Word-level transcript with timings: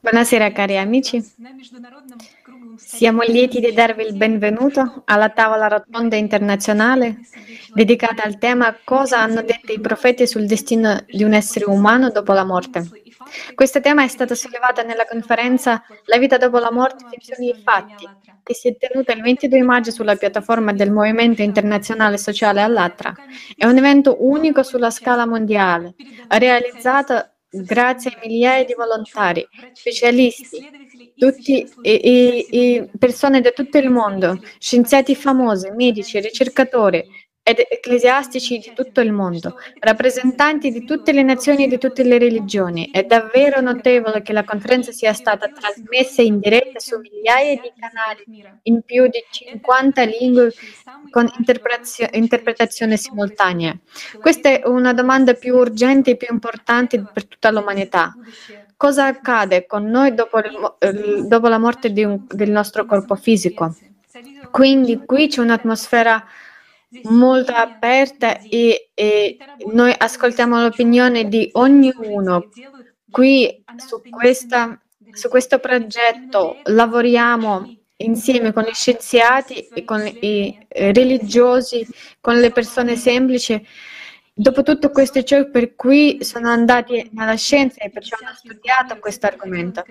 Buonasera 0.00 0.52
cari 0.52 0.78
amici, 0.78 1.22
siamo 2.76 3.20
lieti 3.24 3.60
di 3.60 3.74
darvi 3.74 4.04
il 4.04 4.14
benvenuto 4.14 5.02
alla 5.04 5.28
tavola 5.28 5.68
rotonda 5.68 6.16
internazionale 6.16 7.18
dedicata 7.74 8.22
al 8.22 8.38
tema 8.38 8.74
Cosa 8.82 9.20
hanno 9.20 9.42
detto 9.42 9.72
i 9.72 9.80
profeti 9.80 10.26
sul 10.26 10.46
destino 10.46 11.04
di 11.06 11.24
un 11.24 11.34
essere 11.34 11.66
umano 11.66 12.08
dopo 12.08 12.32
la 12.32 12.44
morte. 12.44 12.88
Questo 13.54 13.80
tema 13.80 14.04
è 14.04 14.08
stato 14.08 14.34
sollevato 14.34 14.82
nella 14.82 15.04
conferenza 15.04 15.82
La 16.04 16.18
vita 16.18 16.36
dopo 16.36 16.58
la 16.58 16.70
morte, 16.70 17.04
finzioni 17.10 17.50
e 17.50 17.60
fatti, 17.62 18.08
che 18.42 18.54
si 18.54 18.68
è 18.68 18.76
tenuta 18.76 19.12
il 19.12 19.22
22 19.22 19.62
maggio 19.62 19.90
sulla 19.90 20.16
piattaforma 20.16 20.72
del 20.72 20.92
Movimento 20.92 21.42
Internazionale 21.42 22.18
Sociale 22.18 22.62
all'Atra. 22.62 23.14
È 23.56 23.66
un 23.66 23.76
evento 23.76 24.16
unico 24.20 24.62
sulla 24.62 24.90
scala 24.90 25.26
mondiale, 25.26 25.94
realizzato 26.28 27.30
grazie 27.48 28.10
a 28.10 28.18
migliaia 28.22 28.64
di 28.64 28.74
volontari, 28.74 29.46
specialisti, 29.72 30.68
tutti 31.16 31.66
i, 31.82 32.08
i, 32.08 32.46
i 32.50 32.90
persone 32.98 33.40
da 33.40 33.50
tutto 33.50 33.78
il 33.78 33.90
mondo, 33.90 34.40
scienziati 34.58 35.14
famosi, 35.14 35.70
medici, 35.70 36.20
ricercatori, 36.20 37.04
ed 37.48 37.64
ecclesiastici 37.70 38.58
di 38.58 38.72
tutto 38.74 39.00
il 39.00 39.12
mondo, 39.12 39.54
rappresentanti 39.78 40.72
di 40.72 40.84
tutte 40.84 41.12
le 41.12 41.22
nazioni 41.22 41.62
e 41.62 41.68
di 41.68 41.78
tutte 41.78 42.02
le 42.02 42.18
religioni. 42.18 42.90
È 42.90 43.04
davvero 43.04 43.60
notevole 43.60 44.20
che 44.22 44.32
la 44.32 44.42
conferenza 44.42 44.90
sia 44.90 45.12
stata 45.12 45.46
trasmessa 45.46 46.22
in 46.22 46.40
diretta 46.40 46.80
su 46.80 46.98
migliaia 46.98 47.60
di 47.60 47.72
canali 47.78 48.44
in 48.62 48.82
più 48.82 49.06
di 49.06 49.22
50 49.30 50.02
lingue 50.02 50.52
con 51.10 51.30
interpretazio- 51.38 52.08
interpretazione 52.14 52.96
simultanea. 52.96 53.78
Questa 54.20 54.48
è 54.48 54.62
una 54.64 54.92
domanda 54.92 55.34
più 55.34 55.54
urgente 55.54 56.10
e 56.10 56.16
più 56.16 56.26
importante 56.32 57.00
per 57.00 57.26
tutta 57.26 57.52
l'umanità. 57.52 58.12
Cosa 58.76 59.06
accade 59.06 59.66
con 59.66 59.84
noi 59.84 60.14
dopo, 60.14 60.38
il, 60.38 61.26
dopo 61.28 61.46
la 61.46 61.58
morte 61.58 61.92
un, 62.04 62.24
del 62.26 62.50
nostro 62.50 62.86
corpo 62.86 63.14
fisico? 63.14 63.72
Quindi 64.50 65.04
qui 65.04 65.28
c'è 65.28 65.40
un'atmosfera 65.40 66.24
molto 67.04 67.52
aperta 67.52 68.38
e, 68.40 68.90
e 68.94 69.36
noi 69.72 69.94
ascoltiamo 69.96 70.60
l'opinione 70.60 71.28
di 71.28 71.48
ognuno. 71.52 72.48
Qui 73.10 73.64
su, 73.76 74.00
questa, 74.10 74.80
su 75.12 75.28
questo 75.28 75.58
progetto 75.58 76.58
lavoriamo 76.64 77.74
insieme 77.98 78.52
con 78.52 78.64
gli 78.64 78.74
scienziati, 78.74 79.68
con 79.84 80.06
i 80.06 80.66
religiosi, 80.68 81.86
con 82.20 82.38
le 82.38 82.50
persone 82.50 82.96
semplici 82.96 83.64
Dopo 84.38 84.62
tutto 84.62 84.90
questo 84.90 85.22
ciò 85.22 85.48
per 85.48 85.74
cui 85.74 86.22
sono 86.22 86.50
andati 86.50 87.08
nella 87.14 87.36
scienza 87.36 87.82
e 87.82 87.88
perciò 87.88 88.18
hanno 88.20 88.34
studiato 88.34 88.98
questo 88.98 89.24
argomento. 89.24 89.82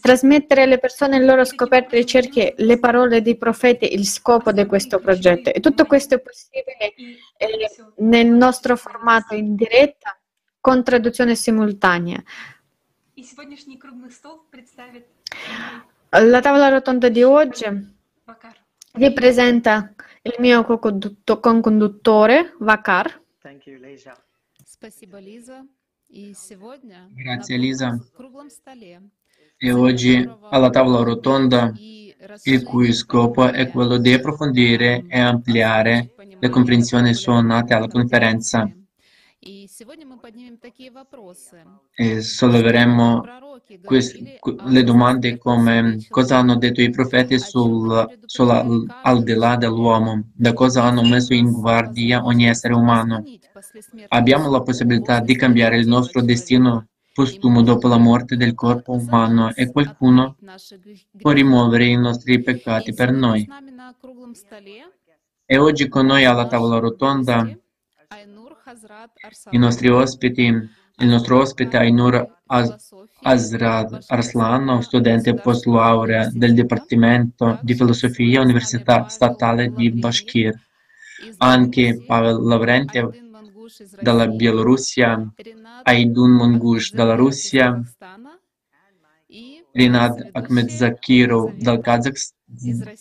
Trasmettere 0.00 0.62
alle 0.62 0.78
persone 0.78 1.18
le 1.18 1.26
loro 1.26 1.44
scoperte 1.44 1.96
e 1.96 1.98
ricerche, 1.98 2.54
le 2.56 2.78
parole 2.78 3.20
dei 3.20 3.36
profeti, 3.36 3.92
il 3.92 4.06
scopo 4.06 4.52
di 4.52 4.64
questo 4.64 5.00
progetto. 5.00 5.52
E 5.52 5.60
tutto 5.60 5.84
questo 5.84 6.14
è 6.14 6.18
possibile 6.18 6.94
eh, 7.36 7.68
nel 7.98 8.28
nostro 8.28 8.74
formato 8.78 9.34
in 9.34 9.54
diretta 9.54 10.18
con 10.62 10.82
traduzione 10.82 11.34
simultanea. 11.34 12.22
La 16.08 16.40
tavola 16.40 16.68
rotonda 16.70 17.10
di 17.10 17.22
oggi 17.22 17.66
vi 18.94 19.12
presenta 19.12 19.92
il 20.22 20.36
mio 20.38 20.64
co-conduttore, 20.64 22.54
Vakar. 22.60 23.20
Grazie 27.14 27.54
Elisa. 27.54 27.98
E 29.56 29.72
oggi 29.72 30.30
alla 30.50 30.68
tavola 30.68 31.02
rotonda 31.02 31.72
il 31.74 32.62
cui 32.62 32.92
scopo 32.92 33.50
è 33.50 33.70
quello 33.70 33.96
di 33.96 34.12
approfondire 34.12 35.04
e 35.08 35.18
ampliare 35.18 36.14
le 36.38 36.48
comprensioni 36.50 37.14
suonate 37.14 37.72
alla 37.72 37.88
conferenza 37.88 38.70
e 41.94 42.20
solleveremo 42.20 43.24
queste, 43.84 44.38
le 44.66 44.82
domande 44.82 45.38
come 45.38 46.04
cosa 46.08 46.38
hanno 46.38 46.56
detto 46.56 46.82
i 46.82 46.90
profeti 46.90 47.38
sul, 47.38 48.18
sull'aldilà 48.26 49.56
dell'uomo, 49.56 50.30
da 50.34 50.52
cosa 50.52 50.84
hanno 50.84 51.02
messo 51.02 51.32
in 51.32 51.50
guardia 51.52 52.24
ogni 52.24 52.46
essere 52.46 52.74
umano. 52.74 53.22
Abbiamo 54.08 54.50
la 54.50 54.62
possibilità 54.62 55.20
di 55.20 55.36
cambiare 55.36 55.78
il 55.78 55.86
nostro 55.86 56.20
destino 56.22 56.86
postumo 57.12 57.62
dopo 57.62 57.88
la 57.88 57.98
morte 57.98 58.36
del 58.36 58.54
corpo 58.54 58.92
umano 58.92 59.52
e 59.54 59.70
qualcuno 59.70 60.36
può 61.18 61.32
rimuovere 61.32 61.86
i 61.86 61.96
nostri 61.96 62.40
peccati 62.40 62.94
per 62.94 63.12
noi. 63.12 63.46
E 65.44 65.58
oggi 65.58 65.88
con 65.88 66.06
noi 66.06 66.24
alla 66.24 66.46
tavola 66.46 66.78
rotonda 66.78 67.46
i 69.50 69.58
nostri 69.58 69.88
ospiti, 69.88 70.44
il 70.44 71.08
nostro 71.08 71.40
ospite 71.40 71.76
Ainur 71.78 72.38
Azrad 73.22 74.04
Arslan, 74.08 74.82
studente 74.82 75.34
post 75.34 75.66
laurea 75.66 76.28
del 76.32 76.52
Dipartimento 76.54 77.58
di 77.62 77.74
Filosofia 77.74 78.40
Università 78.40 79.08
Statale 79.08 79.72
di 79.72 79.90
Bashkir. 79.90 80.54
Anche 81.38 82.02
Pavel 82.06 82.42
Lavrentiev 82.42 83.10
dalla 84.00 84.26
Bielorussia, 84.26 85.32
Aidun 85.84 86.30
Mongush 86.32 86.92
dalla 86.92 87.14
Russia, 87.14 87.80
Rinad 89.72 90.30
Akhmedzakirov 90.32 91.54
dal 91.56 91.80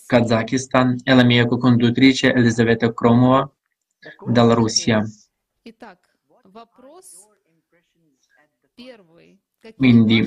Kazakistan 0.05 0.95
e 1.03 1.13
la 1.13 1.23
mia 1.23 1.45
co-conduttrice 1.47 2.31
Elisaveta 2.31 2.93
Kromova 2.93 3.49
dalla 4.27 4.53
Russia. 4.53 5.03
Quindi 9.75 10.25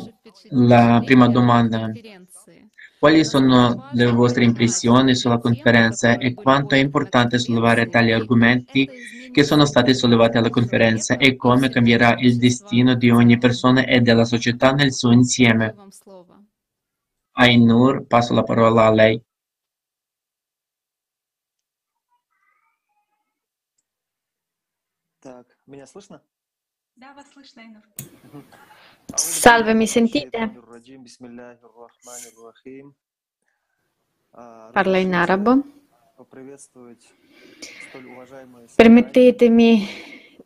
la 0.50 1.00
prima 1.04 1.26
domanda, 1.28 1.90
quali 2.98 3.24
sono 3.24 3.88
le 3.92 4.10
vostre 4.12 4.44
impressioni 4.44 5.14
sulla 5.14 5.38
conferenza 5.38 6.18
e 6.18 6.34
quanto 6.34 6.74
è 6.74 6.78
importante 6.78 7.38
sollevare 7.38 7.88
tali 7.88 8.12
argomenti 8.12 8.88
che 9.32 9.42
sono 9.42 9.64
stati 9.64 9.94
sollevati 9.94 10.36
alla 10.36 10.50
conferenza 10.50 11.16
e 11.16 11.34
come 11.34 11.70
cambierà 11.70 12.16
il 12.18 12.36
destino 12.36 12.94
di 12.94 13.10
ogni 13.10 13.38
persona 13.38 13.86
e 13.86 14.00
della 14.00 14.26
società 14.26 14.72
nel 14.72 14.92
suo 14.92 15.12
insieme? 15.12 15.74
Ainur, 17.32 18.06
passo 18.06 18.34
la 18.34 18.42
parola 18.42 18.84
a 18.84 18.92
lei. 18.92 19.22
Меня 25.71 25.85
слышно? 25.85 26.21
Да, 26.95 27.13
вас 27.13 27.29
слышно, 27.31 27.61
Инур. 27.61 27.83
Salve, 29.15 29.73
mi 29.73 29.85
sentite? 29.85 30.51
Parla 34.73 34.97
in 34.97 35.13
arabo. 35.13 35.63
Permettetemi 38.75 39.87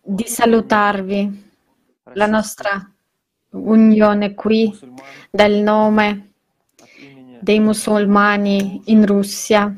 di 0.02 0.28
salutarvi, 0.28 1.52
la 2.14 2.28
nostra 2.28 2.92
unione 3.52 4.34
qui, 4.34 4.78
dal 5.30 5.54
nome 5.54 6.34
dei 7.40 7.60
musulmani 7.60 8.82
in 8.86 9.06
Russia, 9.06 9.74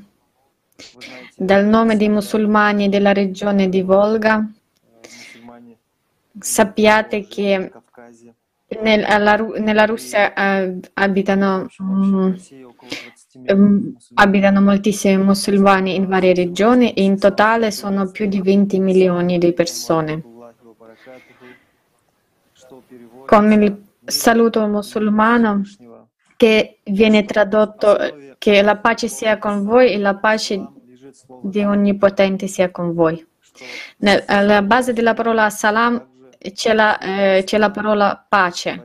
dal 1.35 1.65
nome 1.65 1.97
dei 1.97 2.09
musulmani 2.09 2.89
della 2.89 3.13
regione 3.13 3.69
di 3.69 3.83
Volga 3.83 4.43
sappiate 6.40 7.26
che 7.26 7.72
nella, 8.80 9.36
nella 9.36 9.84
Russia 9.86 10.34
eh, 10.34 10.78
abitano, 10.94 11.68
um, 11.78 12.36
um, 13.46 13.96
abitano 14.14 14.60
moltissimi 14.60 15.22
musulmani 15.22 15.94
in 15.94 16.06
varie 16.06 16.34
regioni 16.34 16.92
e 16.92 17.02
in 17.02 17.18
totale 17.18 17.70
sono 17.70 18.10
più 18.10 18.26
di 18.26 18.42
20 18.42 18.78
milioni 18.78 19.38
di 19.38 19.52
persone. 19.52 20.22
Con 23.26 23.52
il 23.52 23.84
saluto 24.04 24.66
musulmano 24.66 25.62
che 26.36 26.78
viene 26.84 27.24
tradotto 27.24 27.96
che 28.38 28.62
la 28.62 28.76
pace 28.76 29.08
sia 29.08 29.38
con 29.38 29.64
voi 29.64 29.92
e 29.92 29.98
la 29.98 30.14
pace 30.14 30.66
di 31.42 31.62
Onnipotente 31.62 32.46
sia 32.46 32.70
con 32.70 32.94
voi. 32.94 33.26
Alla 34.26 34.62
base 34.62 34.92
della 34.92 35.14
parola 35.14 35.50
salam 35.50 36.16
c'è 36.52 36.72
la, 36.72 36.98
eh, 36.98 37.42
c'è 37.44 37.58
la 37.58 37.70
parola 37.70 38.24
pace. 38.28 38.84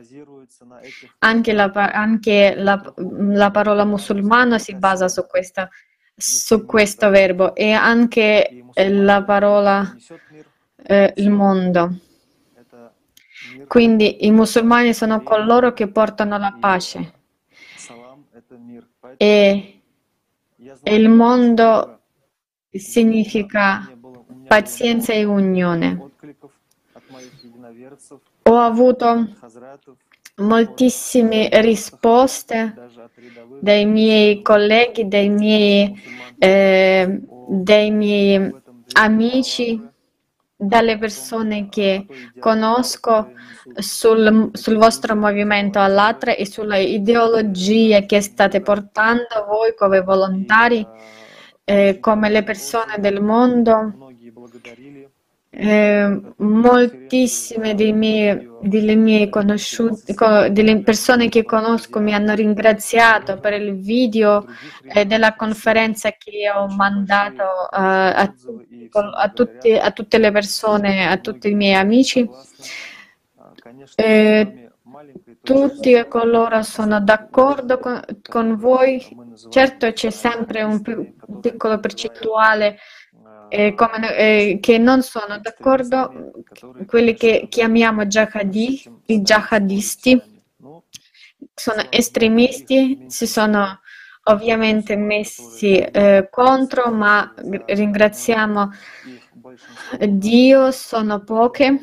Anche, 1.18 1.52
la, 1.52 1.70
anche 1.72 2.54
la, 2.56 2.94
la, 2.96 3.50
parola 3.50 3.84
musulmano 3.84 4.58
si 4.58 4.74
basa 4.74 5.08
su, 5.08 5.26
questa, 5.26 5.68
su 6.14 6.64
questo 6.64 7.10
verbo 7.10 7.54
e 7.54 7.72
anche 7.72 8.64
la 8.74 9.22
parola 9.22 9.96
eh, 10.82 11.12
il 11.16 11.30
mondo. 11.30 11.98
Quindi 13.66 14.26
i 14.26 14.30
musulmani 14.30 14.92
sono 14.92 15.22
coloro 15.22 15.72
che 15.72 15.88
portano 15.88 16.38
la 16.38 16.56
pace 16.58 17.12
e 19.16 19.80
il 20.84 21.08
mondo 21.08 22.00
significa 22.70 23.90
pazienza 24.46 25.12
e 25.12 25.24
unione. 25.24 26.10
Ho 28.44 28.56
avuto 28.58 29.28
moltissime 30.36 31.48
risposte 31.60 32.74
dai 33.60 33.86
miei 33.86 34.42
colleghi, 34.42 35.06
dai 35.08 35.28
miei, 35.28 35.94
eh, 36.38 37.20
dai 37.48 37.90
miei 37.90 38.54
amici, 38.92 39.92
dalle 40.56 40.98
persone 40.98 41.68
che 41.68 42.06
conosco 42.38 43.32
sul, 43.74 44.50
sul 44.52 44.76
vostro 44.76 45.16
movimento 45.16 45.80
all'altra 45.80 46.34
e 46.34 46.46
sulle 46.46 46.82
ideologie 46.82 48.06
che 48.06 48.20
state 48.20 48.60
portando 48.60 49.44
voi 49.48 49.74
come 49.74 50.00
volontari, 50.00 50.86
eh, 51.64 51.98
come 52.00 52.30
le 52.30 52.42
persone 52.42 52.98
del 52.98 53.20
mondo. 53.20 54.12
Eh, 55.56 56.20
moltissime 56.38 57.74
miei, 57.74 58.50
delle 58.60 58.96
mie 58.96 59.28
conosciute, 59.28 60.12
delle 60.50 60.80
persone 60.80 61.28
che 61.28 61.44
conosco 61.44 62.00
mi 62.00 62.12
hanno 62.12 62.34
ringraziato 62.34 63.38
per 63.38 63.52
il 63.52 63.78
video 63.78 64.46
eh, 64.82 65.04
della 65.04 65.36
conferenza 65.36 66.10
che 66.10 66.50
ho 66.50 66.66
mandato 66.66 67.44
uh, 67.44 67.68
a, 67.70 68.34
a, 69.12 69.28
tutti, 69.32 69.72
a, 69.72 69.92
tutte 69.92 70.18
le 70.18 70.32
persone, 70.32 71.06
a 71.06 71.18
tutti 71.18 71.48
i 71.50 71.54
miei 71.54 71.74
amici. 71.74 72.28
Eh, 73.94 74.70
tutti 75.40 76.04
coloro 76.08 76.62
sono 76.62 77.00
d'accordo 77.00 77.78
con, 77.78 78.02
con 78.28 78.56
voi. 78.56 79.00
Certo 79.50 79.92
c'è 79.92 80.10
sempre 80.10 80.62
un, 80.62 80.82
un 81.26 81.40
piccolo 81.40 81.78
percentuale 81.78 82.78
eh, 83.48 83.74
come, 83.74 84.16
eh, 84.16 84.58
che 84.60 84.78
non 84.78 85.02
sono 85.02 85.38
d'accordo, 85.38 86.32
quelli 86.86 87.14
che 87.14 87.46
chiamiamo 87.48 88.04
jihadi, 88.06 88.82
i 89.06 89.20
jihadisti, 89.20 90.20
sono 91.54 91.82
estremisti, 91.90 93.04
si 93.08 93.26
sono 93.26 93.80
ovviamente 94.24 94.96
messi 94.96 95.76
eh, 95.76 96.28
contro, 96.30 96.90
ma 96.90 97.32
ringraziamo 97.36 98.70
Dio, 100.08 100.70
sono 100.70 101.22
poche 101.22 101.78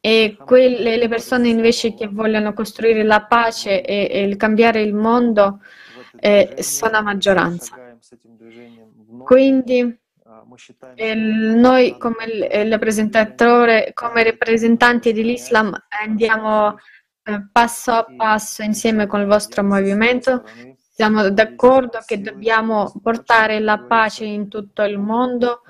e 0.00 0.36
quelle 0.44 0.96
le 0.96 1.08
persone 1.08 1.48
invece 1.48 1.94
che 1.94 2.08
vogliono 2.08 2.52
costruire 2.52 3.04
la 3.04 3.24
pace 3.24 3.82
e, 3.84 4.30
e 4.30 4.36
cambiare 4.36 4.82
il 4.82 4.94
mondo 4.94 5.60
eh, 6.18 6.56
sono 6.58 7.02
maggioranza. 7.02 7.76
Quindi 9.24 10.00
noi 11.14 11.96
come 11.98 12.68
rappresentatore, 12.68 13.92
come 13.94 14.22
rappresentanti 14.24 15.12
dell'Islam 15.12 15.76
andiamo 16.04 16.76
eh, 17.24 17.48
passo 17.52 17.92
a 17.92 18.06
passo 18.16 18.62
insieme 18.62 19.06
con 19.06 19.20
il 19.20 19.26
vostro 19.26 19.62
movimento. 19.62 20.44
Siamo 20.94 21.30
d'accordo 21.30 22.00
che 22.04 22.20
dobbiamo 22.20 22.92
portare 23.02 23.60
la 23.60 23.78
pace 23.78 24.24
in 24.24 24.48
tutto 24.48 24.82
il 24.82 24.98
mondo. 24.98 25.62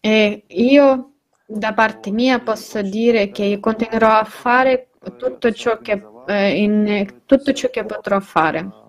E 0.00 0.44
io 0.46 1.12
da 1.44 1.74
parte 1.74 2.10
mia 2.10 2.40
posso 2.40 2.82
dire 2.82 3.30
che 3.30 3.58
continuerò 3.60 4.18
a 4.18 4.24
fare 4.24 4.90
tutto 5.16 5.52
ciò 5.52 5.78
che, 5.80 6.02
eh, 6.26 6.62
in, 6.62 7.20
tutto 7.26 7.52
ciò 7.52 7.68
che 7.68 7.84
potrò 7.84 8.18
fare. 8.20 8.85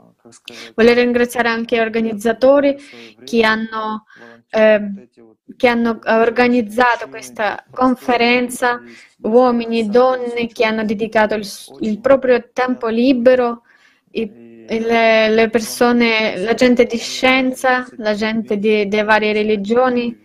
Voglio 0.76 0.94
ringraziare 0.94 1.50
anche 1.50 1.76
gli 1.76 1.80
organizzatori 1.80 2.76
che 3.24 3.44
hanno, 3.44 4.06
eh, 4.50 5.08
che 5.56 5.68
hanno 5.68 6.00
organizzato 6.06 7.08
questa 7.10 7.64
conferenza, 7.72 8.82
uomini 9.22 9.82
e 9.82 9.86
donne 9.86 10.48
che 10.48 10.66
hanno 10.66 10.84
dedicato 10.84 11.36
il, 11.36 11.48
il 11.80 12.00
proprio 12.00 12.50
tempo 12.54 12.88
libero, 12.88 13.64
i, 14.12 14.48
le, 14.68 15.30
le, 15.30 15.50
persone, 15.50 16.38
la 16.38 16.54
gente 16.54 16.86
di 16.86 16.98
scienza, 16.98 17.88
la 17.98 18.14
gente 18.14 18.58
di, 18.58 18.88
varie 19.04 19.34
religioni. 19.34 20.16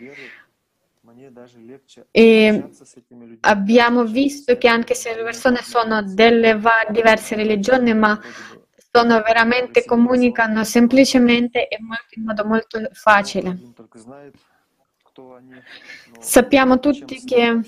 E 2.11 2.69
abbiamo 3.41 4.05
visto 4.05 4.57
che 4.57 4.69
anche 4.69 4.95
se 4.95 5.15
le 5.15 5.23
persone 5.23 5.61
sono 5.63 6.03
delle 6.03 6.59
diverse 6.91 7.35
religioni, 7.35 7.95
ma 7.95 8.21
sono 8.93 9.23
veramente, 9.23 9.87
comunicano 9.87 10.65
semplicemente 10.65 11.67
e 11.67 11.79
in 12.17 12.25
modo 12.25 12.45
molto 12.45 12.79
facile. 12.93 13.59
Sappiamo 16.19 16.79
tutti 16.79 17.25
che 17.25 17.61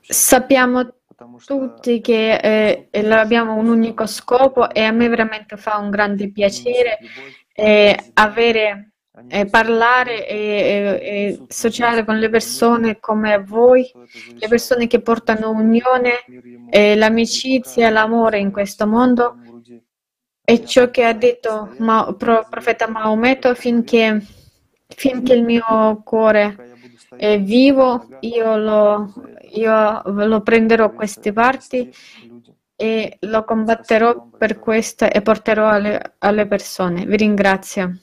sappiamo 0.00 0.94
tutti 1.44 2.00
che 2.00 2.88
eh, 2.90 3.10
abbiamo 3.12 3.54
un 3.54 3.68
unico 3.68 4.06
scopo 4.06 4.68
e 4.68 4.82
a 4.82 4.90
me 4.90 5.08
veramente 5.08 5.56
fa 5.56 5.76
un 5.76 5.90
grande 5.90 6.32
piacere 6.32 6.98
eh, 7.52 8.10
avere 8.14 8.91
eh, 9.28 9.46
parlare 9.46 10.26
e, 10.26 10.36
e, 10.36 11.00
e, 11.02 11.40
sociare 11.48 12.04
con 12.04 12.18
le 12.18 12.30
persone 12.30 12.98
come 12.98 13.38
voi, 13.38 13.90
le 14.34 14.48
persone 14.48 14.86
che 14.86 15.00
portano 15.00 15.50
unione, 15.50 16.24
eh, 16.70 16.96
l'amicizia, 16.96 17.90
l'amore 17.90 18.38
in 18.38 18.50
questo 18.50 18.86
mondo. 18.86 19.36
E 20.44 20.64
ciò 20.64 20.90
che 20.90 21.04
ha 21.04 21.12
detto 21.12 21.74
il 21.78 22.46
profeta 22.50 22.88
Maometto 22.88 23.54
finché, 23.54 24.20
finché 24.88 25.34
il 25.34 25.44
mio 25.44 26.02
cuore 26.04 26.74
è 27.16 27.40
vivo, 27.40 28.08
io 28.20 28.56
lo, 28.56 29.12
io 29.52 30.02
lo 30.04 30.40
prenderò 30.40 30.90
queste 30.92 31.32
parti 31.32 31.94
e 32.74 33.16
lo 33.20 33.44
combatterò 33.44 34.30
per 34.36 34.58
questo 34.58 35.04
e 35.04 35.22
porterò 35.22 35.68
alle, 35.68 36.14
alle 36.18 36.46
persone. 36.46 37.06
Vi 37.06 37.16
ringrazio. 37.16 37.98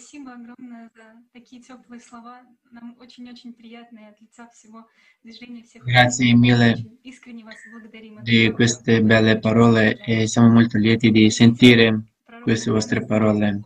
Спасибо 0.00 0.32
огромное 0.32 0.90
за 0.94 1.04
такие 1.32 1.60
теплые 1.62 2.00
слова. 2.00 2.40
Нам 2.70 2.96
очень-очень 2.98 3.52
приятно 3.52 3.98
и 3.98 4.04
от 4.04 4.20
лица 4.20 4.48
всего 4.52 4.86
движения 5.22 5.62
всех. 5.62 5.82
Grazie 5.86 6.34
mille 6.34 6.74
искренне 7.02 7.44
вас 7.44 7.56
благодарим. 7.70 8.22
di 8.22 8.50
queste 8.50 9.02
belle 9.02 9.38
parole 9.38 9.98
e 10.04 10.26
siamo 10.26 10.48
molto 10.48 10.78
lieti 10.78 11.10
di 11.10 11.30
sentire 11.30 12.04
queste 12.42 12.70
vostre 12.70 13.04
parole. 13.04 13.60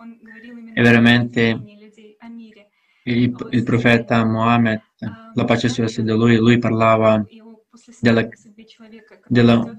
È 0.72 0.82
veramente 0.82 1.60
il, 3.04 3.34
il 3.50 3.62
profeta 3.62 4.24
Mohammed, 4.24 4.80
la 5.34 5.44
pace 5.44 5.68
sia 5.68 5.86
su 5.88 6.02
di 6.02 6.12
lui, 6.12 6.36
lui 6.36 6.58
parlava 6.58 7.24
della, 8.00 8.28
della, 9.26 9.76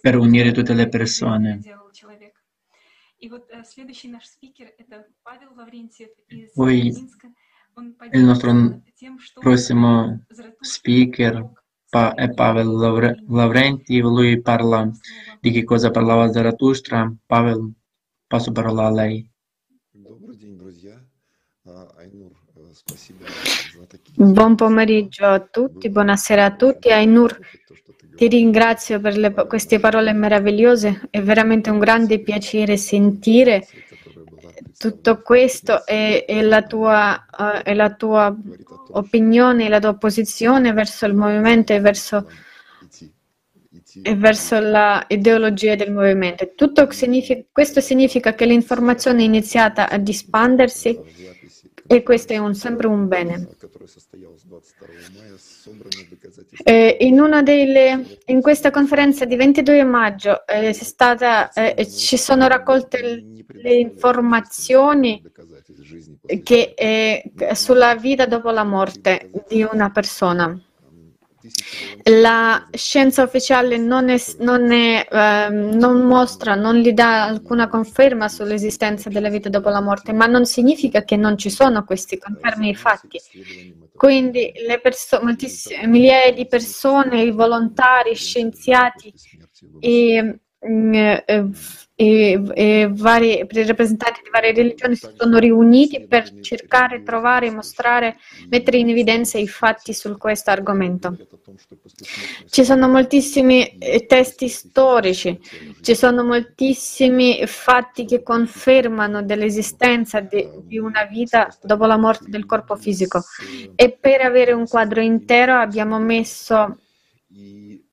per 0.00 0.16
unire 0.16 0.52
tutte 0.52 0.74
le 0.74 0.88
persone. 0.88 1.60
Poi 6.53 6.93
il 8.11 8.23
nostro 8.23 8.81
prossimo 9.39 10.25
speaker 10.59 11.51
è 12.15 12.33
Pavel 12.33 13.19
Lavrenti, 13.27 13.99
lui 13.99 14.41
parla 14.41 14.89
di 15.39 15.51
che 15.51 15.63
cosa 15.63 15.91
parlava 15.91 16.31
Zarathustra. 16.31 17.13
Pavel, 17.25 17.73
passo 18.27 18.51
parola 18.51 18.85
a 18.85 18.91
lei. 18.91 19.29
Buon 24.13 24.55
pomeriggio 24.55 25.25
a 25.25 25.39
tutti, 25.39 25.89
buonasera 25.89 26.45
a 26.45 26.55
tutti. 26.55 26.91
Ainur, 26.91 27.39
ti 28.15 28.27
ringrazio 28.27 28.99
per 28.99 29.17
le, 29.17 29.33
queste 29.33 29.79
parole 29.79 30.13
meravigliose, 30.13 31.07
è 31.09 31.21
veramente 31.21 31.69
un 31.69 31.79
grande 31.79 32.19
piacere 32.19 32.77
sentire 32.77 33.67
tutto 34.77 35.21
questo 35.21 35.85
e, 35.85 36.25
e, 36.27 36.41
la, 36.41 36.63
tua, 36.63 37.25
uh, 37.37 37.61
e 37.63 37.73
la 37.73 37.93
tua 37.93 38.35
opinione, 38.91 39.69
la 39.69 39.79
tua 39.79 39.95
posizione 39.95 40.73
verso 40.73 41.05
il 41.05 41.13
movimento 41.13 41.73
e 41.73 41.79
verso, 41.79 42.29
e 44.01 44.15
verso 44.15 44.59
l'ideologia 44.59 45.75
del 45.75 45.91
movimento. 45.91 46.51
Tutto 46.55 46.89
significa, 46.91 47.41
questo 47.51 47.79
significa 47.81 48.33
che 48.33 48.45
l'informazione 48.45 49.21
è 49.21 49.25
iniziata 49.25 49.89
ad 49.89 50.07
espandersi 50.07 50.99
e 51.87 52.01
questo 52.03 52.33
è 52.33 52.37
un, 52.37 52.55
sempre 52.55 52.87
un 52.87 53.07
bene. 53.07 53.47
Eh, 56.63 56.97
in, 57.01 57.39
delle, 57.43 58.17
in, 58.25 58.41
questa 58.41 58.71
conferenza 58.71 59.25
di 59.25 59.35
22 59.35 59.83
maggio 59.83 60.47
eh, 60.47 60.73
stata, 60.73 61.51
eh, 61.53 61.87
ci 61.87 62.17
sono 62.17 62.47
raccolte 62.47 63.23
le 63.47 63.75
informazioni 63.75 65.21
che, 66.43 66.73
eh, 66.75 67.31
sulla 67.53 67.95
vita 67.95 68.25
dopo 68.25 68.49
la 68.49 68.63
morte 68.63 69.29
di 69.47 69.61
una 69.63 69.91
persona. 69.91 70.59
La 72.03 72.67
scienza 72.71 73.23
ufficiale 73.23 73.77
non, 73.77 74.09
è, 74.09 74.17
non, 74.39 74.71
è, 74.71 75.07
eh, 75.09 75.49
non, 75.49 76.01
mostra, 76.01 76.55
non 76.55 76.75
gli 76.75 76.91
dà 76.91 77.23
alcuna 77.23 77.67
conferma 77.67 78.27
sull'esistenza 78.27 79.09
della 79.09 79.29
vita 79.29 79.49
dopo 79.49 79.69
la 79.69 79.81
morte, 79.81 80.13
ma 80.13 80.25
non 80.25 80.45
significa 80.45 81.03
che 81.03 81.15
non 81.15 81.37
ci 81.37 81.49
sono 81.49 81.83
questi 81.83 82.17
confermi 82.17 82.75
fatti. 82.75 83.19
Quindi 83.95 84.51
perso- 84.81 85.21
migliaia 85.85 86.33
di 86.33 86.47
persone, 86.47 87.21
i 87.21 87.31
volontari, 87.31 88.13
scienziati 88.13 89.13
e, 89.79 90.39
mm, 90.67 90.93
eh, 90.93 91.49
e, 91.97 92.41
e 92.53 92.89
vari 92.91 93.47
rappresentanti 93.65 94.19
di 94.21 94.29
varie 94.29 94.51
religioni 94.51 94.95
si 94.95 95.07
sono 95.15 95.37
riuniti 95.37 96.05
per 96.05 96.41
cercare, 96.41 97.03
trovare, 97.03 97.49
mostrare, 97.49 98.17
mettere 98.49 98.77
in 98.77 98.89
evidenza 98.89 99.37
i 99.37 99.47
fatti 99.47 99.93
su 99.93 100.17
questo 100.17 100.51
argomento. 100.51 101.15
Ci 102.49 102.65
sono 102.65 102.89
moltissimi 102.89 103.77
eh, 103.77 104.05
testi 104.05 104.49
storici, 104.49 105.39
ci 105.81 105.95
sono 105.95 106.25
moltissimi 106.25 107.45
fatti 107.45 108.03
che 108.05 108.21
confermano 108.23 109.23
dell'esistenza 109.23 110.19
di, 110.19 110.49
di 110.63 110.77
una 110.77 111.05
vita 111.05 111.47
dopo 111.61 111.85
la 111.85 111.97
morte 111.97 112.25
del 112.27 112.45
corpo 112.45 112.75
fisico 112.75 113.21
e 113.73 113.91
per 113.91 114.19
avere 114.21 114.51
un 114.51 114.67
quadro 114.67 114.99
intero 114.99 115.53
abbiamo 115.53 115.97
messo 115.99 116.79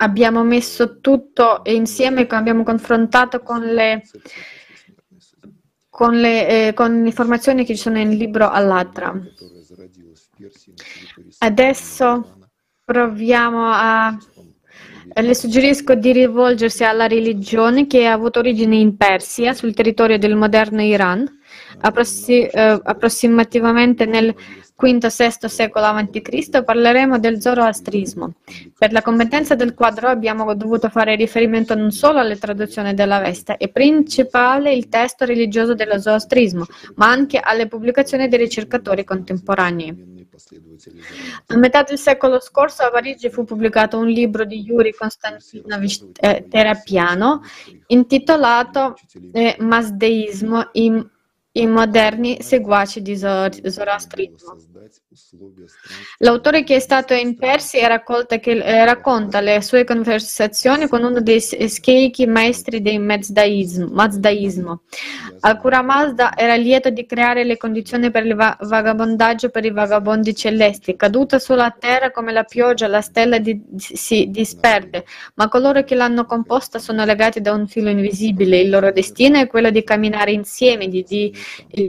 abbiamo 0.02 0.42
messo 0.42 0.99
tutto 1.00 1.62
insieme, 1.64 2.26
abbiamo 2.28 2.64
confrontato 2.64 3.40
con 3.40 3.62
le, 3.62 4.02
con 5.88 6.18
le, 6.21 6.68
eh, 6.68 6.73
con 6.75 7.00
le 7.00 7.06
informazioni 7.06 7.64
che 7.64 7.75
ci 7.75 7.82
sono 7.82 7.97
nel 7.97 8.09
libro 8.09 8.50
Allatra. 8.50 9.14
Adesso 11.38 12.38
proviamo 12.85 13.71
a... 13.71 14.16
Le 15.14 15.35
suggerisco 15.35 15.94
di 15.94 16.11
rivolgersi 16.11 16.85
alla 16.85 17.06
religione 17.06 17.87
che 17.87 18.06
ha 18.06 18.12
avuto 18.12 18.38
origine 18.38 18.76
in 18.76 18.97
Persia, 18.97 19.52
sul 19.52 19.75
territorio 19.75 20.18
del 20.18 20.37
moderno 20.37 20.80
Iran, 20.80 21.28
approssi- 21.80 22.46
eh, 22.46 22.80
approssimativamente 22.82 24.06
nel 24.06 24.34
V-VI 24.82 25.48
secolo 25.48 25.86
a.C. 25.86 26.64
parleremo 26.64 27.18
del 27.20 27.40
zoroastrismo. 27.40 28.34
Per 28.76 28.92
la 28.92 29.00
competenza 29.00 29.54
del 29.54 29.74
quadro 29.74 30.08
abbiamo 30.08 30.52
dovuto 30.54 30.88
fare 30.88 31.14
riferimento 31.14 31.76
non 31.76 31.92
solo 31.92 32.18
alle 32.18 32.36
traduzioni 32.36 32.92
della 32.92 33.20
Vesta, 33.20 33.56
è 33.56 33.68
principale 33.68 34.74
il 34.74 34.88
testo 34.88 35.24
religioso 35.24 35.74
dello 35.74 36.00
zoroastrismo, 36.00 36.66
ma 36.96 37.08
anche 37.08 37.38
alle 37.38 37.68
pubblicazioni 37.68 38.26
dei 38.26 38.38
ricercatori 38.38 39.04
contemporanei. 39.04 40.20
A 41.46 41.56
metà 41.56 41.82
del 41.82 41.98
secolo 41.98 42.40
scorso 42.40 42.82
a 42.82 42.90
Parigi 42.90 43.30
fu 43.30 43.44
pubblicato 43.44 43.98
un 43.98 44.08
libro 44.08 44.44
di 44.44 44.62
Yuri 44.62 44.92
Konstantinovich 44.92 46.04
eh, 46.20 46.46
Terapiano 46.48 47.42
intitolato 47.88 48.96
eh, 49.32 49.56
Masdeismo 49.60 50.70
in 50.72 51.06
i 51.52 51.66
moderni 51.66 52.42
seguaci 52.42 53.02
di 53.02 53.14
Zoroastrismo. 53.16 54.56
L'autore 56.19 56.64
che 56.64 56.76
è 56.76 56.78
stato 56.78 57.12
in 57.12 57.37
Persia 57.37 58.02
che, 58.40 58.50
eh, 58.50 58.85
racconta 58.87 59.40
le 59.40 59.61
sue 59.61 59.85
conversazioni 59.85 60.88
con 60.88 61.02
uno 61.04 61.21
dei 61.21 61.38
schichi 61.40 62.26
maestri 62.26 62.81
del 62.81 62.99
Mazdaismo. 62.99 64.83
Alcura 65.40 65.83
Mazda 65.83 66.35
era 66.37 66.54
lieto 66.54 66.88
di 66.88 67.04
creare 67.04 67.45
le 67.45 67.59
condizioni 67.59 68.11
per 68.11 68.25
il 68.25 68.35
va- 68.35 68.57
vagabondaggio 68.61 69.50
per 69.50 69.64
i 69.66 69.71
vagabondi 69.71 70.35
celesti. 70.35 70.97
Caduta 70.97 71.38
sulla 71.38 71.75
terra 71.78 72.11
come 72.11 72.33
la 72.33 72.45
pioggia, 72.45 72.87
la 72.87 73.02
stella 73.02 73.38
di- 73.38 73.61
si 73.76 74.28
disperde, 74.31 75.04
ma 75.35 75.49
coloro 75.49 75.83
che 75.83 75.95
l'hanno 75.95 76.25
composta 76.25 76.78
sono 76.78 77.04
legati 77.04 77.40
da 77.42 77.52
un 77.52 77.66
filo 77.66 77.90
invisibile. 77.90 78.61
Il 78.61 78.71
loro 78.71 78.92
destino 78.92 79.38
è 79.38 79.47
quello 79.47 79.71
di 79.71 79.85
camminare 79.85 80.33
insieme, 80.33 80.88
di, 80.88 81.04
di 81.07 81.35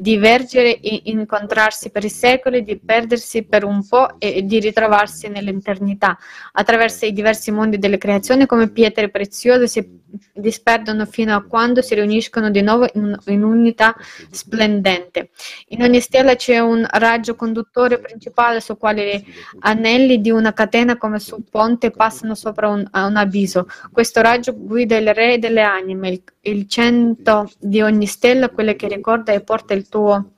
divergere, 0.02 0.78
incontrarsi 0.82 1.90
per 1.90 2.04
i 2.04 2.10
secoli, 2.10 2.64
di 2.64 2.78
perdersi 3.14 3.44
per 3.44 3.64
un 3.64 3.86
po' 3.88 4.20
e 4.20 4.44
di 4.44 4.60
ritrovarsi 4.60 5.28
nell'eternità. 5.28 6.18
Attraverso 6.54 7.06
i 7.06 7.14
diversi 7.14 7.52
mondi 7.52 7.78
delle 7.78 7.98
creazioni 7.98 8.46
come 8.46 8.70
pietre 8.70 9.10
preziose 9.10 9.68
si 9.68 10.02
disperdono 10.34 11.06
fino 11.06 11.36
a 11.36 11.44
quando 11.44 11.82
si 11.82 11.96
riuniscono 11.96 12.50
di 12.50 12.62
nuovo 12.62 12.88
in, 12.94 13.18
in 13.28 13.44
unità 13.44 13.96
splendente. 14.30 15.30
In 15.70 15.82
ogni 15.84 16.00
stella 16.00 16.36
c'è 16.36 16.60
un 16.60 16.86
raggio 16.90 17.36
conduttore 17.36 18.00
principale 18.00 18.60
su 18.60 18.78
quale 18.78 19.24
anelli 19.60 20.22
di 20.22 20.30
una 20.30 20.54
catena 20.54 20.98
come 20.98 21.20
su 21.20 21.36
un 21.36 21.44
ponte 21.50 21.92
passano 21.92 22.36
sopra 22.36 22.70
un, 22.70 22.88
un 22.92 23.16
abisso. 23.16 23.68
Questo 23.92 24.22
raggio 24.22 24.56
guida 24.56 24.98
il 24.98 25.14
re 25.14 25.40
delle 25.40 25.62
anime, 25.62 26.10
il, 26.10 26.24
il 26.42 26.68
centro 26.68 27.50
di 27.60 27.82
ogni 27.82 28.06
stella, 28.06 28.50
quelle 28.50 28.76
che 28.76 28.88
ricorda 28.88 29.34
e 29.34 29.42
porta 29.42 29.74
il 29.74 29.88
tuo, 29.90 30.34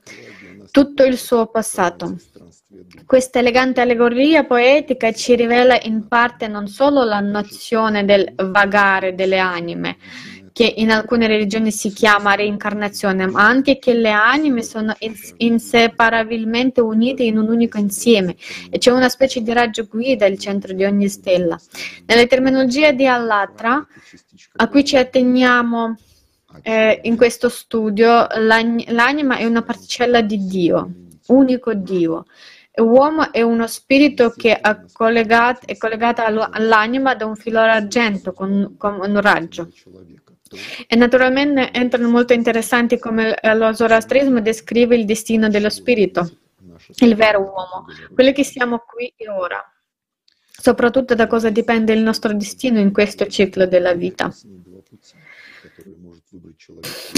tutto 0.70 1.04
il 1.04 1.18
suo 1.18 1.46
passato. 1.46 2.16
Questa 3.04 3.38
elegante 3.38 3.80
allegoria 3.80 4.44
poetica 4.44 5.12
ci 5.12 5.34
rivela 5.34 5.78
in 5.82 6.08
parte 6.08 6.48
non 6.48 6.66
solo 6.66 7.04
la 7.04 7.20
nozione 7.20 8.04
del 8.04 8.32
vagare 8.36 9.14
delle 9.14 9.38
anime, 9.38 9.96
che 10.52 10.72
in 10.76 10.90
alcune 10.90 11.26
religioni 11.26 11.70
si 11.70 11.90
chiama 11.92 12.34
reincarnazione, 12.34 13.26
ma 13.26 13.46
anche 13.46 13.78
che 13.78 13.92
le 13.92 14.10
anime 14.10 14.62
sono 14.62 14.94
inseparabilmente 15.36 16.80
unite 16.80 17.22
in 17.24 17.36
un 17.36 17.48
unico 17.48 17.76
insieme 17.76 18.36
e 18.70 18.78
c'è 18.78 18.90
una 18.90 19.10
specie 19.10 19.42
di 19.42 19.52
raggio 19.52 19.84
guida 19.84 20.24
al 20.24 20.38
centro 20.38 20.72
di 20.72 20.82
ogni 20.84 21.08
stella. 21.08 21.60
Nella 22.06 22.26
terminologia 22.26 22.92
di 22.92 23.06
Allatra, 23.06 23.86
a 24.56 24.68
cui 24.68 24.82
ci 24.82 24.96
atteniamo 24.96 25.94
eh, 26.62 27.00
in 27.02 27.16
questo 27.16 27.50
studio, 27.50 28.26
l'anima 28.36 29.36
è 29.36 29.44
una 29.44 29.62
particella 29.62 30.22
di 30.22 30.46
Dio, 30.46 30.90
unico 31.26 31.74
Dio. 31.74 32.24
L'uomo 32.78 33.32
è 33.32 33.40
uno 33.40 33.66
spirito 33.66 34.30
che 34.30 34.60
è 34.60 34.80
collegato, 34.92 35.66
è 35.66 35.76
collegato 35.78 36.22
all'anima 36.22 37.14
da 37.14 37.24
un 37.24 37.34
filo 37.34 37.60
d'argento 37.60 38.32
con, 38.32 38.74
con 38.76 39.00
un 39.00 39.20
raggio. 39.20 39.70
E 40.86 40.94
naturalmente 40.94 41.72
entrano 41.72 42.08
molto 42.08 42.32
interessanti 42.32 42.98
come 42.98 43.36
lo 43.54 43.72
zoroastrismo 43.72 44.40
descrive 44.40 44.94
il 44.94 45.04
destino 45.04 45.48
dello 45.48 45.70
spirito, 45.70 46.30
il 46.98 47.14
vero 47.14 47.40
uomo, 47.40 47.86
quello 48.12 48.32
che 48.32 48.44
siamo 48.44 48.84
qui 48.86 49.12
e 49.16 49.28
ora. 49.28 49.58
Soprattutto 50.58 51.14
da 51.14 51.26
cosa 51.26 51.50
dipende 51.50 51.92
il 51.92 52.02
nostro 52.02 52.32
destino 52.34 52.78
in 52.78 52.92
questo 52.92 53.26
ciclo 53.26 53.66
della 53.66 53.94
vita. 53.94 54.32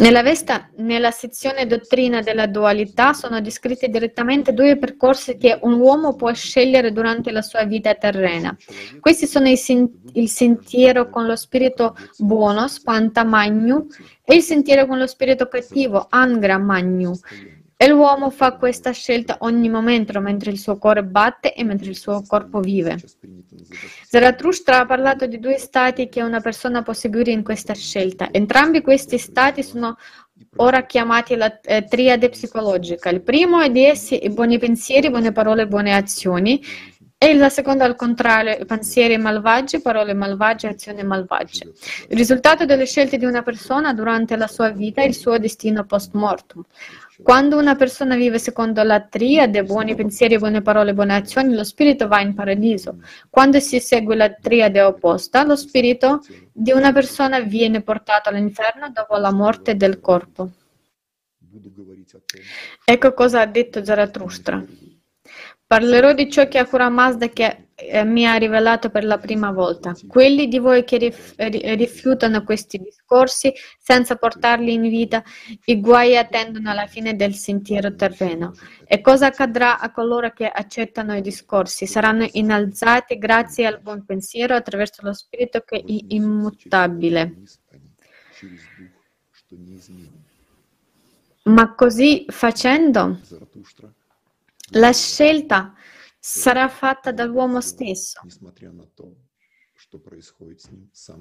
Nella 0.02 0.22
Vesta, 0.22 0.68
nella 0.76 1.10
sezione 1.10 1.66
dottrina 1.66 2.20
della 2.20 2.46
dualità, 2.46 3.14
sono 3.14 3.40
descritti 3.40 3.88
direttamente 3.88 4.52
due 4.52 4.76
percorsi 4.76 5.38
che 5.38 5.58
un 5.62 5.80
uomo 5.80 6.14
può 6.16 6.32
scegliere 6.34 6.92
durante 6.92 7.30
la 7.30 7.40
sua 7.40 7.64
vita 7.64 7.94
terrena. 7.94 8.54
Questi 9.00 9.26
sono 9.26 9.48
il 9.48 10.28
sentiero 10.28 11.08
con 11.08 11.24
lo 11.24 11.34
spirito 11.34 11.96
buono, 12.18 12.68
Spanta 12.68 13.24
Magnu, 13.24 13.86
e 14.22 14.34
il 14.34 14.42
sentiero 14.42 14.86
con 14.86 14.98
lo 14.98 15.06
spirito 15.06 15.48
cattivo, 15.48 16.06
Angra 16.10 16.58
Magnu. 16.58 17.18
E 17.80 17.86
l'uomo 17.86 18.30
fa 18.30 18.56
questa 18.56 18.90
scelta 18.90 19.36
ogni 19.42 19.68
momento 19.68 20.18
mentre 20.18 20.50
il 20.50 20.58
suo 20.58 20.78
cuore 20.78 21.04
batte 21.04 21.54
e 21.54 21.62
mentre 21.62 21.90
il 21.90 21.96
suo 21.96 22.24
corpo 22.26 22.58
vive. 22.58 22.98
Zarathustra 24.04 24.80
ha 24.80 24.84
parlato 24.84 25.26
di 25.26 25.38
due 25.38 25.58
stati 25.58 26.08
che 26.08 26.20
una 26.20 26.40
persona 26.40 26.82
può 26.82 26.92
seguire 26.92 27.30
in 27.30 27.44
questa 27.44 27.74
scelta. 27.74 28.32
Entrambi 28.32 28.80
questi 28.80 29.16
stati 29.16 29.62
sono 29.62 29.96
ora 30.56 30.86
chiamati 30.86 31.36
la 31.36 31.60
eh, 31.60 31.84
triade 31.84 32.30
psicologica. 32.30 33.10
Il 33.10 33.22
primo 33.22 33.60
è 33.60 33.70
di 33.70 33.84
essi 33.84 34.24
i 34.24 34.30
buoni 34.30 34.58
pensieri, 34.58 35.08
buone 35.08 35.30
parole, 35.30 35.68
buone 35.68 35.94
azioni. 35.94 36.60
E 37.16 37.34
la 37.34 37.48
seconda 37.48 37.84
al 37.84 37.94
contrario, 37.94 38.64
pensieri 38.64 39.16
malvagi, 39.18 39.80
parole 39.80 40.14
malvagie, 40.14 40.68
azioni 40.68 41.04
malvagie. 41.04 41.72
Il 42.08 42.16
risultato 42.16 42.64
delle 42.64 42.86
scelte 42.86 43.18
di 43.18 43.24
una 43.24 43.42
persona 43.42 43.94
durante 43.94 44.34
la 44.36 44.48
sua 44.48 44.70
vita 44.70 45.00
è 45.00 45.06
il 45.06 45.14
suo 45.14 45.38
destino 45.38 45.84
post 45.84 46.14
mortem. 46.14 46.64
Quando 47.20 47.58
una 47.58 47.74
persona 47.74 48.14
vive 48.14 48.38
secondo 48.38 48.82
la 48.84 49.00
triade, 49.00 49.64
buoni 49.64 49.96
pensieri, 49.96 50.38
buone 50.38 50.62
parole, 50.62 50.94
buone 50.94 51.16
azioni, 51.16 51.52
lo 51.52 51.64
spirito 51.64 52.06
va 52.06 52.20
in 52.20 52.32
paradiso. 52.32 53.00
Quando 53.28 53.58
si 53.58 53.80
segue 53.80 54.14
la 54.14 54.32
triade 54.32 54.80
opposta, 54.80 55.42
lo 55.42 55.56
spirito 55.56 56.20
di 56.52 56.70
una 56.70 56.92
persona 56.92 57.40
viene 57.40 57.82
portato 57.82 58.28
all'inferno 58.28 58.90
dopo 58.90 59.16
la 59.16 59.32
morte 59.32 59.74
del 59.74 60.00
corpo. 60.00 60.50
Ecco 62.84 63.12
cosa 63.14 63.40
ha 63.40 63.46
detto 63.46 63.84
Zarathustra. 63.84 64.64
Parlerò 65.66 66.12
di 66.12 66.30
ciò 66.30 66.46
che 66.46 66.58
Ahura 66.58 66.88
Mazda 66.88 67.28
che, 67.28 67.67
mi 68.04 68.26
ha 68.26 68.34
rivelato 68.34 68.90
per 68.90 69.04
la 69.04 69.18
prima 69.18 69.52
volta. 69.52 69.94
Quelli 70.06 70.48
di 70.48 70.58
voi 70.58 70.82
che 70.84 70.98
rif- 70.98 71.34
rifiutano 71.36 72.42
questi 72.42 72.78
discorsi 72.78 73.52
senza 73.78 74.16
portarli 74.16 74.72
in 74.72 74.82
vita, 74.82 75.22
i 75.66 75.80
guai 75.80 76.16
attendono 76.16 76.70
alla 76.70 76.86
fine 76.86 77.14
del 77.14 77.34
sentiero 77.34 77.94
terreno. 77.94 78.52
E 78.84 79.00
cosa 79.00 79.26
accadrà 79.26 79.78
a 79.78 79.92
coloro 79.92 80.32
che 80.32 80.48
accettano 80.48 81.14
i 81.16 81.20
discorsi? 81.20 81.86
Saranno 81.86 82.26
innalzati 82.32 83.16
grazie 83.16 83.66
al 83.66 83.80
buon 83.80 84.04
pensiero 84.04 84.56
attraverso 84.56 85.02
lo 85.02 85.12
spirito 85.12 85.60
che 85.60 85.76
è 85.76 85.82
immutabile. 85.86 87.36
Ma 91.44 91.74
così 91.74 92.24
facendo, 92.28 93.20
la 94.72 94.92
scelta 94.92 95.74
sarà 96.18 96.68
fatta 96.68 97.12
dall'uomo 97.12 97.60
stesso. 97.60 98.20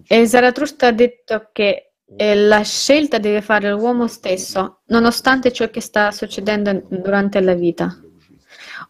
E 0.07 0.25
Zarathustra 0.25 0.87
ha 0.87 0.91
detto 0.91 1.49
che 1.51 1.93
eh, 2.15 2.35
la 2.35 2.63
scelta 2.63 3.17
deve 3.17 3.41
fare 3.41 3.69
l'uomo 3.71 4.07
stesso, 4.07 4.81
nonostante 4.87 5.51
ciò 5.51 5.69
che 5.69 5.81
sta 5.81 6.11
succedendo 6.11 6.85
durante 6.89 7.39
la 7.41 7.53
vita. 7.53 8.01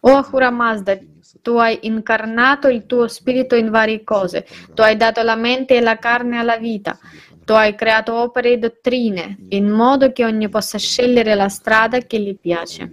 O 0.00 0.16
Ahura 0.16 0.50
Mazda, 0.50 0.98
tu 1.42 1.56
hai 1.56 1.78
incarnato 1.82 2.68
il 2.68 2.86
tuo 2.86 3.08
spirito 3.08 3.56
in 3.56 3.70
varie 3.70 4.04
cose, 4.04 4.46
tu 4.72 4.82
hai 4.82 4.96
dato 4.96 5.22
la 5.22 5.36
mente 5.36 5.76
e 5.76 5.80
la 5.80 5.98
carne 5.98 6.38
alla 6.38 6.56
vita, 6.56 6.98
tu 7.44 7.52
hai 7.52 7.74
creato 7.74 8.14
opere 8.14 8.52
e 8.52 8.58
dottrine, 8.58 9.46
in 9.48 9.68
modo 9.68 10.12
che 10.12 10.24
ogni 10.24 10.48
possa 10.48 10.78
scegliere 10.78 11.34
la 11.34 11.48
strada 11.48 11.98
che 11.98 12.20
gli 12.20 12.38
piace. 12.38 12.92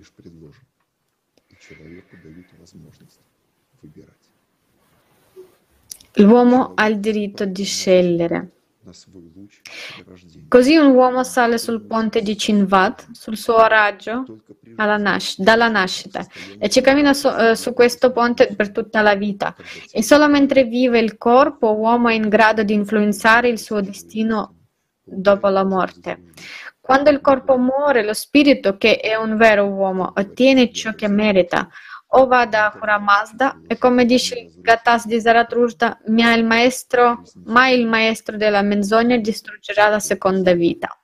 L'uomo 6.16 6.72
ha 6.76 6.88
il 6.88 7.00
diritto 7.00 7.46
di 7.46 7.64
scegliere. 7.64 8.50
Così 10.48 10.76
un 10.78 10.94
uomo 10.94 11.24
sale 11.24 11.58
sul 11.58 11.82
ponte 11.86 12.22
di 12.22 12.38
Cinvat, 12.38 13.08
sul 13.12 13.36
suo 13.36 13.66
raggio 13.68 14.24
nas- 14.76 15.40
dalla 15.40 15.68
nascita, 15.68 16.26
e 16.60 16.70
ci 16.70 16.82
cammina 16.82 17.14
su, 17.14 17.28
uh, 17.28 17.54
su 17.56 17.74
questo 17.74 18.12
ponte 18.12 18.54
per 18.56 18.72
tutta 18.72 19.02
la 19.02 19.16
vita. 19.16 19.56
E 19.92 20.04
solo 20.04 20.28
mentre 20.28 20.66
vive 20.66 21.00
il 21.00 21.18
corpo, 21.18 21.72
l'uomo 21.72 22.10
è 22.10 22.14
in 22.14 22.30
grado 22.30 22.64
di 22.64 22.74
influenzare 22.74 23.50
il 23.50 23.60
suo 23.60 23.82
destino 23.82 24.56
dopo 25.04 25.48
la 25.50 25.66
morte. 25.66 26.32
Quando 26.80 27.10
il 27.10 27.22
corpo 27.22 27.58
muore, 27.58 28.04
lo 28.04 28.14
spirito, 28.14 28.78
che 28.78 29.00
è 29.00 29.16
un 29.16 29.36
vero 29.38 29.66
uomo, 29.66 30.14
ottiene 30.16 30.72
ciò 30.72 30.94
che 30.94 31.08
merita 31.08 31.68
o 32.18 32.28
vada 32.28 32.72
a 32.72 33.00
Mazda 33.00 33.62
e 33.68 33.78
come 33.78 34.06
dice 34.06 34.52
Gattas 34.58 35.06
di 35.06 35.20
Zarathustra, 35.20 35.98
mai 36.08 36.40
il 36.40 36.46
maestro, 36.46 37.24
mai 37.46 37.80
il 37.80 37.88
maestro 37.88 38.38
della 38.38 38.62
menzogna 38.62 39.18
distruggerà 39.18 39.90
la 39.90 40.00
seconda 40.00 40.54
vita. 40.54 40.98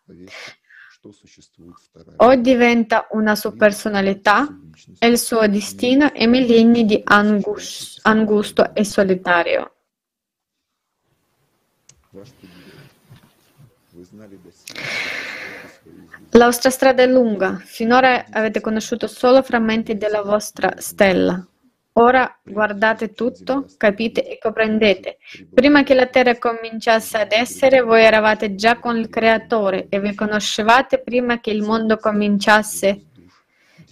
O 2.18 2.36
diventa 2.36 3.08
una 3.12 3.36
sua 3.36 3.53
personalità 3.53 4.48
e 5.00 5.08
il 5.08 5.18
suo 5.18 5.48
destino 5.48 6.13
è 6.13 6.25
millenni 6.27 6.86
di 6.86 7.01
angus, 7.03 8.00
angusto 8.03 8.74
e 8.74 8.86
solitario. 8.86 9.80
La 16.33 16.45
vostra 16.45 16.69
strada 16.69 17.03
è 17.03 17.07
lunga, 17.07 17.61
finora 17.61 18.25
avete 18.29 18.61
conosciuto 18.61 19.07
solo 19.07 19.41
frammenti 19.41 19.97
della 19.97 20.21
vostra 20.21 20.75
stella. 20.77 21.45
Ora 21.93 22.39
guardate 22.41 23.11
tutto, 23.11 23.65
capite 23.75 24.25
e 24.25 24.38
comprendete. 24.38 25.17
Prima 25.53 25.83
che 25.83 25.93
la 25.93 26.05
Terra 26.05 26.38
cominciasse 26.38 27.17
ad 27.17 27.33
essere, 27.33 27.81
voi 27.81 28.03
eravate 28.03 28.55
già 28.55 28.79
con 28.79 28.95
il 28.95 29.09
Creatore 29.09 29.88
e 29.89 30.00
vi 30.00 30.15
conoscevate 30.15 31.00
prima 31.00 31.41
che 31.41 31.51
il 31.51 31.63
mondo 31.63 31.97
cominciasse. 31.97 33.07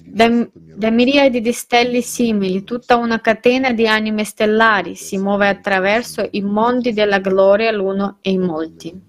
Da, 0.02 0.30
da 0.54 0.90
miriadi 0.92 1.42
di 1.42 1.52
stelle 1.52 2.02
simili, 2.02 2.64
tutta 2.64 2.96
una 2.96 3.20
catena 3.20 3.74
di 3.74 3.86
anime 3.86 4.24
stellari 4.24 4.96
si 4.96 5.18
muove 5.18 5.50
attraverso 5.50 6.26
i 6.32 6.42
mondi 6.42 6.94
della 6.94 7.20
gloria 7.20 7.70
l'uno 7.72 8.20
e 8.22 8.32
i 8.32 8.38
molti. 8.38 9.08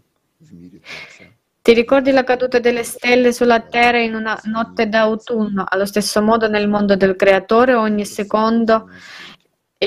Ti 1.63 1.75
ricordi 1.75 2.11
la 2.11 2.25
caduta 2.25 2.59
delle 2.59 2.85
stelle 2.85 3.35
sulla 3.35 3.61
Terra 3.61 4.01
in 4.01 4.15
una 4.15 4.39
notte 4.45 4.89
d'autunno? 4.89 5.67
Allo 5.69 5.85
stesso 5.85 6.23
modo 6.23 6.49
nel 6.49 6.67
mondo 6.67 6.97
del 6.97 7.17
Creatore 7.17 7.75
ogni 7.75 8.07
secondo 8.07 8.89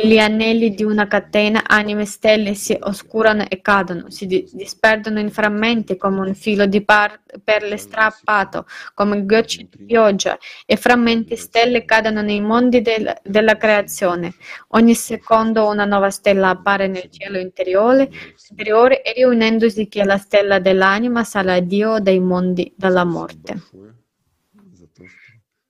gli 0.02 0.18
anelli 0.18 0.74
di 0.74 0.84
una 0.84 1.06
catena, 1.06 1.62
anime 1.68 2.06
stelle, 2.06 2.56
si 2.56 2.76
oscurano 2.80 3.46
e 3.48 3.62
cadono, 3.62 4.10
si 4.10 4.26
disperdono 4.26 5.20
in 5.20 5.30
frammenti 5.30 5.98
come 5.98 6.20
un 6.22 6.34
filo 6.34 6.66
di 6.66 6.84
par- 6.84 7.22
perle 7.44 7.78
strappato, 7.78 8.66
come 8.96 9.24
gocce 9.24 9.68
di 9.70 9.86
pioggia, 9.86 10.36
e 10.66 10.78
frammenti 10.78 11.36
stelle 11.36 11.86
cadono 11.86 12.24
nei 12.24 12.42
mondi 12.42 12.82
del- 12.82 13.20
della 13.24 13.56
creazione. 13.56 14.34
Ogni 14.70 14.96
secondo 14.96 15.68
una 15.68 15.86
nuova 15.86 16.10
stella 16.10 16.50
appare 16.50 16.88
nel 16.88 17.12
cielo 17.12 17.38
interiore, 17.38 18.10
interiore 18.50 19.04
e 19.04 19.14
riunendosi 19.14 19.88
che 19.90 20.04
la 20.04 20.18
stella 20.18 20.58
dell'anima 20.58 21.24
a 21.24 21.60
Dio 21.60 22.00
dai 22.00 22.20
mondi 22.20 22.74
della 22.76 23.04
morte. 23.04 23.62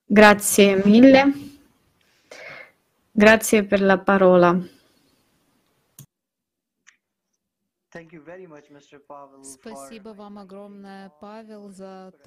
Grazie 0.06 0.80
mille. 0.82 1.52
Grazie 3.16 3.64
per 3.64 3.80
la 3.80 4.00
parola. 4.00 4.58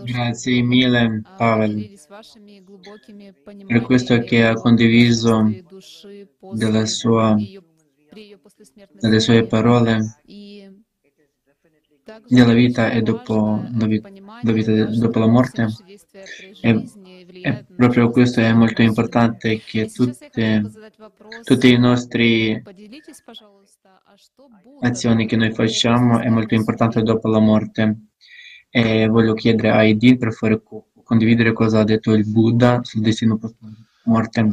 Grazie 0.06 0.63
mille, 0.63 1.21
Pavel, 1.36 2.00
per 3.67 3.82
questo 3.82 4.19
che 4.19 4.45
ha 4.45 4.54
condiviso 4.54 5.52
della 6.54 6.86
sua, 6.86 7.36
delle 8.93 9.19
sue 9.19 9.45
parole 9.45 10.15
della 12.28 12.54
vita 12.54 12.89
e 12.91 13.02
dopo 13.02 13.62
la 13.78 13.86
vita, 13.86 14.10
la 14.41 14.52
vita 14.52 14.86
dopo 14.86 15.19
la 15.19 15.28
morte. 15.28 15.67
E, 16.62 16.84
e, 17.32 17.66
proprio 17.76 18.10
questo 18.10 18.40
è 18.40 18.54
molto 18.54 18.82
importante 18.82 19.60
che 19.60 19.88
tutte, 19.88 20.63
tutte 21.44 21.70
le 21.70 21.78
nostre 21.78 22.63
azioni 24.82 25.26
che 25.26 25.36
noi 25.36 25.52
facciamo 25.54 26.20
è 26.20 26.30
molto 26.30 26.56
importante 26.56 27.02
dopo 27.02 27.28
la 27.28 27.40
morte. 27.40 27.98
E 28.70 29.08
voglio 29.08 29.34
chiedere 29.34 29.72
a 29.72 29.84
Edil 29.84 30.18
per 30.18 30.34
fare 30.34 30.62
condividere 31.04 31.54
cosa 31.54 31.80
ha 31.80 31.84
detto 31.84 32.13
il 32.13 32.30
Buddha 32.30 32.82
sul 32.84 33.02
destino 33.02 33.38
post 33.38 33.56
morte. 34.04 34.50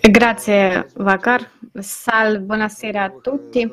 Grazie 0.00 0.90
Vakar, 0.94 1.50
Sal, 1.74 2.40
buonasera 2.40 3.04
a 3.04 3.10
tutti. 3.10 3.70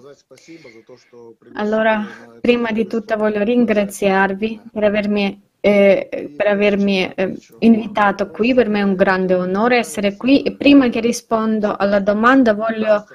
Allora, 1.53 2.05
prima 2.41 2.71
di 2.71 2.87
tutto 2.87 3.15
voglio 3.15 3.43
ringraziarvi 3.43 4.61
per 4.71 4.83
avermi, 4.83 5.41
eh, 5.65 6.31
per 6.37 6.45
avermi 6.45 7.11
eh, 7.15 7.35
invitato 7.59 8.29
qui, 8.29 8.53
per 8.53 8.69
me 8.69 8.81
è 8.81 8.83
un 8.83 8.93
grande 8.93 9.33
onore 9.33 9.77
essere 9.77 10.15
qui. 10.15 10.43
E 10.43 10.55
prima 10.55 10.89
che 10.89 10.99
rispondo 10.99 11.75
alla 11.75 11.99
domanda 11.99 12.53
voglio, 12.53 13.05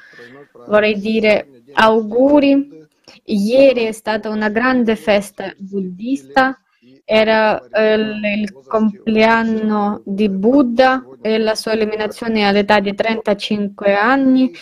vorrei 0.67 0.99
dire 0.99 1.63
auguri. 1.75 2.79
Ieri 3.25 3.85
è 3.85 3.93
stata 3.93 4.31
una 4.31 4.49
grande 4.49 4.97
festa 4.97 5.55
buddista 5.57 6.61
era 7.05 7.61
eh, 7.71 7.95
il 7.95 8.53
compleanno 8.67 10.01
di 10.05 10.29
Buddha 10.29 11.05
e 11.21 11.39
la 11.39 11.57
sua 11.57 11.73
eliminazione 11.73 12.47
all'età 12.47 12.79
di 12.79 12.95
35 12.95 13.95
anni 13.95 14.53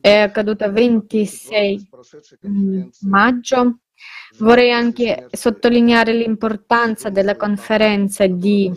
è 0.00 0.18
accaduta 0.18 0.68
26 0.68 1.88
mm, 2.46 2.82
maggio. 3.02 3.78
Vorrei 4.38 4.70
anche 4.70 5.28
sottolineare 5.30 6.12
l'importanza 6.12 7.08
della 7.10 7.36
conferenza 7.36 8.26
di, 8.26 8.70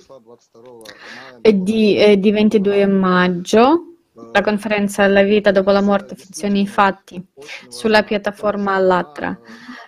di, 1.42 1.98
eh, 1.98 2.18
di 2.18 2.32
22 2.32 2.86
maggio 2.88 3.90
la 4.32 4.42
conferenza 4.42 5.08
La 5.08 5.24
vita 5.24 5.52
dopo 5.52 5.72
la 5.72 5.82
morte, 5.82 6.16
finzioni 6.16 6.62
e 6.62 6.66
fatti 6.68 7.24
sulla 7.68 8.04
piattaforma 8.04 8.74
Allatra. 8.76 9.38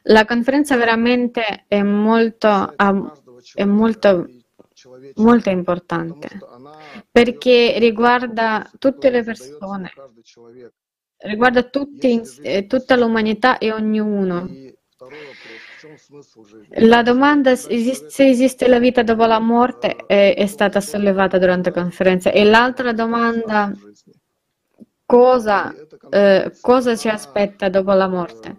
La 0.04 0.26
conferenza 0.26 0.76
veramente 0.78 1.66
è 1.68 1.84
molto, 1.84 2.74
è 3.54 3.66
molto, 3.66 4.28
molto 5.16 5.50
importante 5.50 6.28
perché 7.12 7.76
riguarda 7.78 8.70
tutte 8.80 9.10
le 9.12 9.24
persone, 9.24 9.92
riguarda 11.18 11.64
tutti, 11.64 12.22
eh, 12.42 12.66
tutta 12.66 12.96
l'umanità 12.96 13.58
e 13.60 13.72
ognuno. 13.72 14.50
La 16.76 17.02
domanda 17.02 17.56
se 17.56 18.28
esiste 18.28 18.68
la 18.68 18.80
vita 18.80 19.04
dopo 19.04 19.26
la 19.26 19.40
morte 19.40 19.96
è, 20.06 20.36
è 20.36 20.46
stata 20.46 20.80
sollevata 20.82 21.38
durante 21.38 21.72
la 21.74 21.82
conferenza 21.82 22.32
e 22.32 22.44
l'altra 22.44 22.94
domanda 22.94 23.72
cosa, 25.06 25.74
eh, 26.10 26.54
cosa 26.62 26.96
ci 26.96 27.10
aspetta 27.10 27.68
dopo 27.68 27.92
la 27.92 28.08
morte. 28.08 28.58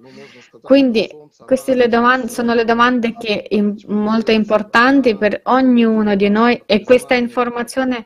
Quindi 0.60 1.08
queste 1.46 1.74
le 1.74 1.88
domande, 1.88 2.28
sono 2.28 2.52
le 2.52 2.64
domande 2.64 3.14
che 3.16 3.46
in, 3.50 3.74
molto 3.86 4.32
importanti 4.32 5.16
per 5.16 5.40
ognuno 5.44 6.14
di 6.14 6.28
noi 6.28 6.62
e 6.66 6.84
questa 6.84 7.14
informazione 7.14 8.04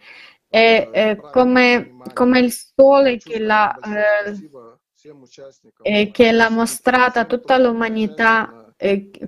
è, 0.49 0.89
è 0.93 1.17
come, 1.17 1.97
come, 2.15 2.39
il 2.39 2.53
sole 2.53 3.19
che 3.19 3.41
l'ha, 3.41 3.77
eh, 5.83 6.11
che 6.13 6.33
l'ha 6.33 6.49
mostrata 6.49 7.25
tutta 7.25 7.59
l'umanità 7.59 8.56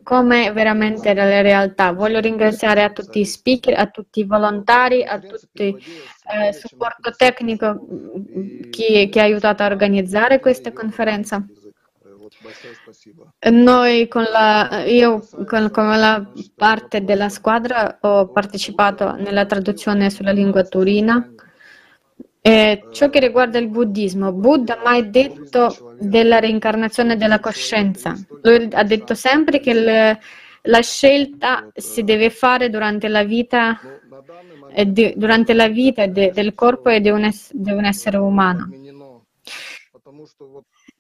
come 0.03 0.53
veramente 0.53 1.09
era 1.09 1.25
la 1.25 1.41
realtà. 1.41 1.93
Voglio 1.93 2.21
ringraziare 2.21 2.83
a 2.83 2.91
tutti 2.91 3.21
i 3.21 3.25
speaker, 3.25 3.79
a 3.79 3.87
tutti 3.87 4.21
i 4.21 4.25
volontari, 4.25 5.05
a 5.05 5.19
tutti 5.19 5.63
il 5.65 5.77
eh, 5.77 6.53
supporto 6.53 7.13
tecnico 7.17 7.87
che, 8.71 9.09
che 9.11 9.21
ha 9.21 9.25
aiutato 9.25 9.63
a 9.63 9.67
organizzare 9.67 10.41
questa 10.41 10.73
conferenza. 10.73 11.45
Noi 13.51 14.07
con 14.07 14.23
la, 14.23 14.85
io 14.85 15.27
con, 15.47 15.71
con, 15.71 15.99
la 15.99 16.31
parte 16.55 17.03
della 17.03 17.31
squadra 17.31 17.99
ho 18.03 18.29
partecipato 18.29 19.13
nella 19.13 19.47
traduzione 19.47 20.11
sulla 20.11 20.33
lingua 20.33 20.63
turina. 20.65 21.27
E 22.49 22.85
ciò 22.93 23.11
che 23.11 23.21
riguarda 23.21 23.59
il 23.59 23.69
buddismo, 23.69 24.33
Buddha 24.33 24.79
ha 24.79 24.83
mai 24.83 25.11
detto 25.11 25.95
della 26.01 26.39
reincarnazione 26.39 27.19
della 27.19 27.41
coscienza. 27.41 28.17
Lui 28.41 28.71
ha 28.73 28.85
detto 28.85 29.15
sempre 29.15 29.61
che 29.61 29.75
le, 29.75 30.19
la 30.63 30.81
scelta 30.81 31.69
si 31.75 32.05
deve 32.05 32.31
fare 32.31 32.71
durante 32.71 33.09
la 33.09 33.23
vita, 33.23 33.79
di, 34.87 35.13
durante 35.15 35.53
la 35.53 35.69
vita 35.69 36.07
de, 36.07 36.31
del 36.33 36.55
corpo 36.55 36.89
e 36.89 37.01
di 37.01 37.11
un, 37.11 37.25
es, 37.25 37.53
di 37.53 37.71
un 37.71 37.85
essere 37.85 38.17
umano. 38.17 38.71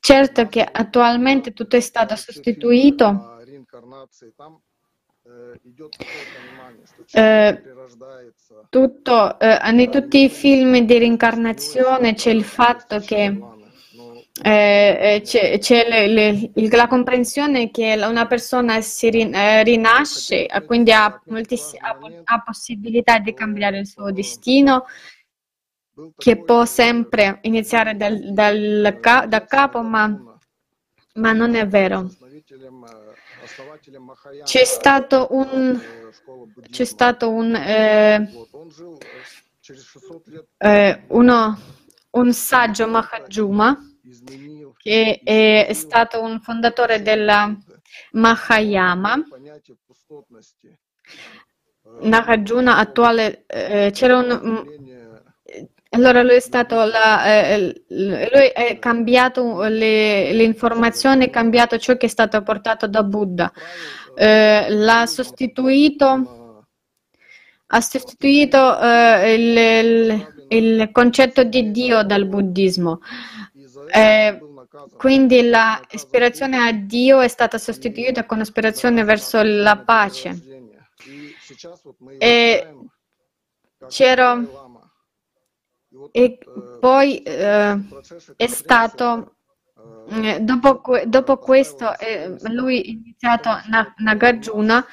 Certo 0.00 0.48
che 0.48 0.68
attualmente 0.70 1.54
tutto 1.54 1.76
è 1.76 1.80
stato 1.80 2.14
sostituito. 2.14 3.36
Eh, 7.12 7.62
tutto, 8.68 9.38
eh, 9.38 9.70
in 9.70 9.90
tutti 9.90 10.24
i 10.24 10.28
film 10.28 10.78
di 10.78 10.98
reincarnazione 10.98 12.14
c'è 12.14 12.30
il 12.30 12.44
fatto 12.44 12.98
che 13.00 13.38
eh, 14.42 15.20
c'è, 15.24 15.58
c'è 15.58 15.88
le, 15.88 16.06
le, 16.06 16.68
la 16.70 16.86
comprensione 16.86 17.70
che 17.70 17.94
una 18.06 18.26
persona 18.26 18.80
si 18.80 19.10
rinasce, 19.10 20.46
quindi 20.66 20.92
ha, 20.92 21.06
ha, 21.06 21.98
ha 22.24 22.42
possibilità 22.42 23.18
di 23.18 23.34
cambiare 23.34 23.80
il 23.80 23.86
suo 23.86 24.12
destino 24.12 24.84
che 26.16 26.42
può 26.42 26.64
sempre 26.64 27.38
iniziare 27.42 27.96
dal, 27.96 28.32
dal, 28.32 28.98
da 29.26 29.44
capo, 29.44 29.82
ma, 29.82 30.38
ma 31.14 31.32
non 31.32 31.54
è 31.54 31.66
vero. 31.66 32.08
C'è 34.44 34.64
stato 34.64 35.28
un, 35.30 35.80
c'è 36.70 36.84
stato 36.84 37.30
un, 37.30 37.54
eh, 37.54 38.30
eh, 40.58 41.02
uno, 41.08 41.58
un 42.10 42.32
saggio 42.32 42.88
Mahajuma 42.88 43.78
che 44.76 45.20
è 45.24 45.72
stato 45.72 46.22
un 46.22 46.40
fondatore 46.40 47.02
della 47.02 47.56
Mahayama. 48.12 49.22
Nagarjuna 52.00 52.76
attuale, 52.76 53.44
eh, 53.46 53.90
c'era 53.92 54.18
un, 54.18 54.86
allora 55.90 56.22
lui 56.22 56.34
è 56.34 56.40
stato 56.40 56.84
la, 56.84 57.46
eh, 57.46 57.84
lui 57.88 58.46
è 58.52 58.78
cambiato 58.78 59.62
le, 59.62 60.32
le, 60.32 60.42
informazioni, 60.42 61.26
è 61.26 61.30
cambiato 61.30 61.78
ciò 61.78 61.96
che 61.96 62.06
è 62.06 62.08
stato 62.10 62.42
portato 62.42 62.86
da 62.86 63.02
Buddha. 63.02 63.50
Eh, 64.14 64.66
l'ha 64.68 65.06
sostituito, 65.06 66.66
ha 67.66 67.80
sostituito 67.80 68.78
eh, 68.80 69.34
il, 69.34 69.56
il, 69.56 70.34
il, 70.48 70.90
concetto 70.92 71.42
di 71.44 71.70
Dio 71.70 72.02
dal 72.02 72.26
buddismo. 72.26 73.00
Eh, 73.90 74.38
quindi 74.98 75.40
l'ispirazione 75.42 76.58
a 76.58 76.72
Dio 76.72 77.20
è 77.20 77.28
stata 77.28 77.56
sostituita 77.56 78.26
con 78.26 78.38
l'ispirazione 78.38 79.04
verso 79.04 79.40
la 79.42 79.78
pace. 79.78 80.38
E 82.18 82.74
c'era 83.88 84.67
e 86.10 86.38
poi 86.80 87.22
eh, 87.22 87.78
è 88.36 88.46
stato, 88.46 89.36
eh, 90.10 90.40
dopo, 90.40 90.80
dopo, 91.04 91.38
questo, 91.38 91.96
eh, 91.98 92.36
lui 92.50 92.78
ha 92.78 92.86
iniziato 92.86 93.50
Nagarjuna 93.96 94.86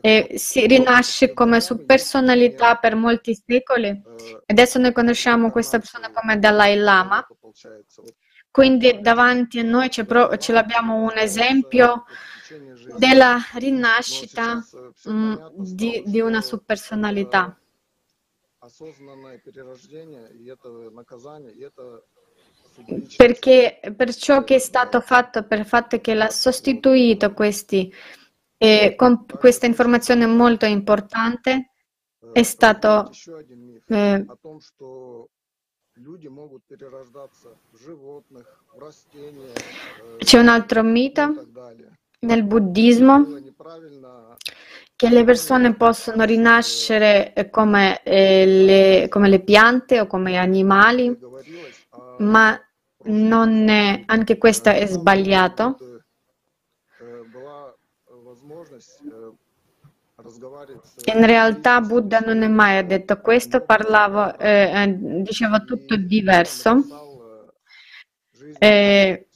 e 0.00 0.34
si 0.36 0.66
rinasce 0.66 1.32
come 1.32 1.60
su 1.60 1.84
personalità 1.84 2.76
per 2.76 2.94
molti 2.94 3.34
secoli. 3.34 4.00
Adesso 4.46 4.78
noi 4.78 4.92
conosciamo 4.92 5.50
questa 5.50 5.78
persona 5.78 6.10
come 6.12 6.38
Dalai 6.38 6.76
Lama. 6.76 7.26
Quindi 8.50 9.00
davanti 9.00 9.60
a 9.60 9.62
noi 9.62 9.90
ce, 9.90 10.04
ce 10.38 10.52
l'abbiamo 10.52 11.02
un 11.02 11.16
esempio 11.16 12.04
della 12.96 13.38
rinascita 13.54 14.64
mh, 15.04 15.12
mm, 15.12 15.34
di, 15.54 16.02
di 16.04 16.20
una 16.20 16.40
subpersonalità 16.40 17.59
perché 23.16 23.80
per 23.96 24.14
ciò 24.14 24.44
che 24.44 24.54
è 24.56 24.58
stato 24.58 25.00
fatto, 25.00 25.44
per 25.44 25.58
il 25.58 25.66
fatto 25.66 26.00
che 26.00 26.14
l'ha 26.14 26.30
sostituito 26.30 27.32
questi, 27.32 27.92
eh, 28.56 28.94
con 28.96 29.26
questa 29.26 29.66
informazione 29.66 30.26
molto 30.26 30.66
importante, 30.66 31.72
è 32.32 32.42
stato 32.42 33.10
eh, 33.86 34.26
c'è 40.18 40.38
un 40.38 40.48
altro 40.48 40.82
mito 40.82 41.48
nel 42.20 42.44
buddismo 42.44 43.38
che 44.96 45.08
le 45.08 45.24
persone 45.24 45.74
possono 45.74 46.24
rinascere 46.24 47.32
come, 47.50 48.02
eh, 48.02 48.44
le, 48.44 49.08
come 49.08 49.28
le, 49.28 49.40
piante 49.40 50.00
o 50.00 50.06
come 50.06 50.36
animali, 50.36 51.18
ma 52.18 52.60
è, 53.68 54.02
anche 54.06 54.36
questo 54.36 54.68
è 54.68 54.86
sbagliato. 54.86 55.78
In 61.14 61.24
realtà 61.24 61.80
Buddha 61.80 62.18
non 62.18 62.42
è 62.42 62.48
mai 62.48 62.76
detto 62.82 63.20
questo, 63.22 63.62
parlavo, 63.62 64.36
eh, 64.38 64.94
diceva 65.22 65.60
tutto 65.60 65.96
diverso. 65.96 66.84
Eh, 68.58 69.29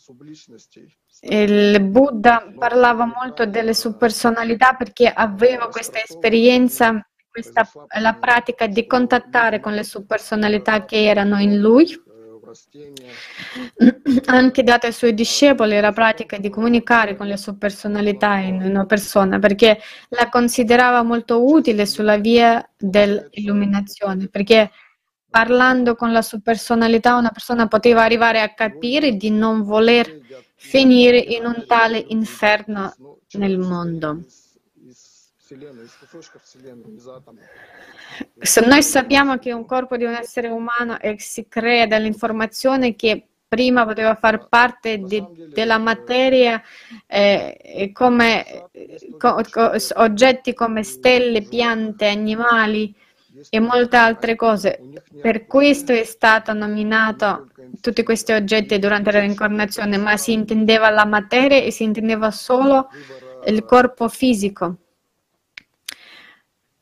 il 1.20 1.80
Buddha 1.80 2.52
parlava 2.58 3.06
molto 3.06 3.46
delle 3.46 3.72
sue 3.72 3.96
personalità 3.96 4.74
perché 4.74 5.08
aveva 5.08 5.68
questa 5.68 6.02
esperienza, 6.02 7.06
questa, 7.30 7.66
la 8.00 8.14
pratica 8.14 8.66
di 8.66 8.86
contattare 8.86 9.60
con 9.60 9.72
le 9.72 9.82
sue 9.82 10.04
personalità 10.04 10.84
che 10.84 11.04
erano 11.04 11.40
in 11.40 11.58
lui. 11.58 12.02
Anche 14.26 14.62
dato 14.62 14.86
ai 14.86 14.92
suoi 14.92 15.14
discepoli 15.14 15.80
la 15.80 15.92
pratica 15.92 16.38
di 16.38 16.50
comunicare 16.50 17.16
con 17.16 17.26
le 17.26 17.36
sue 17.36 17.56
personalità 17.56 18.36
in 18.36 18.62
una 18.62 18.86
persona 18.86 19.40
perché 19.40 19.80
la 20.10 20.28
considerava 20.28 21.02
molto 21.02 21.44
utile 21.44 21.86
sulla 21.86 22.18
via 22.18 22.64
dell'illuminazione 22.76 24.28
perché 24.28 24.70
parlando 25.34 25.96
con 25.96 26.12
la 26.12 26.22
sua 26.22 26.38
personalità 26.38 27.16
una 27.16 27.30
persona 27.30 27.66
poteva 27.66 28.04
arrivare 28.04 28.40
a 28.40 28.54
capire 28.54 29.16
di 29.16 29.30
non 29.30 29.64
voler 29.64 30.20
finire 30.54 31.18
in 31.18 31.44
un 31.44 31.64
tale 31.66 32.04
inferno 32.06 32.94
nel 33.32 33.58
mondo. 33.58 34.20
Se 38.38 38.60
noi 38.64 38.82
sappiamo 38.84 39.38
che 39.38 39.50
un 39.50 39.66
corpo 39.66 39.96
di 39.96 40.04
un 40.04 40.12
essere 40.12 40.46
umano 40.46 40.98
si 41.16 41.48
crea 41.48 41.88
dall'informazione 41.88 42.94
che 42.94 43.26
prima 43.48 43.84
poteva 43.84 44.14
far 44.14 44.46
parte 44.46 44.98
di, 44.98 45.20
della 45.52 45.78
materia 45.78 46.62
eh, 47.08 47.90
come 47.92 48.68
co, 49.18 49.40
co, 49.50 49.72
oggetti 49.96 50.54
come 50.54 50.84
stelle, 50.84 51.42
piante, 51.42 52.06
animali, 52.06 52.94
e 53.50 53.60
molte 53.60 53.96
altre 53.96 54.36
cose. 54.36 54.80
Per 55.20 55.46
questo 55.46 55.92
è 55.92 56.04
stato 56.04 56.52
nominato 56.52 57.48
tutti 57.80 58.02
questi 58.02 58.32
oggetti 58.32 58.78
durante 58.78 59.12
la 59.12 59.20
reincarnazione, 59.20 59.96
ma 59.96 60.16
si 60.16 60.32
intendeva 60.32 60.90
la 60.90 61.04
materia 61.04 61.58
e 61.58 61.70
si 61.70 61.84
intendeva 61.84 62.30
solo 62.30 62.88
il 63.46 63.64
corpo 63.64 64.08
fisico. 64.08 64.76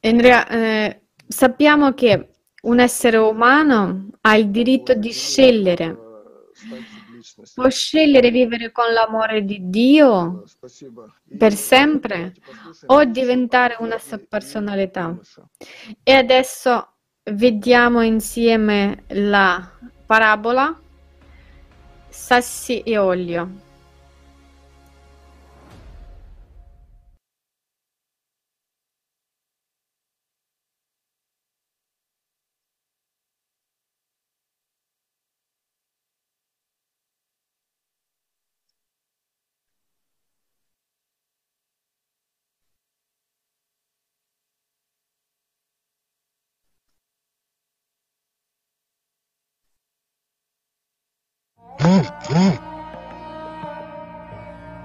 Rea- 0.01 0.49
eh, 0.49 1.01
sappiamo 1.27 1.93
che 1.95 2.29
un 2.63 2.79
essere 2.81 3.17
umano 3.17 4.09
ha 4.21 4.37
il 4.37 4.49
diritto 4.51 4.95
di 4.95 5.13
scegliere. 5.13 5.97
Può 7.55 7.69
scegliere 7.69 8.31
vivere 8.31 8.71
con 8.73 8.93
l'amore 8.93 9.45
di 9.45 9.59
Dio 9.69 10.45
per 11.37 11.55
sempre 11.55 12.35
o 12.87 13.05
diventare 13.05 13.77
una 13.81 13.99
sua 13.99 14.19
personalità. 14.19 15.19
E 16.03 16.13
adesso 16.13 16.95
vediamo 17.25 18.03
insieme 18.03 19.05
la 19.09 19.71
parabola 20.07 20.79
sassi 22.09 22.81
e 22.81 22.99
olio. 22.99 23.71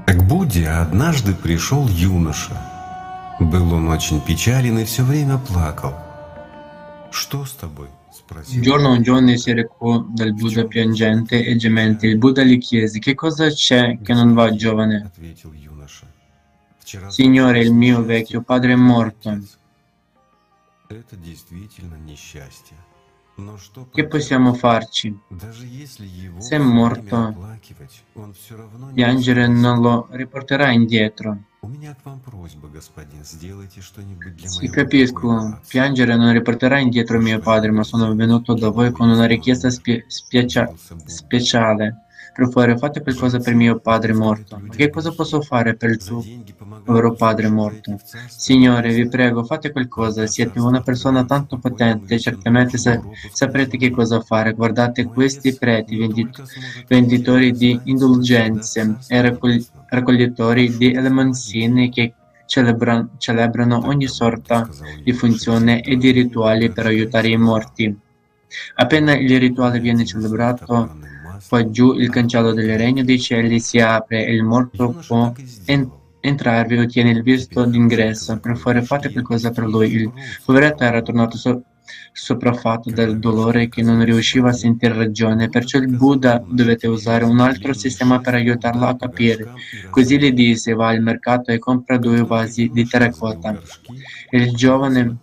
К 0.05 0.23
Будде 0.23 0.67
однажды 0.67 1.33
пришел 1.33 1.87
юноша. 1.87 2.55
Был 3.39 3.73
он 3.73 3.89
очень 3.89 4.21
печален 4.21 4.79
и 4.79 4.83
все 4.83 5.03
время 5.03 5.37
плакал. 5.37 5.93
Что 7.11 7.45
с 7.45 7.51
тобой? 7.53 7.89
Un 8.29 8.61
giorno 8.61 8.91
un 8.91 9.01
giovane 9.01 9.37
si 9.37 9.53
recò 9.53 9.99
dal 9.99 10.33
Buddha 10.33 10.65
piangente 10.65 11.45
e 11.45 11.55
gemente. 11.55 12.07
Il 12.07 12.17
Buddha 12.17 12.43
gli 12.43 12.57
chiese: 12.57 12.99
Che 12.99 13.15
cosa 13.15 13.49
c'è 13.49 13.99
che 14.01 14.13
non 14.13 14.33
va, 14.33 14.53
giovane? 14.53 15.11
Signore, 17.07 17.59
il 17.59 17.73
mio 17.73 18.03
vecchio 18.03 18.41
padre 18.41 18.73
è 18.73 18.75
morto. 18.75 19.39
Che 23.91 24.07
possiamo 24.07 24.53
farci? 24.53 25.15
Se 26.41 26.55
è 26.55 26.59
morto, 26.59 27.33
piangere 28.93 29.47
non 29.47 29.81
lo 29.81 30.07
riporterà 30.11 30.71
indietro. 30.71 31.37
Sì, 34.47 34.69
capisco. 34.69 35.59
Piangere 35.67 36.15
non 36.15 36.31
riporterà 36.33 36.79
indietro 36.79 37.19
mio 37.19 37.39
padre, 37.39 37.71
ma 37.71 37.83
sono 37.83 38.13
venuto 38.15 38.53
da 38.53 38.69
voi 38.69 38.91
con 38.91 39.09
una 39.09 39.25
richiesta 39.25 39.69
spie- 39.69 40.05
spiacia- 40.07 40.71
speciale. 41.05 42.06
Per 42.33 42.45
favore, 42.49 42.77
fate 42.77 43.01
qualcosa 43.01 43.39
per 43.39 43.55
mio 43.55 43.79
padre 43.79 44.13
morto. 44.13 44.59
Ma 44.61 44.73
che 44.73 44.89
cosa 44.89 45.11
posso 45.11 45.41
fare 45.41 45.75
per 45.75 45.89
il 45.89 45.97
tuo 46.03 46.23
povero 46.83 47.13
padre 47.13 47.49
morto? 47.49 47.99
Signore, 48.27 48.93
vi 48.93 49.07
prego, 49.07 49.43
fate 49.43 49.71
qualcosa. 49.71 50.25
Siete 50.27 50.59
una 50.59 50.81
persona 50.81 51.25
tanto 51.25 51.57
potente, 51.57 52.19
certamente 52.19 52.77
sa- 52.77 53.01
saprete 53.31 53.77
che 53.77 53.89
cosa 53.89 54.21
fare. 54.21 54.53
Guardate 54.53 55.05
questi 55.05 55.55
preti, 55.57 55.97
vendit- 55.97 56.43
venditori 56.87 57.51
di 57.53 57.79
indulgenze 57.85 58.97
e 59.07 59.21
raccogli- 59.21 59.65
raccoglitori 59.89 60.77
di 60.77 60.93
elemoncini 60.93 61.89
che 61.89 62.13
celebra- 62.45 63.07
celebrano 63.17 63.85
ogni 63.85 64.07
sorta 64.07 64.69
di 65.03 65.11
funzione 65.11 65.81
e 65.81 65.97
di 65.97 66.11
rituali 66.11 66.71
per 66.71 66.85
aiutare 66.85 67.29
i 67.29 67.37
morti. 67.37 67.97
Appena 68.75 69.15
il 69.15 69.39
rituale 69.39 69.79
viene 69.79 70.05
celebrato, 70.05 70.95
poi 71.47 71.71
giù 71.71 71.93
il 71.93 72.09
cancello 72.09 72.51
del 72.53 72.77
regno 72.77 73.03
dei 73.03 73.19
cieli 73.19 73.59
si 73.59 73.79
apre 73.79 74.25
e 74.25 74.33
il 74.33 74.43
morto 74.43 74.95
può 75.05 75.31
en- 75.65 75.89
entrarvi 76.19 76.77
ottiene 76.77 77.11
il 77.11 77.23
visto 77.23 77.63
d'ingresso. 77.65 78.37
Per 78.39 78.57
favore 78.57 78.81
fate 78.83 79.11
qualcosa 79.11 79.51
per 79.51 79.65
lui. 79.65 79.91
Il 79.91 80.11
poveretto 80.45 80.83
era 80.83 81.01
tornato 81.01 81.37
so- 81.37 81.63
sopraffatto 82.11 82.91
dal 82.91 83.19
dolore 83.19 83.69
che 83.69 83.81
non 83.81 84.03
riusciva 84.03 84.49
a 84.49 84.53
sentire 84.53 84.93
ragione, 84.93 85.49
perciò 85.49 85.79
il 85.79 85.95
Buddha 85.95 86.43
dovette 86.47 86.87
usare 86.87 87.23
un 87.25 87.39
altro 87.39 87.73
sistema 87.73 88.19
per 88.19 88.35
aiutarlo 88.35 88.85
a 88.85 88.95
capire. 88.95 89.51
Così 89.89 90.17
gli 90.17 90.31
disse 90.31 90.73
va 90.73 90.89
al 90.89 91.01
mercato 91.01 91.51
e 91.51 91.59
compra 91.59 91.97
due 91.97 92.23
vasi 92.23 92.69
di 92.73 92.85
terracotta. 92.87 93.59
E 94.29 94.37
il 94.37 94.51
giovane 94.53 95.17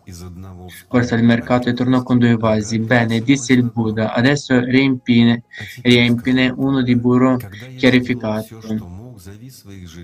corse 0.89 1.15
al 1.15 1.23
mercato 1.23 1.69
e 1.69 1.75
tornò 1.75 2.03
con 2.03 2.19
due 2.19 2.37
vasi. 2.37 2.79
Bene, 2.79 3.21
disse 3.21 3.53
il 3.53 3.65
Buddha, 3.65 4.13
adesso 4.13 4.59
riempine, 4.61 5.45
riempine 5.83 6.53
uno 6.57 6.83
di 6.83 6.97
burro 6.97 7.39
chiarificato. 7.77 8.61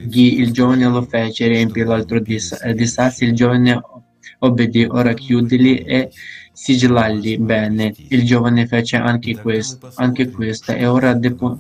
Ghi, 0.05 0.41
il 0.41 0.53
giovane 0.53 0.87
lo 0.87 1.03
fece, 1.03 1.49
riempì 1.49 1.83
l'altro 1.83 2.21
di, 2.21 2.39
di 2.75 2.87
sassi, 2.87 3.25
il 3.25 3.35
giovane 3.35 3.81
obbedì, 4.39 4.85
ora 4.85 5.13
chiudili 5.13 5.79
e 5.79 6.11
sigillarli 6.53 7.39
bene. 7.39 7.95
Il 8.09 8.25
giovane 8.25 8.67
fece 8.67 8.97
anche 8.97 9.37
questo, 9.37 9.91
anche 9.97 10.31
questo 10.31 10.73
e 10.73 10.87
ora 10.87 11.15
depo, 11.15 11.59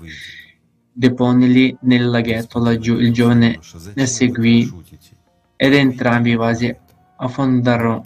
deponili 0.92 1.76
nel 1.83 2.09
laghetto 2.09 2.59
laggiù. 2.59 2.98
Il 2.98 3.12
giovane 3.12 3.59
ne 3.94 4.07
seguì 4.07 4.72
ed 5.57 5.74
entrambi 5.74 6.31
i 6.31 6.37
vasi 6.37 6.74
affondarono. 7.16 8.05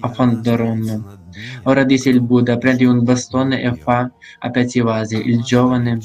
affondarono. 0.00 1.20
Ora 1.64 1.84
disse 1.84 2.08
il 2.08 2.20
Buddha, 2.20 2.56
prendi 2.56 2.84
un 2.84 3.02
bastone 3.02 3.62
e 3.62 3.74
fa 3.74 4.10
a 4.38 4.50
pezzi 4.50 4.78
i 4.78 4.80
vasi. 4.82 5.16
Il 5.28 5.42
giovane 5.42 5.98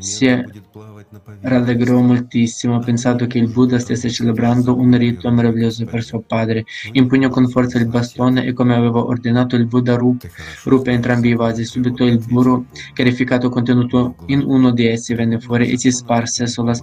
si 0.00 0.26
rallegrò 1.40 2.00
moltissimo, 2.00 2.78
pensando 2.78 3.26
che 3.26 3.38
il 3.38 3.48
Buddha 3.48 3.78
stesse 3.78 4.10
celebrando 4.10 4.76
un 4.76 4.96
rito 4.96 5.30
meraviglioso 5.30 5.84
per 5.84 6.02
suo 6.02 6.20
padre. 6.20 6.64
Impugnò 6.92 7.28
con 7.28 7.48
forza 7.48 7.78
il 7.78 7.86
bastone 7.86 8.44
e 8.44 8.52
come 8.52 8.74
aveva 8.74 9.04
ordinato 9.04 9.56
il 9.56 9.66
Buddha 9.66 9.96
ruppe, 9.96 10.30
entrambi 10.90 11.30
i 11.30 11.34
vasi. 11.34 11.64
Subito 11.64 12.04
il 12.04 12.18
burro 12.26 12.66
chiarificato 12.94 13.48
contenuto 13.48 14.16
in 14.26 14.42
uno 14.44 14.70
di 14.72 14.86
essi 14.86 15.14
venne 15.14 15.38
fuori 15.40 15.70
e 15.70 15.78
si 15.78 15.90
sparse 15.90 16.46
sulla 16.46 16.74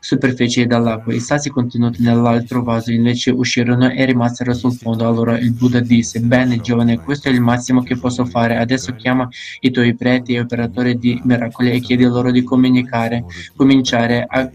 superficie 0.00 0.66
dall'acqua. 0.66 1.14
I 1.14 1.20
sassi 1.20 1.50
contenuti 1.50 2.02
nell'altro 2.02 2.62
vaso 2.62 2.92
invece 2.92 3.30
uscirono 3.30 3.90
e 3.90 4.04
rimasero 4.04 4.54
sul 4.54 4.72
fondo. 4.72 5.06
Allora 5.06 5.38
il 5.38 5.52
Buddha 5.52 5.80
disse, 5.80 6.20
bene 6.20 6.60
giovane, 6.60 6.87
questo 6.96 7.28
è 7.28 7.32
il 7.32 7.40
massimo 7.40 7.82
che 7.82 7.98
posso 7.98 8.24
fare. 8.24 8.56
Adesso 8.56 8.94
chiama 8.94 9.28
i 9.60 9.70
tuoi 9.70 9.94
preti 9.94 10.34
e 10.34 10.40
operatori 10.40 10.98
di 10.98 11.20
miracoli 11.24 11.70
e 11.70 11.80
chiedi 11.80 12.04
loro 12.04 12.30
di 12.30 12.42
comunicare, 12.42 13.24
cominciare 13.54 14.24
a 14.26 14.50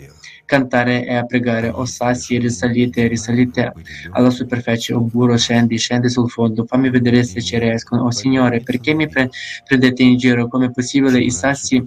cantare 0.53 1.03
e 1.03 1.15
a 1.15 1.25
pregare, 1.25 1.69
o 1.69 1.83
sassi, 1.85 2.37
risalite, 2.37 3.07
risalite 3.07 3.73
alla 4.11 4.29
superficie, 4.29 4.93
o 4.93 4.99
burro, 4.99 5.35
scendi, 5.35 5.77
scendi 5.79 6.09
sul 6.09 6.29
fondo, 6.29 6.63
fammi 6.65 6.91
vedere 6.91 7.23
se 7.23 7.41
ci 7.41 7.57
riescono. 7.57 8.03
O 8.03 8.11
Signore, 8.11 8.61
perché 8.61 8.93
mi 8.93 9.09
pre- 9.09 9.31
prendete 9.65 10.03
in 10.03 10.15
giro? 10.17 10.47
Come 10.47 10.67
è 10.67 10.71
possibile 10.71 11.19
i 11.19 11.31
sassi 11.31 11.83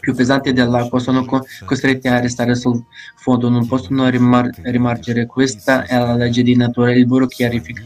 più 0.00 0.14
pesanti 0.14 0.52
dell'acqua 0.54 0.98
sono 0.98 1.24
co- 1.26 1.44
costretti 1.66 2.08
a 2.08 2.18
restare 2.18 2.54
sul 2.54 2.82
fondo, 3.16 3.50
non 3.50 3.66
possono 3.66 4.08
rimar- 4.08 4.58
rimargere. 4.62 5.26
Questa 5.26 5.84
è 5.84 5.98
la 5.98 6.14
legge 6.14 6.42
di 6.42 6.56
natura. 6.56 6.92
Il 6.92 7.06
burro 7.06 7.26
chiarific- 7.26 7.84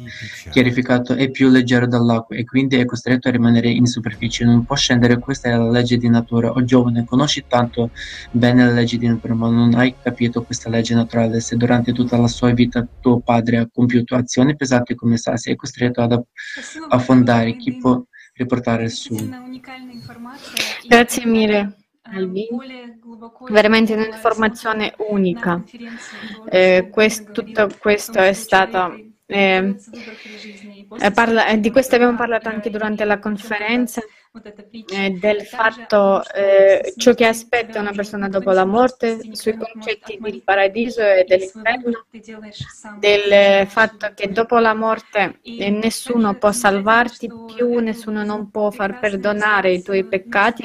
chiarificato 0.51 1.15
è 1.15 1.31
più 1.31 1.49
leggero 1.49 1.89
dell'acqua 1.89 2.37
e 2.37 2.45
quindi 2.45 2.77
è 2.77 2.85
costretto 2.85 3.27
a 3.27 3.33
rimanere 3.33 3.69
in 3.71 3.87
superficie, 3.87 4.45
non 4.45 4.65
può 4.65 4.77
scendere. 4.77 5.19
Questa 5.19 5.49
è 5.49 5.57
la 5.57 5.69
legge 5.69 5.97
di 5.97 6.09
natura. 6.09 6.53
O 6.53 6.63
giovane, 6.65 7.05
conosci 7.05 7.45
tanto 7.49 7.91
bene 8.31 8.65
la 8.65 8.73
legge 8.73 8.99
di 8.99 9.09
natura, 9.09 9.35
ma 9.35 9.49
non 9.51 9.75
hai 9.75 9.93
capito 10.01 10.12
questa 10.45 10.69
legge 10.69 10.95
naturale. 10.95 11.41
Se 11.41 11.57
durante 11.57 11.93
tutta 11.93 12.17
la 12.17 12.29
sua 12.29 12.51
vita 12.53 12.87
tuo 13.01 13.21
padre 13.21 13.59
ha 13.59 13.69
compiuto 13.73 14.15
azioni 14.15 14.57
pesanti 14.57 14.95
come 14.95 15.17
sassi, 15.17 15.51
è 15.51 15.57
costretto 15.57 16.01
ad 16.01 16.21
affondare. 16.89 17.57
Chi 17.57 17.77
può 17.77 18.03
riportare 18.35 18.89
su? 18.89 19.15
Grazie 20.87 21.27
mille. 21.27 21.77
Albi. 22.03 22.49
Veramente 23.49 23.95
un'informazione 23.95 24.95
unica. 25.11 25.63
Eh, 26.51 26.89
quest, 26.91 27.31
tutto 27.31 27.69
questo 27.79 28.19
è 28.19 28.33
stato. 28.33 29.12
Eh, 29.33 31.11
parla, 31.13 31.57
di 31.57 31.71
questo 31.71 31.95
abbiamo 31.95 32.17
parlato 32.17 32.49
anche 32.49 32.71
durante 32.71 33.05
la 33.05 33.19
conferenza. 33.19 34.03
Eh, 34.35 35.11
del 35.11 35.43
fatto 35.43 36.25
eh, 36.33 36.95
ciò 36.97 37.13
che 37.13 37.27
aspetta 37.27 37.81
una 37.81 37.93
persona 37.93 38.31
dopo 38.31 38.51
la 38.53 38.65
morte, 38.65 39.21
sui 39.33 39.55
concetti 39.59 40.17
del 40.19 40.41
paradiso 40.43 41.03
e 41.03 41.25
dell'inferno, 41.29 42.07
del 42.99 43.67
fatto 43.67 44.11
che 44.15 44.33
dopo 44.33 44.59
la 44.59 44.73
morte 44.73 45.39
nessuno 45.43 46.39
può 46.39 46.51
salvarti 46.51 47.31
più, 47.55 47.79
nessuno 47.81 48.25
non 48.25 48.51
può 48.51 48.71
far 48.71 48.99
perdonare 48.99 49.73
i 49.73 49.83
tuoi 49.83 50.05
peccati 50.05 50.65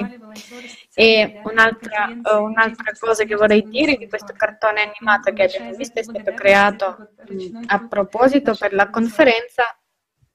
E 0.99 1.41
un'altra, 1.43 2.07
uh, 2.07 2.41
un'altra, 2.41 2.91
cosa 2.97 3.23
che 3.23 3.35
vorrei 3.35 3.61
dire 3.69 3.97
di 3.97 4.09
questo 4.09 4.33
cartone 4.35 4.81
animato 4.81 5.31
che 5.31 5.43
abbiamo 5.43 5.75
visto 5.75 5.99
è 5.99 6.01
stato 6.01 6.33
creato 6.33 7.09
mh, 7.29 7.65
a 7.67 7.87
proposito 7.87 8.55
per 8.55 8.73
la 8.73 8.89
conferenza 8.89 9.77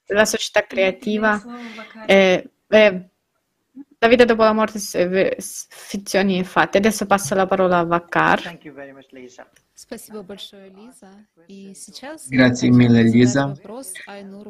della 0.06 0.24
società 0.24 0.64
creativa 0.64 1.42
eh, 2.06 2.48
eh, 2.68 3.10
La 3.98 4.06
vita 4.06 4.24
dopo 4.24 4.44
la 4.44 4.52
morte, 4.52 4.78
fizioni 5.38 6.38
e 6.38 6.44
fatti. 6.44 6.76
Adesso 6.76 7.06
passo 7.06 7.34
la 7.34 7.46
parola 7.46 7.78
a 7.78 7.84
Vakar. 7.84 8.56
Grazie 12.28 12.70
mille 12.70 13.02
Lisa. 13.02 13.52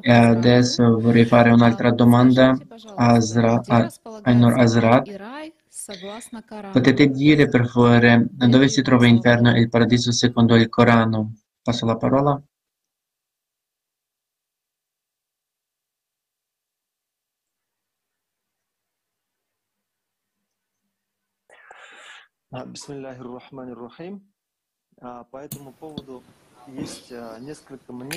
E 0.01 0.13
adesso 0.13 0.99
vorrei 1.01 1.25
fare 1.25 1.51
un'altra 1.51 1.91
domanda 1.91 2.55
a, 2.97 3.13
Azra, 3.13 3.63
a 3.67 3.91
Ainur 4.25 4.59
Azrat. 4.59 5.61
Potete 6.71 7.09
dire 7.09 7.49
per 7.49 7.67
favore 7.67 8.29
dove 8.31 8.69
si 8.69 8.83
trova 8.83 9.05
l'inferno 9.07 9.53
e 9.53 9.59
il 9.61 9.69
paradiso 9.69 10.13
secondo 10.13 10.55
il 10.55 10.69
Corano? 10.69 11.33
Passo 11.61 11.87
la 11.87 11.97
parola. 11.97 12.41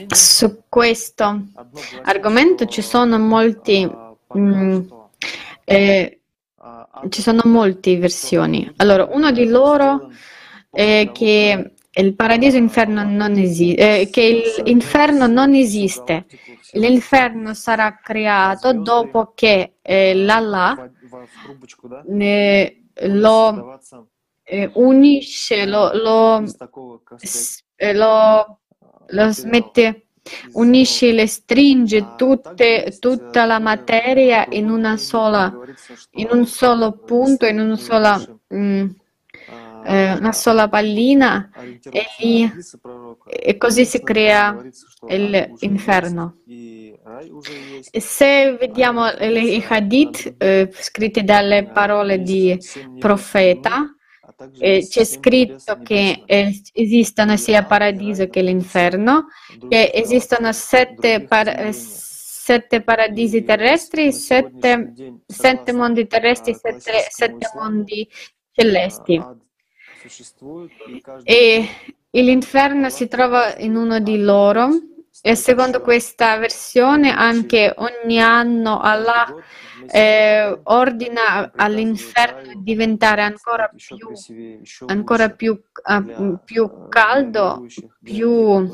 Su 0.10 0.63
questo 0.69 1.47
argomento 2.04 2.65
ci 2.67 2.82
sono 2.84 3.17
molti, 3.17 3.89
mm, 4.38 4.88
eh, 5.63 6.19
ci 7.10 7.21
sono 7.21 7.41
molte 7.45 7.97
versioni. 7.97 8.71
Allora, 8.78 9.08
uno 9.12 9.32
di 9.32 9.47
loro 9.47 10.10
è 10.69 11.10
che 11.13 11.71
il 11.97 12.15
paradiso 12.15 12.58
inferno 12.58 13.04
non 13.04 13.38
esiste, 13.38 14.01
eh, 14.01 14.10
che 14.10 14.62
l'inferno 14.63 15.28
non 15.28 15.54
esiste. 15.54 16.25
L'inferno 16.73 17.54
sarà 17.54 17.99
creato 18.01 18.73
dopo 18.73 19.32
che 19.34 19.75
eh, 19.82 20.13
l'Allah 20.13 20.91
lo 23.04 23.80
eh, 24.43 24.69
unisce, 24.73 25.65
lo, 25.65 25.91
lo, 25.93 26.43
eh, 27.75 27.93
lo, 27.93 28.60
lo 29.08 29.32
smette, 29.32 30.04
unisce, 30.53 31.11
le 31.11 31.27
stringe 31.27 32.13
tutte, 32.15 32.95
tutta 32.99 33.45
la 33.45 33.59
materia 33.59 34.45
in 34.49 34.69
una 34.69 34.97
sola, 34.97 35.53
in 36.11 36.27
un 36.31 36.45
solo 36.45 36.93
punto, 36.93 37.45
in 37.45 37.59
una 37.59 37.75
sola, 37.75 38.19
mm, 38.53 38.88
eh, 39.85 40.13
una 40.13 40.31
sola 40.31 40.67
pallina 40.67 41.51
e, 41.91 42.05
lì, 42.19 42.51
e 43.27 43.57
così 43.57 43.85
si 43.85 44.01
crea 44.01 44.59
l'inferno. 45.07 46.38
Se 47.91 48.57
vediamo 48.59 49.07
i 49.07 49.63
hadith 49.67 50.35
eh, 50.38 50.69
scritti 50.73 51.23
dalle 51.23 51.65
parole 51.65 52.21
di 52.21 52.57
profeta, 52.97 53.95
eh, 54.59 54.85
c'è 54.87 55.05
scritto 55.05 55.79
che 55.81 56.23
eh, 56.25 56.61
esistono 56.73 57.37
sia 57.37 57.63
paradiso 57.63 58.27
che 58.27 58.41
l'inferno, 58.41 59.27
che 59.69 59.91
esistono 59.93 60.51
sette, 60.51 61.25
par- 61.25 61.73
sette 61.73 62.81
paradisi 62.81 63.43
terrestri, 63.43 64.11
sette, 64.11 64.93
sette 65.25 65.71
mondi 65.71 66.05
terrestri, 66.07 66.53
sette, 66.53 67.07
sette 67.09 67.49
mondi 67.55 68.07
celesti. 68.51 69.21
E 71.23 71.67
l'inferno 72.11 72.89
si 72.89 73.07
trova 73.07 73.57
in 73.57 73.75
uno 73.75 73.99
di 73.99 74.19
loro 74.19 74.69
e 75.21 75.35
secondo 75.35 75.81
questa 75.81 76.37
versione 76.37 77.11
anche 77.11 77.73
ogni 77.77 78.19
anno 78.21 78.79
Allah 78.79 79.33
eh, 79.85 80.59
ordina 80.63 81.51
all'inferno 81.55 82.53
di 82.53 82.63
diventare 82.63 83.21
ancora 83.21 83.71
più, 83.85 84.07
ancora 84.85 85.29
più, 85.29 85.51
uh, 85.53 86.39
più 86.43 86.88
caldo, 86.88 87.65
più 88.01 88.69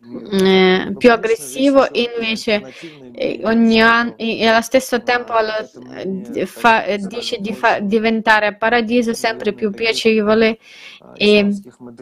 eh, 0.00 0.94
più 0.96 1.10
aggressivo 1.10 1.88
invece 1.92 2.72
eh, 3.12 3.40
ogni 3.42 3.80
anno 3.80 4.14
e 4.16 4.46
allo 4.46 4.62
stesso 4.62 5.02
tempo 5.02 5.32
eh, 5.36 6.46
fa, 6.46 6.84
dice 6.98 7.38
di 7.38 7.52
fa, 7.52 7.80
diventare 7.80 8.54
paradiso 8.54 9.12
sempre 9.12 9.52
più 9.52 9.70
piacevole 9.70 10.58
e, 11.14 11.52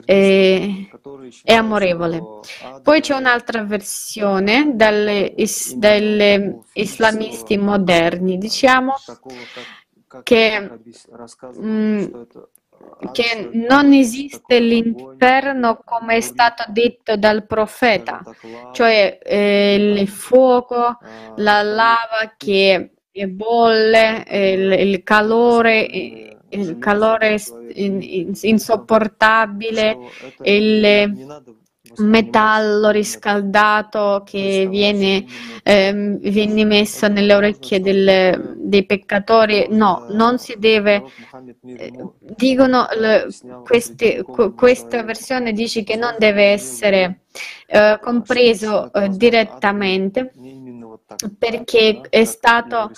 e, 0.05 0.89
e, 1.43 1.55
amorevole. 1.55 2.23
Poi 2.83 3.01
c'è 3.01 3.15
un'altra 3.15 3.63
versione 3.65 4.73
dagli 4.75 5.33
islamisti 6.75 7.57
moderni, 7.57 8.37
diciamo, 8.37 8.95
che 10.23 10.61
mh, 10.61 11.67
mm, 11.67 12.05
che 13.13 13.51
non 13.53 13.93
esiste 13.93 14.59
l'inferno 14.59 15.81
come 15.85 16.17
è 16.17 16.21
stato 16.21 16.65
detto 16.69 17.17
dal 17.17 17.47
profeta, 17.47 18.23
cioè 18.73 19.19
eh, 19.23 19.75
il 19.75 20.09
fuoco, 20.09 20.99
la 21.37 21.63
lava 21.63 22.35
che 22.37 22.91
bolle, 23.29 24.25
il, 24.29 24.73
il 24.89 25.03
calore, 25.03 25.89
il 26.49 26.79
calore 26.79 27.39
insopportabile, 27.75 29.99
il 30.43 31.65
metallo 31.97 32.91
riscaldato 32.91 34.23
che 34.25 34.67
viene, 34.69 35.25
eh, 35.63 36.19
viene 36.21 36.65
messo 36.65 37.09
nelle 37.09 37.35
orecchie 37.35 37.81
del, 37.81 38.55
dei 38.57 38.85
peccatori. 38.85 39.67
No, 39.71 40.07
non 40.11 40.39
si 40.39 40.55
deve. 40.59 41.05
Eh, 41.65 41.93
dicono 42.19 42.87
le, 42.99 43.29
queste, 43.65 44.23
questa 44.55 45.03
versione 45.03 45.53
dice 45.53 45.83
che 45.83 45.97
non 45.97 46.15
deve 46.19 46.45
essere 46.45 47.21
eh, 47.67 47.99
compreso 48.01 48.93
eh, 48.93 49.09
direttamente 49.09 50.33
perché 51.39 52.01
è 52.09 52.25
stato 52.25 52.91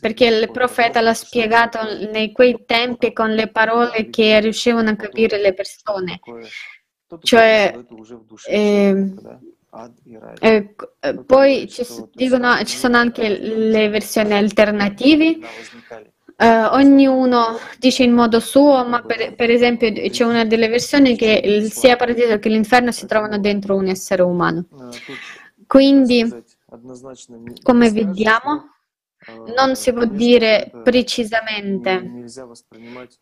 perché 0.00 0.26
il 0.26 0.50
profeta 0.50 1.00
l'ha 1.00 1.14
spiegato 1.14 1.78
nei 2.10 2.30
quei 2.32 2.64
tempi 2.66 3.12
con 3.12 3.30
le 3.32 3.48
parole 3.48 4.10
che 4.10 4.38
riuscivano 4.40 4.90
a 4.90 4.96
capire 4.96 5.40
le 5.40 5.54
persone 5.54 6.20
cioè, 7.20 7.78
eh, 8.48 9.14
eh, 10.40 10.74
poi 11.26 11.68
ci, 11.68 11.84
dicono, 12.12 12.62
ci 12.64 12.76
sono 12.76 12.96
anche 12.96 13.28
le 13.28 13.88
versioni 13.88 14.32
alternative. 14.32 15.38
Uh, 16.36 16.74
ognuno 16.74 17.58
dice 17.78 18.02
in 18.02 18.12
modo 18.12 18.40
suo, 18.40 18.84
ma 18.84 19.02
per, 19.02 19.36
per, 19.36 19.50
esempio 19.50 19.92
c'è 20.10 20.24
una 20.24 20.44
delle 20.44 20.66
versioni 20.66 21.16
che 21.16 21.68
sia 21.70 21.94
paradiso 21.94 22.40
che 22.40 22.48
l'inferno 22.48 22.90
si 22.90 23.06
trovano 23.06 23.38
dentro 23.38 23.76
un 23.76 23.86
essere 23.86 24.22
umano. 24.22 24.64
Quindi, 25.66 26.28
come 27.62 27.90
vediamo, 27.90 28.73
non 29.56 29.76
si 29.76 29.92
può 29.92 30.04
dire 30.04 30.70
precisamente 30.82 32.24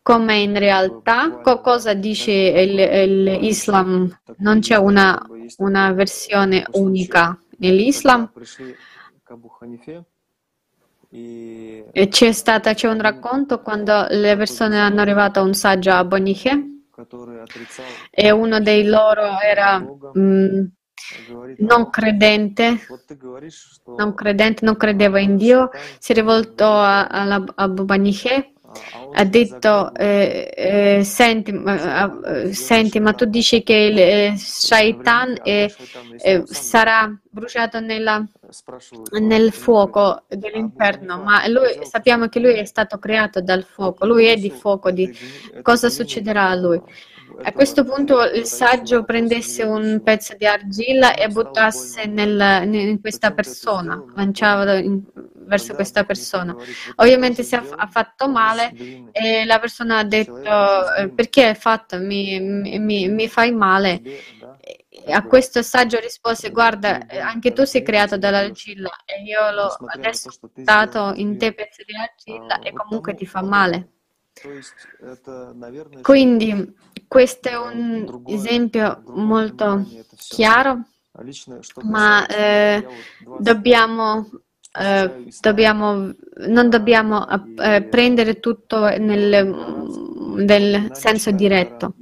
come 0.01 0.37
in 0.39 0.57
realtà. 0.57 1.41
cosa 1.61 1.93
dice 1.93 2.63
l'Islam, 2.65 4.19
non 4.37 4.59
c'è 4.59 4.77
una, 4.77 5.19
una 5.57 5.91
versione 5.93 6.65
unica 6.71 7.37
nell'Islam. 7.57 8.31
E 11.09 12.07
c'è, 12.09 12.31
stata, 12.31 12.73
c'è 12.73 12.87
un 12.87 12.99
racconto 12.99 13.61
quando 13.61 14.07
le 14.09 14.35
persone 14.35 14.79
hanno 14.79 15.01
arrivato 15.01 15.39
a 15.39 15.43
un 15.43 15.53
saggio 15.53 15.91
a 15.91 16.03
Boniche 16.03 16.73
e 18.09 18.31
uno 18.31 18.59
dei 18.59 18.85
loro 18.85 19.39
era 19.39 19.79
mh, 19.79 20.19
mm, 20.19 20.65
non 21.57 21.89
credente, 21.89 22.79
non 23.97 24.13
credente, 24.13 24.65
non 24.65 24.77
credeva 24.77 25.19
in 25.19 25.37
Dio, 25.37 25.69
si 25.99 26.13
rivoltò 26.13 26.79
a, 26.81 27.07
a, 27.07 27.43
a 27.55 27.67
Bubaniche, 27.67 28.53
ha 29.13 29.23
detto, 29.25 29.93
eh, 29.93 30.51
eh, 30.55 31.03
senti, 31.03 31.51
eh, 31.51 32.53
senti, 32.53 32.99
ma 32.99 33.13
tu 33.13 33.25
dici 33.25 33.61
che 33.63 33.73
il 33.73 33.99
eh, 33.99 34.33
Shaitan 34.37 35.39
eh, 35.43 35.71
sarà 36.45 37.15
bruciato 37.29 37.79
nella, 37.79 38.25
nel 39.19 39.51
fuoco 39.51 40.23
dell'inferno, 40.27 41.19
ma 41.19 41.47
lui, 41.47 41.79
sappiamo 41.83 42.27
che 42.27 42.39
lui 42.39 42.53
è 42.53 42.65
stato 42.65 42.97
creato 42.97 43.41
dal 43.41 43.63
fuoco, 43.63 44.05
lui 44.05 44.25
è 44.25 44.37
di 44.37 44.49
fuoco, 44.49 44.91
di 44.91 45.11
cosa 45.61 45.89
succederà 45.89 46.49
a 46.49 46.55
lui? 46.55 46.81
A 47.41 47.51
questo 47.51 47.83
punto 47.83 48.21
il 48.23 48.45
saggio 48.45 49.03
prendesse 49.03 49.63
un 49.63 50.01
pezzo 50.03 50.35
di 50.35 50.45
argilla 50.45 51.15
e 51.15 51.27
buttasse 51.27 52.05
nel, 52.05 52.67
in 52.71 53.01
questa 53.01 53.31
persona, 53.31 54.03
lanciava 54.15 54.75
in, 54.75 55.01
verso 55.45 55.73
questa 55.73 56.03
persona. 56.03 56.55
Ovviamente 56.97 57.43
se 57.43 57.55
ha, 57.55 57.87
fatto 57.87 58.29
male 58.29 58.73
e 59.11 59.45
la 59.45 59.59
persona 59.59 59.99
ha 59.99 60.03
detto 60.03 60.93
eh, 60.93 61.09
perché 61.09 61.47
hai 61.47 61.55
fatto, 61.55 61.97
mi, 61.99 62.39
mi, 62.39 63.07
mi 63.09 63.27
fai 63.27 63.51
male. 63.51 64.01
A 65.07 65.23
questo 65.23 65.61
saggio 65.61 65.99
rispose 65.99 66.49
guarda 66.49 67.07
anche 67.21 67.51
tu 67.51 67.65
sei 67.65 67.83
creato 67.83 68.17
dall'argilla 68.17 68.91
e 69.05 69.23
io 69.23 69.51
l'ho 69.51 69.75
adesso 69.87 70.29
dato 70.53 71.13
in 71.15 71.37
te 71.37 71.53
pezzi 71.53 71.83
di 71.85 71.93
argilla 71.95 72.59
e 72.59 72.71
comunque 72.71 73.15
ti 73.15 73.25
fa 73.25 73.41
male. 73.41 73.89
Quindi 76.01 76.75
questo 77.13 77.47
è 77.47 77.55
un 77.55 78.23
esempio 78.25 79.03
molto 79.09 79.85
chiaro, 80.17 80.85
ma 81.83 82.25
eh, 82.25 82.83
dobbiamo, 83.37 84.31
eh, 84.79 85.27
dobbiamo, 85.39 86.11
non 86.47 86.69
dobbiamo 86.71 87.27
eh, 87.61 87.83
prendere 87.83 88.39
tutto 88.39 88.87
nel, 88.97 89.45
nel 90.37 90.89
senso 90.93 91.29
diretto. 91.29 91.93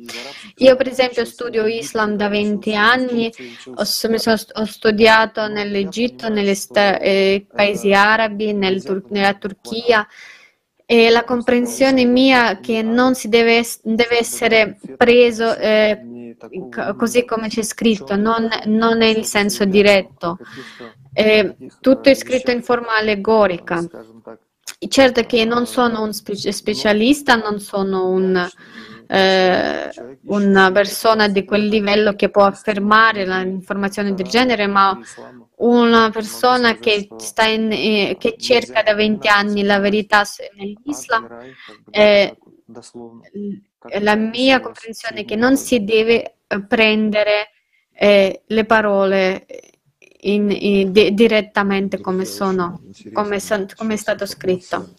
Io 0.60 0.78
per 0.78 0.88
esempio 0.88 1.26
studio 1.26 1.66
Islam 1.66 2.16
da 2.16 2.30
20 2.30 2.74
anni, 2.74 3.30
ho, 3.66 3.84
ho 3.84 4.66
studiato 4.66 5.48
nell'Egitto, 5.50 6.30
negli 6.30 6.56
eh, 6.72 7.46
paesi 7.54 7.92
arabi, 7.92 8.54
nel, 8.54 8.82
nella 9.10 9.34
Turchia 9.34 10.08
e 10.92 11.10
la 11.10 11.24
comprensione 11.24 12.04
mia 12.04 12.60
che 12.60 12.82
non 12.82 13.16
si 13.16 13.30
deve, 13.30 13.64
deve 13.82 14.20
essere 14.20 14.78
preso 14.98 15.56
eh, 15.56 16.36
così 16.98 17.24
come 17.24 17.48
c'è 17.48 17.62
scritto, 17.62 18.18
non, 18.18 18.50
non, 18.66 19.02
è 19.02 19.06
il 19.06 19.24
senso 19.24 19.64
diretto. 19.64 20.38
Eh, 21.14 21.56
tutto 21.80 22.10
è 22.10 22.14
scritto 22.14 22.52
in 22.52 22.62
forma 22.62 22.98
allegorica. 22.98 23.82
Certo 24.90 25.22
che 25.22 25.46
non 25.46 25.66
sono 25.66 26.02
un 26.02 26.12
specialista, 26.12 27.36
non 27.36 27.62
sono 27.62 28.10
un, 28.10 28.50
eh, 29.08 29.90
una 30.26 30.72
persona 30.74 31.30
di 31.30 31.46
quel 31.46 31.68
livello 31.68 32.16
che 32.16 32.30
può 32.30 32.44
affermare 32.44 33.26
l'informazione 33.26 34.14
del 34.14 34.28
genere, 34.28 34.68
ma 34.68 35.00
una 35.62 36.10
persona 36.10 36.76
che, 36.76 37.08
in, 37.10 37.72
eh, 37.72 38.18
che, 38.20 38.36
cerca 38.38 38.82
da 38.82 38.94
20 38.94 39.28
anni 39.28 39.64
la 39.64 39.80
verità 39.80 40.24
nell'Islam, 40.56 41.28
eh, 41.90 42.38
la 44.00 44.16
mia 44.16 44.60
comprensione 44.60 45.22
è 45.22 45.26
che 45.26 45.36
non 45.36 45.58
si 45.58 45.84
deve 45.84 46.38
eh, 46.48 46.66
prendere 46.66 47.50
eh, 47.94 48.42
le 48.46 48.66
parole 48.66 49.46
in, 50.22 50.52
in, 50.52 50.92
di, 50.92 51.14
direttamente 51.14 52.00
come 52.00 52.26
sono, 52.26 52.82
come, 53.14 53.40
come, 53.76 53.94
è 53.94 53.98
stato 53.98 54.26
scritto. 54.26 54.94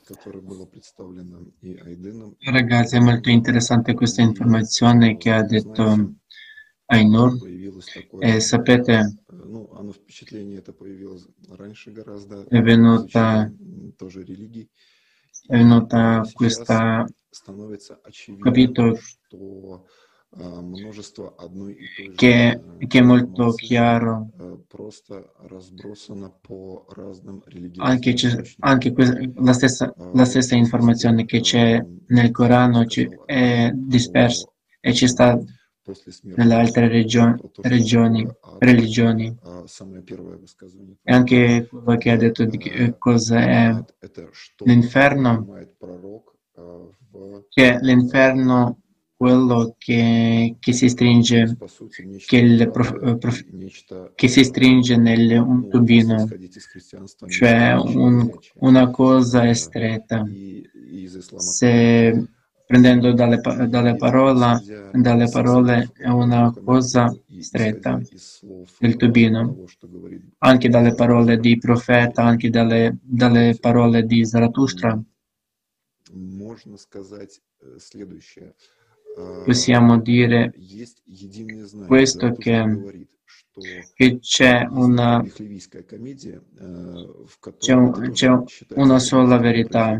Ragazzi, 2.38 2.96
è 2.96 3.00
molto 3.00 3.30
interessante 3.30 3.94
questa 3.94 4.22
informazione 4.22 5.16
che 5.16 5.30
ha 5.30 5.42
detto 5.42 6.14
Ainur. 6.86 7.36
E 8.20 8.40
sapete, 8.40 9.21
è 12.48 12.62
venuta, 12.62 13.53
è 15.46 15.57
venuta 15.57 16.28
questa 16.32 17.07
capito 18.38 18.98
che, 22.14 22.61
che, 22.86 22.98
è 22.98 23.03
molto 23.03 23.53
chiaro 23.53 24.30
anche, 27.76 28.14
anche 28.61 28.92
la, 29.34 29.53
stessa, 29.53 29.94
la, 30.14 30.24
stessa, 30.24 30.55
informazione 30.55 31.26
che 31.26 31.40
c'è 31.40 31.84
nel 32.07 32.30
Corano 32.30 32.86
è 33.26 33.70
dispersa 33.74 34.50
e 34.80 34.94
ci 34.94 35.07
sta 35.07 35.38
nelle 36.22 36.55
altre 36.55 36.89
regioni, 36.89 38.26
religioni. 38.59 39.37
E 41.03 41.12
anche 41.12 41.66
quello 41.68 41.97
che 41.99 42.11
ha 42.11 42.16
detto 42.16 42.45
di 42.45 42.95
cosa 42.99 43.41
è 43.41 43.85
l'inferno, 44.64 45.47
che 47.49 47.78
l'inferno 47.80 48.83
quello 49.22 49.76
che, 49.78 50.57
che, 50.59 50.72
si 50.72 50.89
stringe, 50.89 51.57
che, 52.26 52.68
prof, 52.72 53.18
prof, 53.18 53.45
che, 54.16 54.26
si 54.26 54.43
stringe 54.43 54.97
nel 54.97 55.39
un 55.39 55.68
tubino, 55.68 56.28
cioè 57.28 57.72
un, 57.74 58.28
una 58.55 58.91
cosa 58.91 59.45
è 59.45 59.53
stretta. 59.53 60.24
Se 61.37 62.26
prendendo 62.72 63.12
dalle, 63.12 63.38
dalle, 63.68 63.96
parola, 63.96 64.58
dalle 64.92 65.28
parole 65.28 65.90
è 65.92 66.08
una 66.08 66.50
cosa 66.64 67.14
stretta 67.38 68.00
del 68.78 68.96
tubino, 68.96 69.64
anche 70.38 70.70
dalle 70.70 70.94
parole 70.94 71.36
di 71.36 71.58
profeta, 71.58 72.22
anche 72.22 72.48
dalle, 72.48 72.96
dalle 73.02 73.58
parole 73.60 74.06
di 74.06 74.24
Zarathustra. 74.24 74.98
Possiamo 79.44 80.00
dire 80.00 80.54
questo 81.86 82.32
che 82.32 83.06
che 83.95 84.18
c'è 84.18 84.66
una, 84.70 85.22
c'è, 87.59 87.74
un, 87.74 88.11
c'è 88.11 88.28
una 88.76 88.99
sola 88.99 89.37
verità. 89.37 89.99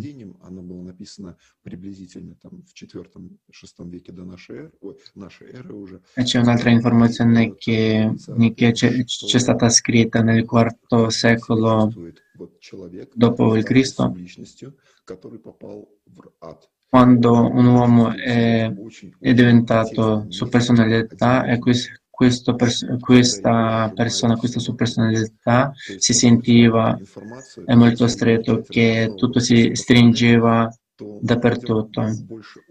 E 6.15 6.23
c'è 6.23 6.39
un'altra 6.39 6.71
informazione 6.71 7.55
che, 7.55 8.15
che 8.55 8.73
c'è, 8.73 9.05
c'è, 9.05 9.39
stata 9.39 9.69
scritta 9.69 10.23
nel 10.23 10.47
IV 10.51 11.07
secolo 11.09 11.93
dopo 13.15 13.55
il 13.57 13.65
Cristo, 13.65 14.15
quando 16.89 17.51
un 17.51 17.67
uomo 17.67 18.11
è, 18.13 18.71
è 19.19 19.33
diventato 19.33 20.27
su 20.29 20.49
personalità 20.49 21.47
e 21.47 21.59
questo 22.23 22.55
questa 23.01 23.91
persona, 23.93 24.37
questa 24.37 24.61
sua 24.61 24.77
personalità 24.77 25.73
si 25.75 26.13
sentiva 26.13 26.97
è 27.67 27.75
molto 27.75 28.07
stretto, 28.07 28.63
che 28.65 29.13
tutto 29.17 29.41
si 29.41 29.71
stringeva 29.75 30.73
dappertutto. 31.21 32.05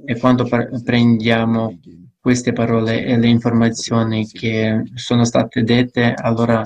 E 0.05 0.17
quando 0.17 0.47
prendiamo 0.85 1.77
queste 2.21 2.53
parole 2.53 3.03
e 3.03 3.17
le 3.17 3.27
informazioni 3.27 4.25
che 4.25 4.83
sono 4.93 5.25
state 5.25 5.63
dette, 5.63 6.13
allora 6.15 6.63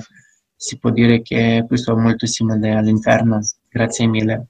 si 0.54 0.78
può 0.78 0.90
dire 0.90 1.22
che 1.22 1.64
questo 1.66 1.92
è 1.92 2.00
molto 2.00 2.26
simile 2.26 2.70
all'inferno. 2.70 3.40
Grazie 3.68 4.06
mille. 4.06 4.46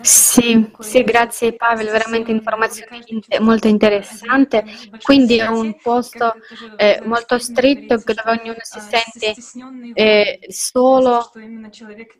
Sì, 0.00 0.70
sì, 0.78 1.02
grazie 1.04 1.54
Pavel, 1.54 1.86
veramente 1.90 2.30
informazione 2.30 2.98
molto 3.40 3.68
interessante. 3.68 4.64
Quindi 5.00 5.38
è 5.38 5.46
un 5.46 5.80
posto 5.80 6.36
eh, 6.76 7.00
molto 7.04 7.38
stretto 7.38 7.96
dove 8.04 8.22
ognuno 8.40 8.58
si 8.62 8.80
sente 8.80 9.36
eh, 9.92 10.38
solo 10.48 11.36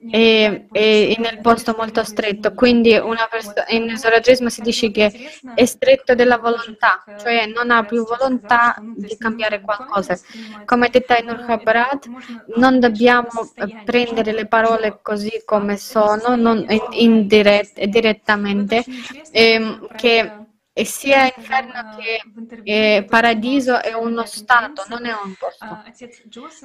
e, 0.09 0.69
e, 0.71 1.17
nel 1.19 1.41
posto 1.41 1.75
molto 1.77 2.05
stretto. 2.05 2.53
Quindi 2.55 2.91
perso- 3.31 3.65
in 3.69 3.97
Zoroastrismo 3.97 4.49
si 4.49 4.61
dice 4.61 4.91
che 4.91 5.13
è 5.53 5.65
stretto 5.65 6.15
della 6.15 6.39
volontà, 6.39 7.09
cioè 7.17 7.47
non 7.47 7.71
ha 7.71 7.85
più 7.85 8.05
volontà 8.05 8.87
di 8.93 9.17
cambiare 9.17 9.61
qualcosa. 9.61 10.19
Come 10.65 10.89
detto 10.91 11.15
in 11.15 11.29
Urhabharat, 11.31 12.11
non 12.57 12.79
dobbiamo 12.79 13.55
prendere 13.83 14.33
le 14.33 14.47
parole 14.47 14.99
così 15.03 15.42
come 15.45 15.77
sono, 15.77 16.37
non 16.37 16.67
indirett- 16.91 17.85
direttamente, 17.85 18.85
ehm, 19.31 19.89
che 19.97 20.43
sia 20.85 21.31
inferno 21.37 21.97
che 21.99 22.23
eh, 22.65 23.05
paradiso 23.05 23.81
è 23.81 23.93
uno 23.93 24.25
stato, 24.25 24.85
non 24.89 25.05
è 25.05 25.13
un 25.13 25.35
posto. 25.39 25.83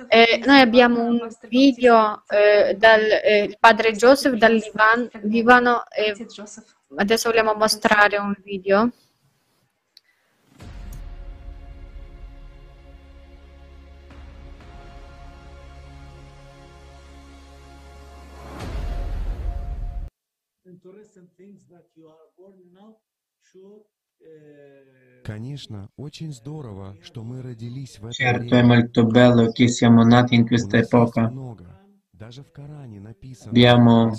Eh, 0.07 0.41
noi 0.45 0.61
abbiamo 0.61 1.03
un 1.03 1.27
video 1.49 2.23
eh, 2.29 2.75
dal 2.75 3.01
eh, 3.01 3.57
padre 3.59 3.91
Joseph 3.91 4.35
dal 4.35 4.53
Liban, 4.53 5.09
Libano 5.23 5.83
e 5.89 6.15
adesso 6.95 7.29
vogliamo 7.29 7.53
mostrare 7.53 8.17
un 8.17 8.33
video. 8.43 8.91
Certo, 28.09 28.55
è 28.55 28.63
molto 28.63 29.05
bello 29.05 29.51
che 29.51 29.67
siamo 29.67 30.03
nati 30.03 30.35
in 30.35 30.45
questa 30.45 30.77
epoca. 30.77 31.31
Abbiamo 33.45 34.11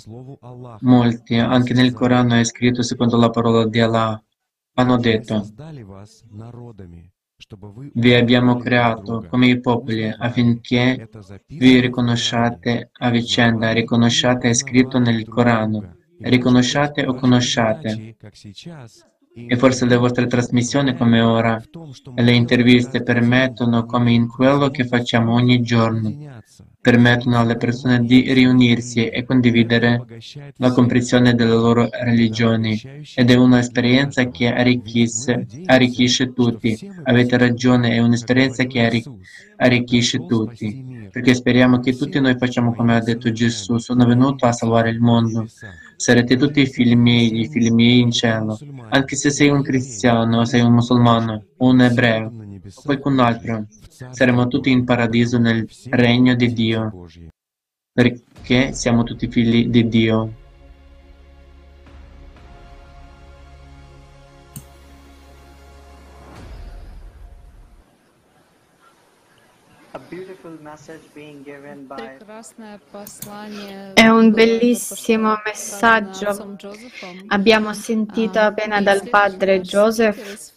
molti, 0.81 1.35
anche 1.35 1.73
nel 1.73 1.93
Corano 1.93 2.35
è 2.35 2.43
scritto 2.43 2.81
secondo 2.81 3.17
la 3.17 3.29
parola 3.29 3.67
di 3.67 3.79
Allah. 3.79 4.23
Hanno 4.73 4.97
detto, 4.97 5.45
vi 7.93 8.13
abbiamo 8.13 8.57
creato 8.57 9.25
come 9.27 9.47
i 9.47 9.59
popoli 9.59 10.07
affinché 10.07 11.09
vi 11.47 11.79
riconosciate 11.79 12.89
a 12.91 13.09
vicenda, 13.09 13.71
riconosciate 13.71 14.49
è 14.49 14.53
scritto 14.53 14.99
nel 14.99 15.27
Corano, 15.27 15.98
riconosciate 16.21 17.05
o 17.05 17.13
conosciate. 17.13 18.15
E 19.47 19.55
forse 19.57 19.85
le 19.85 19.95
vostre 19.95 20.27
trasmissioni 20.27 20.97
come 20.97 21.21
ora 21.21 21.61
e 22.15 22.21
le 22.23 22.33
interviste 22.33 23.03
permettono, 23.03 23.85
come 23.85 24.11
in 24.11 24.27
quello 24.27 24.69
che 24.69 24.85
facciamo 24.85 25.33
ogni 25.33 25.61
giorno, 25.61 26.13
permettono 26.81 27.39
alle 27.39 27.55
persone 27.55 28.03
di 28.03 28.33
riunirsi 28.33 29.07
e 29.07 29.23
condividere 29.23 30.05
la 30.57 30.71
comprensione 30.71 31.35
delle 31.35 31.51
loro 31.51 31.87
religioni 31.91 32.81
ed 33.15 33.29
è 33.29 33.35
un'esperienza 33.35 34.27
che 34.29 34.51
arricchisce, 34.51 35.45
arricchisce 35.65 36.33
tutti. 36.33 36.77
Avete 37.03 37.37
ragione, 37.37 37.91
è 37.91 37.99
un'esperienza 37.99 38.63
che 38.63 39.03
arricchisce 39.57 40.25
tutti, 40.25 41.07
perché 41.11 41.33
speriamo 41.33 41.79
che 41.79 41.95
tutti 41.95 42.19
noi 42.19 42.35
facciamo 42.37 42.73
come 42.73 42.95
ha 42.95 43.01
detto 43.01 43.31
Gesù, 43.31 43.77
sono 43.77 44.05
venuto 44.05 44.45
a 44.45 44.51
salvare 44.51 44.89
il 44.89 44.99
mondo. 44.99 45.47
Sarete 45.99 46.37
tutti 46.37 46.65
figli 46.65 46.95
miei, 46.95 47.49
figli 47.49 47.71
miei 47.71 47.99
in 47.99 48.11
cielo, 48.11 48.57
anche 48.87 49.17
se 49.17 49.29
sei 49.29 49.49
un 49.49 49.61
cristiano, 49.61 50.45
sei 50.45 50.61
un 50.61 50.71
musulmano, 50.71 51.43
un 51.57 51.81
ebreo 51.81 52.31
o 52.73 52.81
qualcun 52.85 53.19
altro. 53.19 53.65
Saremo 54.09 54.47
tutti 54.47 54.71
in 54.71 54.85
paradiso 54.85 55.37
nel 55.37 55.67
regno 55.89 56.35
di 56.35 56.53
Dio, 56.53 57.05
perché 57.91 58.71
siamo 58.71 59.03
tutti 59.03 59.27
figli 59.27 59.67
di 59.67 59.89
Dio. 59.89 60.35
È 73.93 74.07
un 74.07 74.31
bellissimo 74.31 75.33
messaggio. 75.43 76.57
Abbiamo 77.27 77.73
sentito 77.73 78.37
appena 78.39 78.79
dal 78.81 79.09
padre 79.09 79.61
Joseph. 79.61 80.53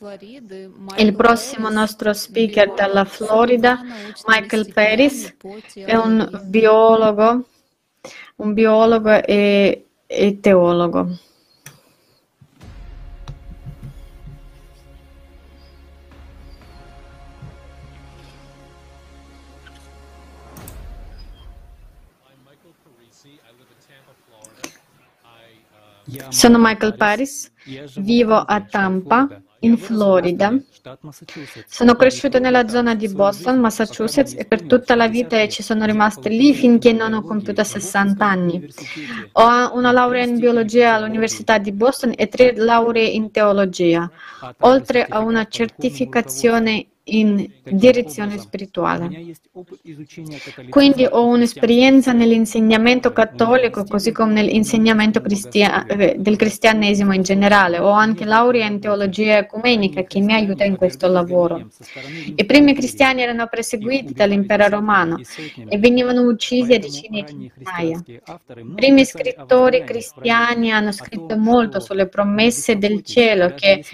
Il 0.97 1.15
prossimo 1.15 1.71
nostro 1.71 2.13
speaker 2.13 2.75
dalla 2.75 3.05
Florida, 3.05 3.81
Michael 4.27 4.71
Paris, 4.73 5.35
è 5.75 5.95
un 5.95 6.43
biologo, 6.45 7.47
un 8.37 8.53
biologo 8.53 9.23
e, 9.25 9.87
e 10.07 10.41
teologo. 10.41 11.09
Sono 26.29 26.59
Michael 26.59 26.97
Paris, 26.97 27.51
vivo 27.97 28.37
a 28.37 28.61
Tampa, 28.61 29.43
in 29.63 29.77
Florida. 29.77 30.55
Sono 31.67 31.95
cresciuto 31.95 32.39
nella 32.39 32.69
zona 32.69 32.95
di 32.95 33.09
Boston, 33.09 33.61
Massachusetts 33.61 34.35
e 34.37 34.45
per 34.45 34.63
tutta 34.63 34.95
la 34.95 35.09
vita 35.09 35.47
ci 35.49 35.63
sono 35.63 35.85
rimasto 35.85 36.29
lì 36.29 36.55
finché 36.55 36.93
non 36.93 37.13
ho 37.13 37.23
compiuto 37.23 37.63
60 37.63 38.25
anni. 38.25 38.69
Ho 39.33 39.77
una 39.77 39.93
laurea 39.93 40.25
in 40.25 40.39
biologia 40.39 40.95
all'Università 40.95 41.59
di 41.59 41.73
Boston 41.73 42.13
e 42.17 42.29
tre 42.29 42.55
lauree 42.57 43.07
in 43.07 43.31
teologia, 43.31 44.11
oltre 44.61 45.05
a 45.05 45.21
una 45.21 45.47
certificazione 45.49 46.87
in 47.05 47.51
direzione 47.65 48.39
spirituale. 48.39 49.35
Quindi 50.69 51.05
ho 51.09 51.27
un'esperienza 51.27 52.13
nell'insegnamento 52.13 53.13
cattolico 53.13 53.85
così 53.85 54.13
come 54.13 54.35
nell'insegnamento 54.35 55.21
cristia- 55.21 55.85
eh, 55.87 56.17
del 56.19 56.37
cristianesimo 56.37 57.13
in 57.13 57.23
generale. 57.23 57.79
Ho 57.79 57.91
anche 57.91 58.25
laurea 58.25 58.67
in 58.67 58.79
teologia 58.79 59.39
ecumenica 59.39 60.03
che 60.03 60.21
mi 60.21 60.33
aiuta 60.33 60.65
in 60.65 60.77
questo 60.77 61.09
lavoro. 61.09 61.69
I 62.37 62.45
primi 62.45 62.75
cristiani 62.75 63.23
erano 63.23 63.49
perseguiti 63.49 64.13
dall'impero 64.13 64.69
romano 64.69 65.19
e 65.69 65.79
venivano 65.79 66.23
uccisi 66.23 66.75
a 66.75 66.79
decine 66.79 67.25
di 67.25 67.35
migliaia. 67.35 68.01
I 68.07 68.75
primi 68.75 69.05
scrittori 69.05 69.83
cristiani 69.83 70.71
hanno 70.71 70.93
scritto 70.93 71.37
molto 71.37 71.81
sulle 71.81 72.07
promesse 72.07 72.79
del 72.79 73.03
cielo 73.03 73.55
che 73.55 73.85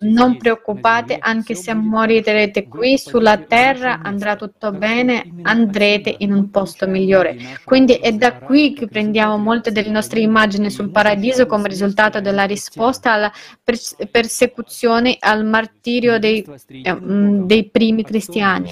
non 0.00 0.36
preoccupate 0.36 1.18
anche 1.18 1.54
se 1.54 1.74
morite 1.74 2.32
sarete 2.44 2.68
qui 2.68 2.98
sulla 2.98 3.38
terra, 3.38 4.00
andrà 4.02 4.36
tutto 4.36 4.70
bene, 4.72 5.32
andrete 5.42 6.14
in 6.18 6.32
un 6.32 6.50
posto 6.50 6.86
migliore. 6.86 7.36
Quindi 7.64 7.94
è 7.94 8.12
da 8.12 8.34
qui 8.34 8.74
che 8.74 8.86
prendiamo 8.86 9.38
molte 9.38 9.72
delle 9.72 9.90
nostre 9.90 10.20
immagini 10.20 10.70
sul 10.70 10.90
paradiso 10.90 11.46
come 11.46 11.68
risultato 11.68 12.20
della 12.20 12.44
risposta 12.44 13.12
alla 13.12 13.32
pers- 13.62 13.96
persecuzione, 14.10 15.16
al 15.18 15.44
martirio 15.44 16.18
dei, 16.18 16.44
eh, 16.68 16.94
mm, 16.94 17.46
dei 17.46 17.68
primi 17.70 18.04
cristiani. 18.04 18.70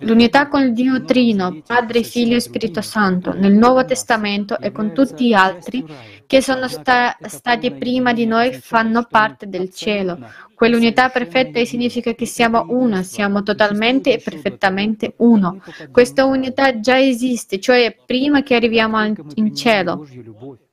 L'unità 0.00 0.48
con 0.48 0.62
il 0.62 0.72
Dio 0.72 1.04
Trino, 1.04 1.62
Padre, 1.64 2.02
Figlio 2.02 2.36
e 2.36 2.40
Spirito 2.40 2.80
Santo, 2.80 3.32
nel 3.32 3.52
Nuovo 3.52 3.84
Testamento 3.84 4.58
e 4.58 4.72
con 4.72 4.92
tutti 4.92 5.28
gli 5.28 5.32
altri 5.32 5.84
che 6.26 6.42
sono 6.42 6.68
sta- 6.68 7.16
stati 7.26 7.70
prima 7.72 8.12
di 8.12 8.26
noi 8.26 8.52
fanno 8.52 9.06
parte 9.08 9.48
del 9.48 9.72
cielo. 9.72 10.18
Quell'unità 10.54 11.10
perfetta 11.10 11.62
significa 11.64 12.14
che 12.14 12.24
siamo 12.24 12.64
uno, 12.68 13.02
siamo 13.02 13.42
totalmente 13.42 14.14
e 14.14 14.22
perfettamente 14.22 15.12
uno. 15.18 15.60
Questa 15.90 16.24
unità 16.24 16.80
già 16.80 16.98
esiste, 16.98 17.60
cioè 17.60 17.94
prima 18.06 18.42
che 18.42 18.54
arriviamo 18.54 19.04
in 19.34 19.54
cielo. 19.54 20.06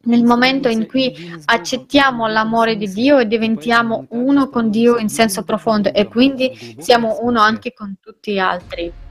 Nel 0.05 0.23
momento 0.23 0.69
in 0.69 0.87
cui 0.87 1.13
accettiamo 1.45 2.27
l'amore 2.27 2.75
di 2.77 2.89
Dio 2.91 3.19
e 3.19 3.27
diventiamo 3.27 4.05
uno 4.09 4.49
con 4.49 4.69
Dio 4.69 4.97
in 4.97 5.09
senso 5.09 5.43
profondo 5.43 5.93
e 5.93 6.07
quindi 6.07 6.75
siamo 6.79 7.17
uno 7.21 7.41
anche 7.41 7.73
con 7.73 7.95
tutti 8.01 8.33
gli 8.33 8.39
altri. 8.39 9.02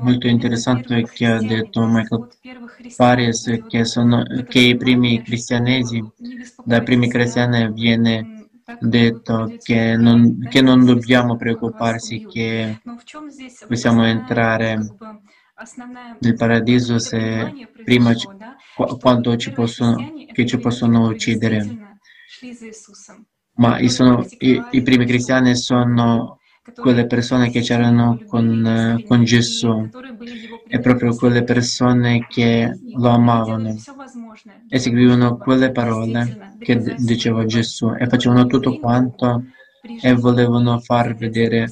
Molto 0.00 0.26
interessante 0.26 1.02
che 1.12 1.26
ha 1.26 1.40
detto 1.42 1.86
Michael 1.86 2.26
Paris 2.94 3.64
che, 3.66 3.84
sono, 3.84 4.22
che 4.46 4.58
i 4.60 4.76
primi 4.76 5.22
cristianesi, 5.22 6.04
dai 6.62 6.82
primi 6.82 7.08
cristiani 7.08 7.72
viene 7.72 8.28
detto 8.78 9.56
che 9.62 9.96
non, 9.96 10.46
che 10.48 10.60
non 10.60 10.84
dobbiamo 10.84 11.36
preoccuparsi 11.36 12.24
che 12.26 12.80
possiamo 13.66 14.04
entrare 14.04 14.94
nel 16.20 16.34
paradiso 16.36 16.98
se 16.98 17.56
prima 17.82 18.12
quando 19.00 19.36
ci 19.36 19.52
possono, 19.52 20.12
che 20.32 20.44
ci 20.46 20.58
possono 20.58 21.08
uccidere 21.08 21.78
ma 23.56 23.78
i, 23.78 23.88
sono, 23.88 24.26
i, 24.38 24.62
i, 24.70 24.82
primi 24.82 25.06
cristiani 25.06 25.54
sono 25.54 26.38
quelle 26.74 27.06
persone 27.06 27.50
che 27.50 27.60
c'erano 27.60 28.20
con, 28.26 29.02
con, 29.06 29.24
Gesù. 29.24 29.88
E 30.66 30.80
proprio 30.80 31.14
quelle 31.14 31.44
persone 31.44 32.26
che 32.28 32.72
lo 32.96 33.08
amavano 33.10 33.76
e 34.68 34.78
seguivano 34.78 35.36
quelle 35.36 35.70
parole 35.70 36.56
che 36.58 36.96
diceva 36.98 37.44
Gesù 37.44 37.92
e 37.96 38.06
facevano 38.06 38.46
tutto 38.46 38.78
quanto 38.78 39.44
e 40.00 40.14
volevano 40.14 40.78
far 40.80 41.14
vedere 41.14 41.68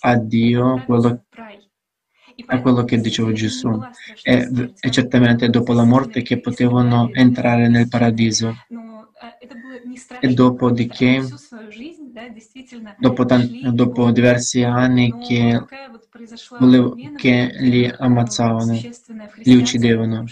a 0.00 0.16
Dio 0.16 0.82
quello, 0.86 1.24
a 2.46 2.60
quello 2.60 2.84
che 2.84 3.00
diceva 3.00 3.32
Gesù. 3.32 3.68
E, 4.22 4.72
e 4.80 4.90
certamente 4.90 5.50
dopo 5.50 5.72
la 5.72 5.84
morte 5.84 6.22
che 6.22 6.40
potevano 6.40 7.10
entrare 7.12 7.68
nel 7.68 7.88
paradiso 7.88 8.54
e 10.20 10.28
dopodiché, 10.28 11.22
dopo, 12.96 13.24
tanti, 13.24 13.56
dopo 13.60 14.10
diversi 14.10 14.62
anni 14.62 15.16
che, 15.18 15.64
volevo, 16.56 17.00
che 17.14 17.50
li 17.58 17.90
ammazzavano, 17.98 18.88
li 19.42 19.54
uccidevano. 19.56 20.24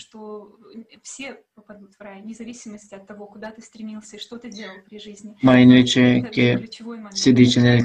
Ma 5.41 5.59
invece 5.59 6.27
che 6.29 6.69
si 7.09 7.33
dice 7.33 7.61
nel, 7.61 7.83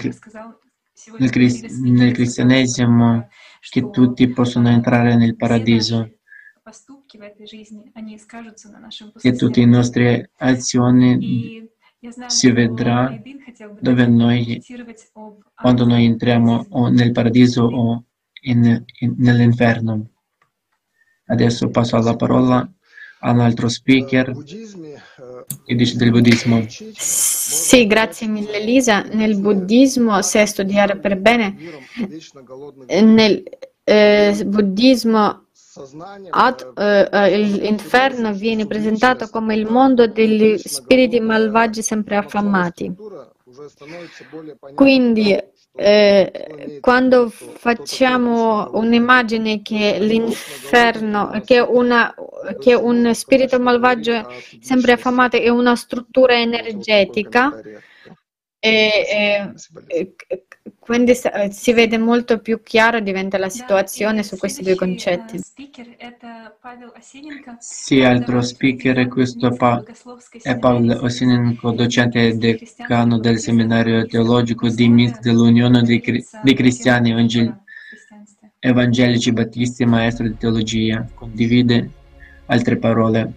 nel, 1.15 1.31
nel 1.69 2.13
cristianesimo 2.13 3.27
che 3.69 3.89
tutti 3.89 4.31
possono 4.31 4.69
entrare 4.69 5.15
nel 5.15 5.35
paradiso, 5.35 6.17
che 9.19 9.33
tutte 9.33 9.59
le 9.59 9.65
nostre 9.65 10.31
azioni 10.37 11.69
si 12.27 12.51
vedrà 12.51 13.15
dove 13.79 14.07
noi, 14.07 14.61
quando 15.53 15.85
noi 15.85 16.05
entriamo 16.05 16.65
o 16.69 16.87
nel 16.89 17.11
paradiso 17.11 17.63
o 17.63 18.03
in, 18.41 18.83
in, 18.99 19.15
nell'inferno. 19.17 20.09
Adesso 21.25 21.69
passo 21.69 21.97
la 21.97 22.15
parola 22.15 22.69
a 23.19 23.31
un 23.31 23.39
altro 23.39 23.69
speaker 23.69 24.35
che 25.63 25.75
dice 25.75 25.95
del 25.97 26.11
buddismo. 26.11 26.65
Sì, 26.67 27.85
grazie 27.85 28.27
mille 28.27 28.57
Elisa. 28.57 29.01
Nel 29.03 29.37
buddismo, 29.37 30.21
se 30.21 30.45
studiare 30.45 30.97
per 30.97 31.17
bene, 31.19 31.55
nel 32.87 33.43
eh, 33.83 34.43
buddismo 34.45 35.49
Ad, 36.29 36.73
eh, 36.75 37.37
l'inferno 37.37 38.33
viene 38.33 38.67
presentato 38.67 39.29
come 39.29 39.55
il 39.55 39.65
mondo 39.65 40.05
degli 40.05 40.57
spiriti 40.57 41.21
malvagi 41.21 41.81
sempre 41.81 42.17
affamati. 42.17 42.93
Quindi 44.75 45.37
eh, 45.73 46.77
quando 46.81 47.29
facciamo 47.29 48.69
un'immagine 48.73 49.61
che 49.61 49.97
l'inferno, 49.99 51.41
che, 51.45 51.59
una, 51.59 52.13
che 52.59 52.73
un 52.73 53.13
spirito 53.13 53.57
malvagio 53.57 54.27
sempre 54.59 54.91
affamato 54.91 55.37
è 55.37 55.47
una 55.47 55.75
struttura 55.77 56.37
energetica, 56.37 57.61
e, 58.63 59.53
e, 59.87 60.45
quindi 60.81 61.13
si 61.51 61.73
vede 61.73 61.99
molto 61.99 62.39
più 62.39 62.63
chiaro, 62.63 62.99
diventa 62.99 63.37
la 63.37 63.49
situazione 63.49 64.23
su 64.23 64.35
questi 64.35 64.63
due 64.63 64.73
concetti. 64.73 65.39
Sì, 67.59 68.01
altro 68.01 68.41
speaker 68.41 68.97
è 68.97 69.07
questo 69.07 69.55
pa- 69.55 69.83
è 70.41 70.57
Paolo 70.57 71.03
Osinenko, 71.03 71.71
docente 71.71 72.27
e 72.29 72.33
decano 72.33 73.19
del 73.19 73.37
seminario 73.37 74.07
teologico 74.07 74.69
di 74.69 74.89
MIT 74.89 75.19
dell'Unione 75.19 75.83
dei, 75.83 76.01
dei 76.01 76.53
Cristiani 76.55 77.11
Evangel- 77.11 77.55
Evangelici 78.59 79.31
Battisti, 79.31 79.85
maestro 79.85 80.27
di 80.27 80.35
teologia. 80.35 81.07
Condivide 81.13 81.91
altre 82.47 82.77
parole. 82.77 83.33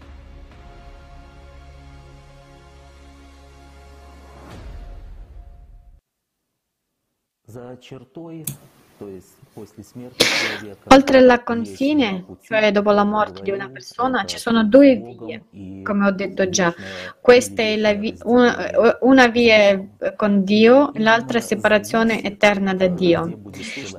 Oltre 10.89 11.19
alla 11.19 11.43
confine, 11.43 12.25
cioè 12.43 12.71
dopo 12.73 12.91
la 12.91 13.05
morte 13.05 13.43
di 13.43 13.51
una 13.51 13.69
persona, 13.69 14.25
ci 14.25 14.39
sono 14.39 14.65
due 14.65 14.97
vie, 14.97 15.83
come 15.83 16.07
ho 16.07 16.11
detto 16.13 16.49
già. 16.49 16.75
Questa 17.21 17.63
è 17.63 17.77
la 17.77 17.93
via, 17.93 18.15
una, 18.25 18.97
una 19.01 19.27
via 19.29 19.85
con 20.17 20.45
Dio, 20.45 20.91
l'altra 20.95 21.41
separazione 21.41 22.23
eterna 22.23 22.75
da 22.75 22.89
Dio. 22.89 23.41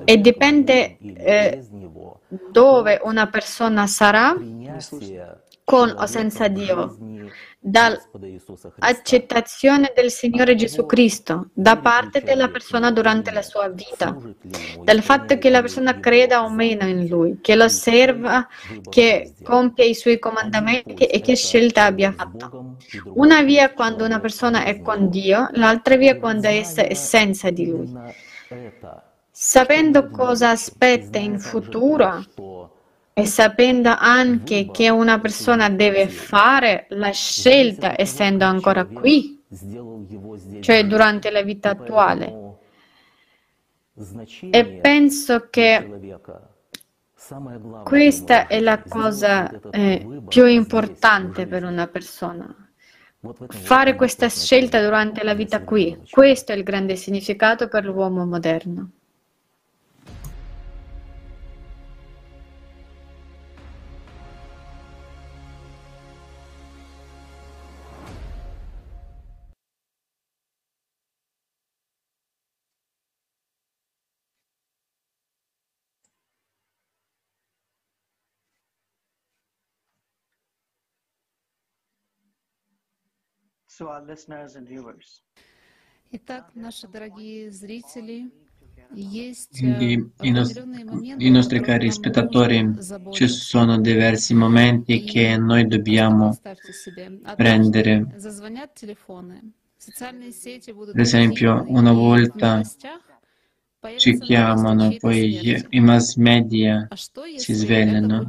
E 0.04 0.18
dipende 0.18 0.96
eh, 0.98 1.64
dove 2.50 3.00
una 3.04 3.28
persona 3.28 3.86
sarà, 3.86 4.36
con 5.66 5.92
o 5.98 6.06
senza 6.06 6.46
Dio 6.46 6.96
dall'accettazione 7.58 9.92
del 9.96 10.12
Signore 10.12 10.54
Gesù 10.54 10.86
Cristo 10.86 11.48
da 11.52 11.76
parte 11.78 12.22
della 12.22 12.50
persona 12.50 12.92
durante 12.92 13.32
la 13.32 13.42
sua 13.42 13.68
vita, 13.68 14.16
dal 14.84 15.02
fatto 15.02 15.36
che 15.38 15.50
la 15.50 15.62
persona 15.62 15.98
creda 15.98 16.44
o 16.44 16.50
meno 16.50 16.86
in 16.86 17.08
Lui, 17.08 17.38
che 17.40 17.56
lo 17.56 17.64
osserva, 17.64 18.46
che 18.88 19.34
compie 19.42 19.86
i 19.86 19.96
Suoi 19.96 20.20
comandamenti 20.20 21.06
e 21.06 21.20
che 21.20 21.34
scelta 21.34 21.86
abbia 21.86 22.12
fatto. 22.12 22.76
Una 23.14 23.42
via 23.42 23.72
quando 23.72 24.04
una 24.04 24.20
persona 24.20 24.62
è 24.62 24.80
con 24.80 25.08
Dio, 25.08 25.48
l'altra 25.54 25.96
via 25.96 26.16
quando 26.16 26.46
essa 26.46 26.82
è 26.82 26.94
senza 26.94 27.50
di 27.50 27.66
Lui. 27.66 27.92
Sapendo 29.32 30.10
cosa 30.10 30.50
aspetta 30.50 31.18
in 31.18 31.40
futuro, 31.40 32.22
e 33.18 33.24
sapendo 33.24 33.96
anche 33.98 34.68
che 34.70 34.90
una 34.90 35.18
persona 35.18 35.70
deve 35.70 36.06
fare 36.06 36.84
la 36.90 37.12
scelta 37.12 37.98
essendo 37.98 38.44
ancora 38.44 38.84
qui, 38.84 39.42
cioè 40.60 40.86
durante 40.86 41.30
la 41.30 41.40
vita 41.40 41.70
attuale. 41.70 42.58
E 44.50 44.66
penso 44.82 45.48
che 45.48 46.20
questa 47.84 48.48
è 48.48 48.60
la 48.60 48.82
cosa 48.82 49.50
eh, 49.70 50.20
più 50.28 50.44
importante 50.44 51.46
per 51.46 51.64
una 51.64 51.86
persona. 51.86 52.54
Fare 53.48 53.94
questa 53.94 54.28
scelta 54.28 54.82
durante 54.82 55.24
la 55.24 55.32
vita 55.32 55.62
qui. 55.62 56.02
Questo 56.10 56.52
è 56.52 56.54
il 56.54 56.64
grande 56.64 56.96
significato 56.96 57.66
per 57.68 57.86
l'uomo 57.86 58.26
moderno. 58.26 58.90
Итак, 86.13 86.55
наши 86.55 86.87
дорогие 86.87 87.51
зрители, 87.51 88.31
Quindi 89.57 90.11
i, 90.21 90.31
nostri, 90.31 90.63
i 91.17 91.29
nostri 91.29 91.61
cari 91.61 91.91
spettatori, 91.91 92.75
ci 93.11 93.27
sono 93.27 93.79
diversi 93.79 94.33
momenti 94.33 95.03
che 95.03 95.37
noi 95.37 95.65
dobbiamo 95.67 96.37
prendere. 97.35 98.05
Per 100.91 100.99
esempio, 100.99 101.63
una 101.67 101.93
volta 101.93 102.61
ci 103.95 104.19
chiamano, 104.19 104.95
poi 104.99 105.65
i 105.69 105.79
mass 105.79 106.15
media 106.15 106.87
si 107.37 107.53
svegliano 107.53 108.25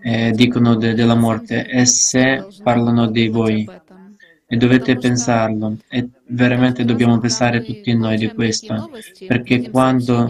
e 0.00 0.30
dicono 0.32 0.74
de- 0.76 0.94
della 0.94 1.14
morte 1.14 1.66
e 1.68 1.84
se 1.84 2.46
parlano 2.62 3.06
di 3.10 3.28
voi. 3.28 3.68
e 4.46 4.56
dovete 4.58 4.96
pensarlo. 4.98 5.78
E 5.88 6.10
veramente 6.26 6.84
dobbiamo 6.84 7.18
pensare 7.18 7.62
tutti 7.62 7.94
noi 7.94 8.18
di 8.18 8.32
questo. 8.34 8.90
perché 9.26 9.70
quando 9.70 10.28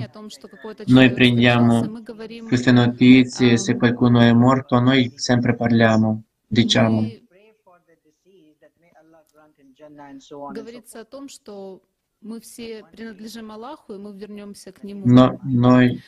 noi 0.87 1.13
prendiamo 1.13 2.03
queste 2.47 2.71
notizie 2.71 3.57
se 3.57 3.77
qualcuno 3.77 4.21
è 4.21 4.33
morto 4.33 4.79
noi 4.79 5.13
sempre 5.17 5.57
parliamo 5.57 6.23
diciamo. 6.47 7.01
no, 15.05 15.41
noi 15.43 16.01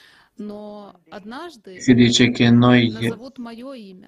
si 1.79 1.95
dice 1.95 2.31
che 2.31 2.51
noi 2.51 2.93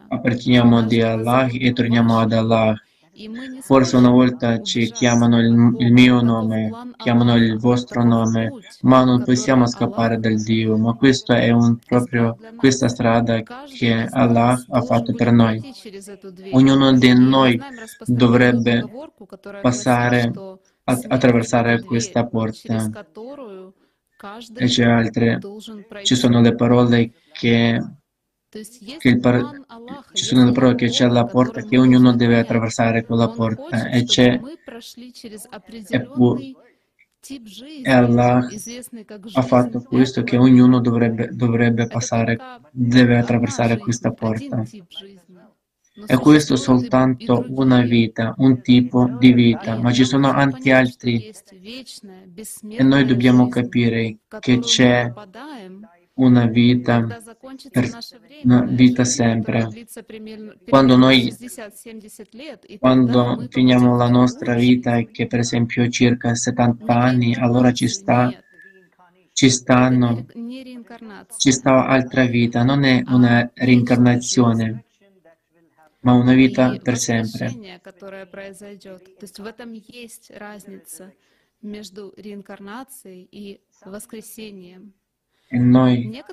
apparteniamo 0.08 0.82
di 0.82 1.00
Allah 1.00 1.46
e 1.46 1.72
torniamo 1.72 2.18
ad 2.18 2.32
Allah. 2.32 2.74
Forse 3.60 3.96
una 3.96 4.10
volta 4.10 4.60
ci 4.60 4.90
chiamano 4.90 5.38
il, 5.38 5.74
il, 5.78 5.92
mio 5.92 6.20
nome, 6.20 6.70
chiamano 6.96 7.36
il 7.36 7.56
vostro 7.58 8.04
nome, 8.04 8.52
ma 8.82 9.04
non 9.04 9.22
possiamo 9.24 9.66
scappare 9.66 10.18
dal 10.18 10.34
Dio. 10.42 10.76
Ma 10.76 10.92
questa 10.94 11.40
è 11.40 11.50
un, 11.50 11.78
proprio 11.78 12.36
questa 12.56 12.88
strada 12.88 13.40
che 13.42 14.06
Allah 14.10 14.62
ha 14.68 14.82
fatto 14.82 15.14
per 15.14 15.32
noi. 15.32 15.62
Ognuno 16.50 16.92
di 16.92 17.14
noi 17.14 17.58
dovrebbe 18.04 18.84
passare, 19.62 20.30
attraversare 20.84 21.82
questa 21.82 22.26
porta 22.26 22.90
e 24.54 24.66
c'è 24.66 24.84
altre, 24.84 25.38
ci 26.02 26.14
sono 26.14 26.40
le 26.40 26.54
parole 26.54 27.12
che, 27.32 27.80
che 28.98 29.18
par- 29.18 29.64
ci 30.12 30.24
sono 30.24 30.44
le 30.44 30.52
parole 30.52 30.74
che 30.74 30.88
c'è 30.88 31.06
la 31.08 31.24
porta 31.24 31.62
che 31.62 31.76
ognuno 31.78 32.14
deve 32.14 32.38
attraversare 32.38 33.04
quella 33.04 33.28
porta 33.28 33.88
e 33.88 34.04
c'è 34.04 34.40
e, 35.88 36.00
pu- 36.00 36.38
e 37.82 37.90
Allah 37.90 38.46
ha 39.32 39.42
fatto 39.42 39.82
questo 39.82 40.22
che 40.22 40.36
ognuno 40.36 40.80
dovrebbe, 40.80 41.28
dovrebbe 41.32 41.86
passare, 41.88 42.36
deve 42.70 43.18
attraversare 43.18 43.78
questa 43.78 44.12
porta. 44.12 44.62
E 46.04 46.16
questo 46.18 46.56
soltanto 46.56 47.46
una 47.48 47.80
vita, 47.80 48.34
un 48.38 48.60
tipo 48.60 49.08
di 49.18 49.32
vita, 49.32 49.80
ma 49.80 49.92
ci 49.92 50.04
sono 50.04 50.30
anche 50.30 50.70
altri 50.70 51.32
e 52.68 52.82
noi 52.82 53.06
dobbiamo 53.06 53.48
capire 53.48 54.18
che 54.40 54.58
c'è 54.58 55.10
una 56.16 56.46
vita, 56.46 57.06
per, 57.70 57.90
una 58.44 58.60
vita 58.64 59.04
sempre. 59.04 59.68
Quando 60.68 60.96
noi, 60.96 61.34
quando 62.78 63.46
finiamo 63.48 63.96
la 63.96 64.10
nostra 64.10 64.54
vita, 64.54 65.00
che 65.00 65.26
per 65.26 65.38
esempio 65.38 65.88
circa 65.88 66.34
70 66.34 66.94
anni, 66.94 67.34
allora 67.34 67.72
ci 67.72 67.88
sta, 67.88 68.30
ci 69.32 69.48
stanno, 69.48 70.26
ci 71.38 71.52
sta 71.52 71.86
altra 71.86 72.26
vita, 72.26 72.64
non 72.64 72.84
è 72.84 73.02
una 73.06 73.50
reincarnazione 73.54 74.85
ma 76.06 76.12
una 76.12 76.34
vita 76.34 76.78
per 76.80 76.96
sempre. 76.96 77.46
E 85.48 85.58
noi 85.58 86.24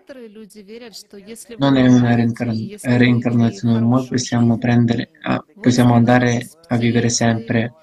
non 1.58 1.76
è 1.76 1.88
una 1.88 2.16
reincarnazione, 2.16 3.80
noi 3.80 4.08
possiamo, 4.08 4.60
prendere, 4.60 5.10
possiamo 5.60 5.96
andare 5.96 6.48
a 6.68 6.78
vivere 6.78 7.10
sempre. 7.10 7.74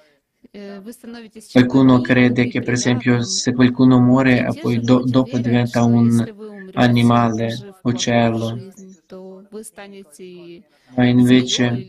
Qualcuno 1.51 1.99
crede 1.99 2.47
che, 2.47 2.61
per 2.61 2.73
esempio, 2.73 3.21
se 3.21 3.53
qualcuno 3.53 3.99
muore, 3.99 4.47
poi 4.61 4.79
do, 4.79 5.03
dopo 5.03 5.37
diventa 5.39 5.83
un 5.83 6.25
animale, 6.73 7.75
uccello. 7.81 8.69
Ma 10.95 11.05
invece, 11.05 11.87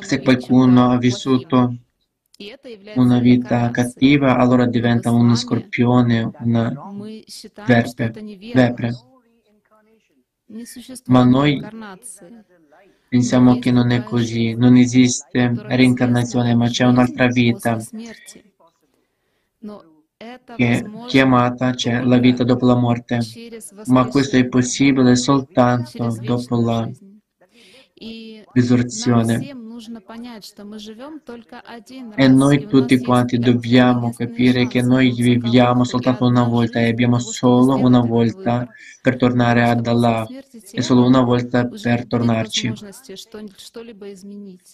se 0.00 0.20
qualcuno 0.20 0.90
ha 0.90 0.98
vissuto 0.98 1.76
una 2.94 3.18
vita 3.20 3.70
cattiva, 3.70 4.36
allora 4.36 4.66
diventa 4.66 5.10
uno 5.10 5.34
scorpione, 5.34 6.34
una 6.38 6.76
verpe, 7.64 8.16
vepre. 8.50 8.90
Ma 11.06 11.24
noi 11.24 11.70
pensiamo 13.08 13.58
che 13.58 13.70
non 13.70 13.90
è 13.90 14.02
così, 14.02 14.54
non 14.54 14.76
esiste 14.76 15.60
reincarnazione, 15.66 16.54
ma 16.54 16.68
c'è 16.68 16.84
un'altra 16.84 17.26
vita 17.26 17.76
che 20.54 20.84
chiamata 21.06 21.72
c'è 21.72 22.02
la 22.02 22.18
vita 22.18 22.44
dopo 22.44 22.66
la 22.66 22.74
morte, 22.74 23.20
ma 23.86 24.06
questo 24.06 24.36
è 24.36 24.46
possibile 24.46 25.16
soltanto 25.16 26.14
dopo 26.20 26.60
la 26.60 26.90
risurrezione. 28.52 29.56
E 32.16 32.28
noi 32.28 32.66
tutti 32.66 32.98
quanti 32.98 33.38
dobbiamo 33.38 34.12
capire 34.12 34.66
che 34.66 34.82
noi 34.82 35.10
viviamo 35.10 35.84
soltanto 35.84 36.26
una 36.26 36.44
volta 36.44 36.80
e 36.80 36.90
abbiamo 36.90 37.18
solo 37.18 37.76
una 37.76 38.00
volta 38.00 38.68
per 39.00 39.16
tornare 39.16 39.62
ad 39.62 39.86
Allah 39.86 40.26
e 40.70 40.82
solo 40.82 41.06
una 41.06 41.22
volta 41.22 41.66
per 41.66 42.06
tornarci. 42.06 42.72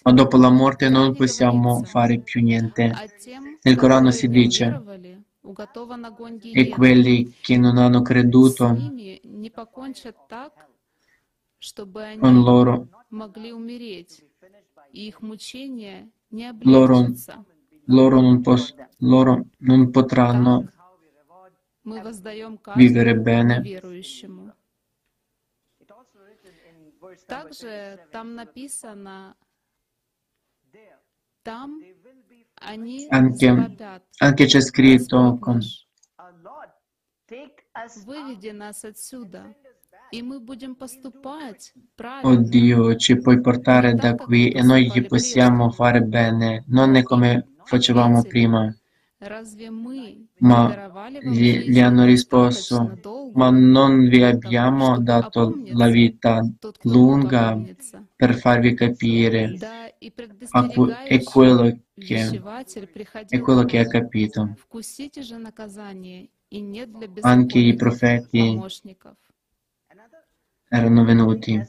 Ma 0.02 0.12
dopo 0.12 0.36
la 0.38 0.50
morte 0.50 0.88
non 0.88 1.14
possiamo 1.14 1.84
fare 1.84 2.18
più 2.18 2.42
niente. 2.42 2.92
Nel 3.62 3.76
Corano 3.76 4.10
si 4.10 4.26
dice 4.26 4.82
e 6.52 6.68
quelli 6.68 7.34
che 7.40 7.56
non 7.56 7.78
hanno 7.78 8.02
creduto 8.02 8.76
con 12.18 12.42
loro 12.42 12.88
loro, 16.60 17.12
loro, 17.84 18.20
non, 18.20 18.40
pos, 18.40 18.74
loro 18.98 19.46
non 19.58 19.90
potranno 19.90 20.70
vivere 22.74 23.16
bene. 23.16 23.62
Anche, 33.08 33.70
anche 34.18 34.44
c'è 34.46 34.60
scritto 34.60 35.38
con, 35.38 35.60
Oh 42.22 42.96
ci 42.96 43.18
puoi 43.18 43.40
portare 43.40 43.94
da 43.96 44.14
qui 44.14 44.50
e 44.50 44.62
noi 44.62 44.90
gli 44.90 45.04
possiamo 45.04 45.70
fare 45.70 46.02
bene, 46.02 46.64
non 46.68 46.94
è 46.94 47.02
come 47.02 47.54
facevamo 47.62 48.24
prima. 48.24 48.74
Ma 50.38 50.78
gli, 51.20 51.68
gli 51.68 51.80
hanno 51.80 52.04
risposto, 52.04 52.98
ma 53.32 53.50
non 53.50 54.06
vi 54.08 54.22
abbiamo 54.22 55.00
dato 55.00 55.60
la 55.66 55.88
vita 55.88 56.40
lunga 56.82 57.60
per 58.14 58.34
farvi 58.36 58.74
capire 58.74 59.56
è 59.98 61.22
quello 61.22 61.78
che, 61.94 62.42
è 63.28 63.38
quello 63.40 63.64
che 63.64 63.78
ha 63.78 63.86
capito. 63.86 64.54
Anche 67.20 67.58
i 67.58 67.74
profeti 67.74 68.60
erano 70.68 71.04
venuti 71.04 71.62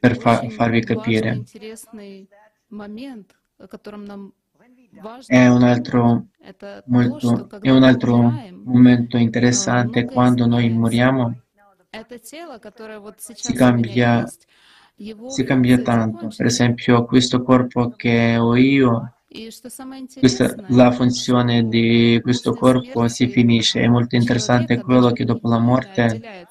per 0.00 0.16
fa- 0.16 0.48
farvi 0.48 0.84
capire. 0.84 1.42
È 5.26 5.46
un, 5.48 5.62
altro, 5.62 6.26
molto, 6.86 7.48
è 7.60 7.70
un 7.70 7.82
altro 7.82 8.32
momento 8.64 9.16
interessante 9.16 10.04
quando 10.04 10.46
noi 10.46 10.68
moriamo, 10.70 11.40
si 13.26 13.52
cambia, 13.52 14.26
si 15.28 15.44
cambia 15.44 15.78
tanto. 15.82 16.28
Per 16.36 16.46
esempio, 16.46 17.04
questo 17.04 17.42
corpo 17.42 17.90
che 17.90 18.36
ho 18.36 18.56
io 18.56 19.14
questa, 20.20 20.54
la 20.68 20.92
funzione 20.92 21.66
di 21.66 22.20
questo 22.22 22.54
corpo 22.54 23.08
si 23.08 23.26
finisce. 23.26 23.80
È 23.80 23.88
molto 23.88 24.14
interessante 24.14 24.80
quello 24.80 25.10
che 25.10 25.24
dopo 25.24 25.48
la 25.48 25.58
morte 25.58 26.46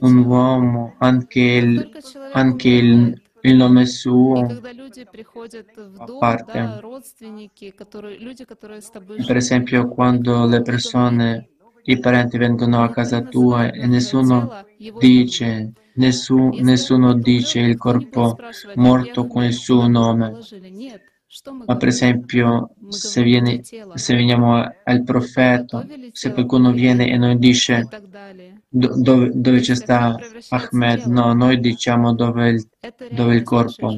un 0.00 0.18
uomo, 0.18 0.94
anche 0.98 1.40
il, 1.40 1.90
anche 2.32 2.68
il, 2.68 3.22
il 3.40 3.56
nome 3.56 3.86
suo 3.86 4.46
a 5.96 6.06
parte. 6.18 6.80
Per 9.26 9.36
esempio, 9.36 9.88
quando 9.88 10.46
le 10.46 10.62
persone, 10.62 11.48
i 11.82 11.98
parenti 11.98 12.38
vengono 12.38 12.84
a 12.84 12.90
casa 12.90 13.20
tua 13.22 13.72
e 13.72 13.86
nessuno 13.86 14.64
dice, 15.00 15.72
nessuno, 15.98 16.50
nessuno 16.60 17.12
dice 17.14 17.60
il 17.60 17.76
corpo 17.76 18.36
morto 18.74 19.26
con 19.26 19.44
il 19.44 19.52
suo 19.52 19.86
nome. 19.86 20.38
Ma 21.66 21.76
per 21.76 21.88
esempio, 21.88 22.70
se, 22.88 23.22
viene, 23.22 23.60
se 23.62 24.14
veniamo 24.14 24.66
al 24.82 25.02
profeta, 25.04 25.86
se 26.10 26.32
qualcuno 26.32 26.72
viene 26.72 27.10
e 27.10 27.18
noi 27.18 27.38
dice 27.38 27.86
dove, 28.68 29.30
dove 29.34 29.60
c'è 29.60 29.74
sta 29.74 30.16
Ahmed, 30.48 31.04
no, 31.04 31.34
noi 31.34 31.60
diciamo 31.60 32.14
dove 32.14 32.48
il, 32.48 32.68
dove 33.10 33.34
il 33.34 33.42
corpo. 33.42 33.94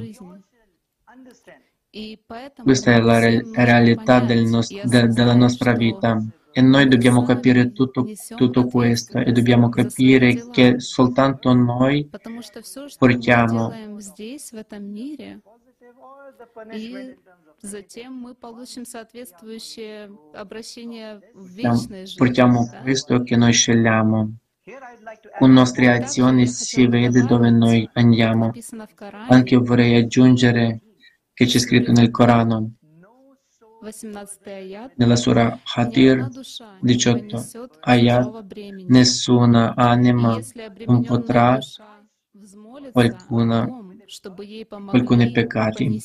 Questa 2.62 2.92
è 2.92 3.01
la 3.01 3.18
re- 3.18 3.44
realtà 3.53 4.20
del 4.20 4.44
nost- 4.44 4.84
de- 4.84 5.09
della 5.09 5.34
nostra 5.34 5.72
vita 5.72 6.20
e 6.51 6.61
noi 6.61 6.88
dobbiamo 6.88 7.23
capire 7.23 7.71
tutto, 7.73 8.07
tutto 8.36 8.65
questo 8.65 9.17
e 9.17 9.32
dobbiamo 9.32 9.69
capire 9.69 10.49
che 10.49 10.80
soltanto 10.80 11.53
noi 11.53 12.09
portiamo 12.97 13.73
и 16.73 17.15
затем 17.61 18.13
мы 18.13 18.36
получим 18.36 18.86
соответствующее 18.86 20.11
обращение 20.34 21.21
в 21.34 21.47
вечной 21.47 22.05
жизни. 22.05 22.17
Portiamo 22.17 22.67
questo 22.84 23.23
che 23.23 23.36
noi 23.36 23.53
scegliamo. 23.53 24.36
Con 25.38 25.51
nostre 25.51 25.91
azioni 25.91 26.47
si 26.47 26.88
vede 26.88 27.23
dove 27.23 27.51
noi 27.51 27.88
andiamo. 27.93 28.51
Anche 29.30 29.57
vorrei 29.57 29.95
aggiungere 29.95 30.82
che 31.34 31.45
c'è 31.45 31.59
scritto 31.59 31.91
nel 31.91 32.09
Corano, 32.09 32.71
nella 34.97 35.16
Surah 35.16 35.61
Hatir 35.74 36.28
18 36.81 37.49
ayat, 37.81 38.55
nessuna 38.87 39.74
anima 39.74 40.39
non 40.87 41.03
potrà 41.03 41.59
qualcuna 42.93 43.68
alcuni 44.93 45.31
peccati 45.31 46.03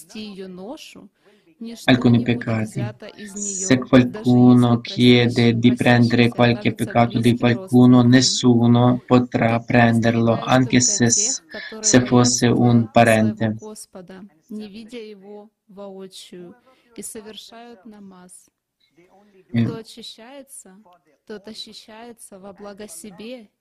alcuni 1.86 2.22
peccati. 2.22 2.84
Se 3.16 3.78
qualcuno 3.78 4.82
chiede 4.82 5.58
di 5.58 5.74
prendere 5.74 6.28
qualche 6.28 6.74
peccato 6.74 7.20
di 7.20 7.38
qualcuno, 7.38 8.02
nessuno 8.02 9.02
potrà 9.06 9.60
prenderlo, 9.60 10.38
anche 10.40 10.80
se, 10.82 11.10
se 11.10 12.06
fosse 12.06 12.48
un 12.48 12.90
parente. 12.92 13.56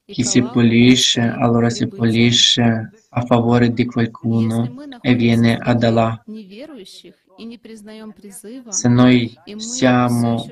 Chi 0.04 0.22
si 0.22 0.42
pulisce, 0.42 1.20
allora 1.20 1.70
si 1.70 1.88
pulisce 1.88 2.90
a 3.08 3.20
favore 3.22 3.72
di 3.72 3.84
qualcuno 3.86 4.72
e 5.00 5.14
viene 5.14 5.56
ad 5.56 5.82
Allah. 5.82 6.22
Se 8.68 8.88
noi 8.88 9.36
siamo 9.56 10.46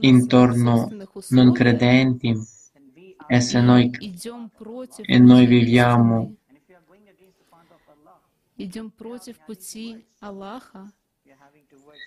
intorno 0.00 0.88
non 1.30 1.52
credenti 1.52 2.36
e 3.26 3.40
se 3.40 3.60
noi, 3.60 3.90
e 5.02 5.18
noi 5.18 5.46
viviamo 5.46 6.36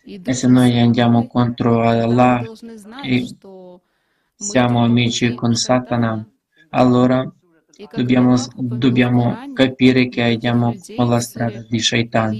e 0.03 0.33
se 0.33 0.47
noi 0.47 0.79
andiamo 0.79 1.27
contro 1.27 1.81
Allah 1.81 2.41
e 3.03 3.35
siamo 4.35 4.83
amici 4.83 5.35
con 5.35 5.53
Satana, 5.53 6.27
allora 6.69 7.31
dobbiamo, 7.95 8.35
dobbiamo 8.55 9.51
capire 9.53 10.07
che 10.09 10.23
andiamo 10.23 10.75
con 10.95 11.09
la 11.09 11.19
strada 11.19 11.65
di 11.69 11.79
Shaitan. 11.79 12.35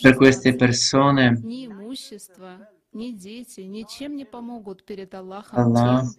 Per 0.00 0.14
queste 0.14 0.54
persone 0.54 1.40
Allah 5.50 6.12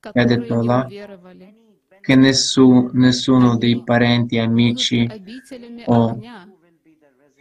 ha 0.00 0.24
detto 0.24 0.58
Allah 0.58 0.88
che 2.00 2.14
nessuno, 2.14 2.90
nessuno 2.92 3.56
dei 3.58 3.82
parenti, 3.82 4.38
amici 4.38 5.06
o 5.86 6.18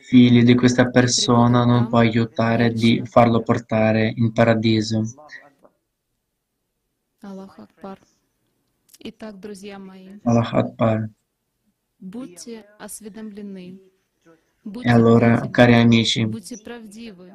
figli 0.05 0.43
di 0.43 0.55
questa 0.55 0.91
persona 0.91 1.64
non 1.64 1.89
può 1.89 1.99
aiutare 1.99 2.73
di 2.73 3.03
farlo 3.05 3.43
portare 3.43 4.12
in 4.16 4.33
paradiso. 4.33 5.03
Allah 7.23 7.55
Akbar. 7.57 7.99
Итак, 8.99 9.39
друзья 9.39 9.79
мои, 9.79 10.18
Allah 10.25 10.49
Akbar. 10.53 11.11
будьте 12.01 12.64
осведомлены, 12.79 13.79
будьте 14.64 14.89
e 14.89 14.91
allora, 14.91 15.37
правдивы, 15.37 15.53
cari 15.53 15.75
amici, 15.75 16.25
будьте 16.25 16.57
правдивы. 16.59 17.33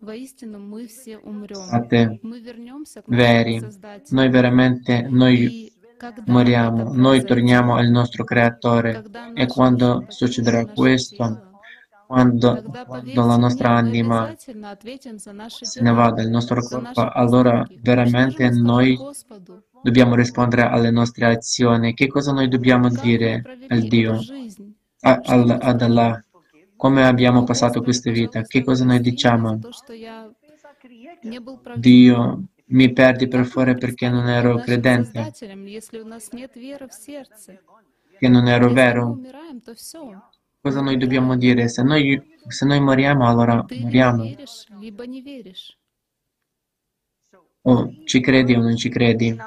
Воистину 0.00 0.58
мы 0.58 0.86
все 0.86 1.18
умрем. 1.18 1.56
State 1.56 2.18
мы 2.22 2.40
вернемся 2.40 3.02
к 3.02 3.08
veri. 3.08 3.62
Noi 4.10 4.28
veramente, 4.28 5.06
noi 5.08 5.72
moriamo, 6.26 6.92
noi 6.92 7.24
torniamo 7.24 7.76
al 7.76 7.88
nostro 7.88 8.24
Creatore 8.24 9.04
e 9.34 9.46
quando 9.46 10.04
succederà 10.08 10.66
questo, 10.66 11.47
quando, 12.09 12.63
quando 12.87 13.23
la 13.23 13.37
nostra 13.37 13.69
anima 13.69 14.33
se 14.35 15.81
ne 15.81 15.91
va 15.91 16.09
dal 16.09 16.27
nostro 16.27 16.59
corpo, 16.59 17.07
allora 17.07 17.63
veramente 17.81 18.49
noi 18.49 18.97
dobbiamo 19.83 20.15
rispondere 20.15 20.63
alle 20.63 20.89
nostre 20.89 21.27
azioni. 21.27 21.93
Che 21.93 22.07
cosa 22.07 22.31
noi 22.31 22.47
dobbiamo 22.47 22.89
dire 22.89 23.43
al 23.67 23.81
Dio, 23.81 24.19
a, 25.01 25.21
al, 25.23 25.57
ad 25.61 25.81
Allah? 25.83 26.23
Come 26.75 27.05
abbiamo 27.05 27.43
passato 27.43 27.83
questa 27.83 28.09
vita? 28.09 28.41
Che 28.41 28.63
cosa 28.63 28.85
noi 28.85 29.01
diciamo? 29.01 29.59
Dio, 31.75 32.43
mi 32.65 32.91
perdi 32.91 33.27
per 33.27 33.45
fuori 33.45 33.77
perché 33.77 34.09
non 34.09 34.27
ero 34.27 34.57
credente, 34.57 35.31
che 38.17 38.27
non 38.27 38.47
ero 38.47 38.73
vero. 38.73 39.19
Cosa 40.61 40.81
noi 40.81 40.97
dobbiamo 40.97 41.37
dire? 41.37 41.69
Se 41.69 41.83
noi, 41.83 42.21
se 42.47 42.65
noi 42.65 42.81
moriamo, 42.81 43.25
allora 43.25 43.65
moriamo. 43.79 44.29
O 47.61 47.93
ci 48.03 48.19
credi 48.19 48.53
o 48.55 48.61
non 48.61 48.75
ci 48.75 48.89
credi. 48.89 49.37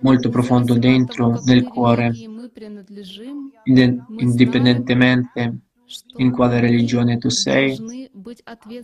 Molto 0.00 0.28
profondo 0.30 0.74
dentro, 0.74 1.38
nel 1.44 1.64
cuore, 1.64 2.12
indipendentemente 3.64 5.58
in 6.16 6.30
quale 6.32 6.60
religione 6.60 7.18
tu 7.18 7.28
sei, 7.28 8.10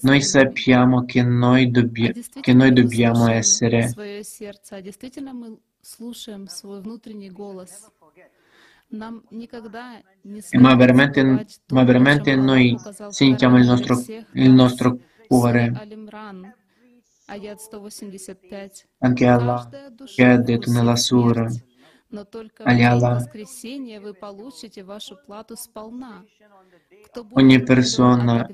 noi 0.00 0.20
sappiamo 0.20 1.04
che 1.04 1.22
noi, 1.22 1.70
dobbia, 1.70 2.12
che 2.40 2.52
noi 2.52 2.72
dobbiamo 2.72 3.28
essere 3.28 3.92
ma 10.60 10.74
veramente, 10.76 11.22
ma 11.72 11.84
veramente 11.84 12.36
noi 12.36 12.76
sentiamo 13.08 13.58
il 13.58 13.66
nostro, 13.66 14.02
il 14.32 14.50
nostro 14.52 14.98
cuore. 15.26 15.72
Anche 18.98 19.26
Allah 19.26 19.68
che 20.04 20.24
ha 20.24 20.36
detto 20.36 20.70
nella 20.70 20.96
Sura, 20.96 21.50
Allah, 22.64 23.18
ogni 27.34 27.62
persona 27.62 28.46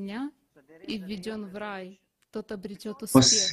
poss- 3.12 3.52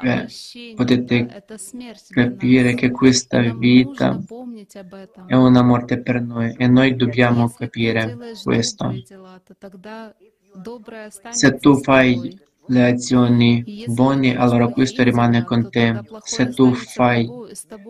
Beh, 0.00 0.26
potete 0.74 1.44
capire 2.08 2.74
che 2.74 2.90
questa 2.90 3.40
vita 3.52 4.18
è 5.26 5.34
una 5.34 5.62
morte 5.62 6.00
per 6.00 6.22
noi 6.22 6.54
e 6.56 6.66
noi 6.66 6.96
dobbiamo 6.96 7.48
capire 7.50 8.16
questo. 8.42 8.92
Se 11.30 11.56
tu 11.58 11.80
fai 11.82 12.40
le 12.68 12.84
azioni 12.84 13.84
buone, 13.86 14.36
allora 14.36 14.68
questo 14.68 15.02
rimane 15.02 15.44
con 15.44 15.70
te. 15.70 16.02
Se 16.22 16.48
tu 16.48 16.72
fai 16.72 17.28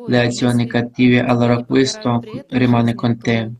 le 0.07 0.21
azioni 0.21 0.67
cattive, 0.67 1.21
allora 1.21 1.65
questo 1.65 2.23
rimane 2.49 2.95
con 2.95 3.19
te. 3.19 3.53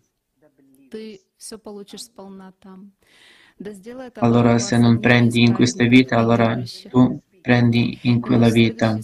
Allora 4.15 4.59
se 4.59 4.77
non 4.77 5.01
prendi 5.01 5.43
in 5.43 5.55
questa 5.55 5.85
vita, 5.85 6.19
allora 6.19 6.61
tu 6.91 7.19
prendi 7.47 7.97
in 8.03 8.21
quella 8.21 8.49
vita. 8.49 8.99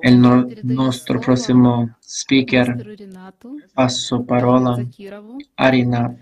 E 0.00 0.08
il 0.10 0.16
no- 0.16 0.46
nostro 0.62 1.18
prossimo 1.18 1.96
speaker, 1.98 2.94
passo 3.72 4.22
parola 4.22 4.80
a 5.54 5.68
Rinat. 5.68 6.16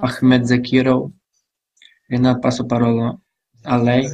Ahmed 0.00 0.42
Zakirov. 0.44 1.10
Rinat, 2.06 2.38
passo 2.40 2.64
parola 2.64 3.14
a 3.64 3.76
lei. 3.76 4.08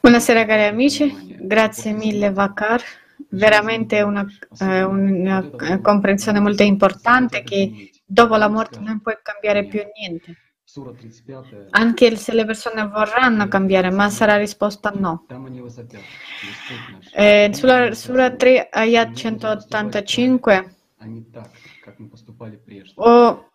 Buonasera 0.00 0.44
cari 0.44 0.62
amici, 0.62 1.36
grazie 1.40 1.92
mille 1.92 2.30
Vakar, 2.30 2.82
veramente 3.30 4.02
una, 4.02 4.26
eh, 4.60 4.82
una 4.82 5.80
comprensione 5.82 6.40
molto 6.40 6.62
importante 6.62 7.42
che 7.42 7.90
dopo 8.04 8.36
la 8.36 8.48
morte 8.48 8.78
non 8.80 9.00
puoi 9.00 9.18
cambiare 9.22 9.66
più 9.66 9.82
niente. 9.98 10.36
Anche 11.70 12.16
se 12.16 12.34
le 12.34 12.44
persone 12.44 12.86
vorranno 12.86 13.48
cambiare, 13.48 13.90
ma 13.90 14.10
sarà 14.10 14.36
risposta 14.36 14.90
no. 14.94 15.24
Eh, 17.14 17.50
sulla 17.54 17.94
Sura 17.94 18.30
3, 18.34 18.68
Ayat 18.70 19.14
185, 19.14 20.74
o, 22.96 23.50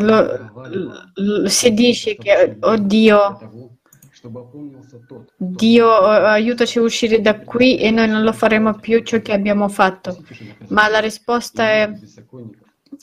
lo, 0.00 0.50
lo, 1.14 1.48
si 1.48 1.74
dice 1.74 2.16
che, 2.16 2.56
oh 2.60 2.76
Dio, 5.36 5.94
aiutaci 5.94 6.78
a 6.78 6.82
uscire 6.82 7.20
da 7.20 7.40
qui 7.40 7.78
e 7.78 7.90
noi 7.90 8.08
non 8.08 8.22
lo 8.22 8.32
faremo 8.32 8.74
più 8.74 9.02
ciò 9.02 9.20
che 9.20 9.32
abbiamo 9.32 9.68
fatto. 9.68 10.22
Ma 10.68 10.88
la 10.88 11.00
risposta 11.00 11.64
è 11.64 11.92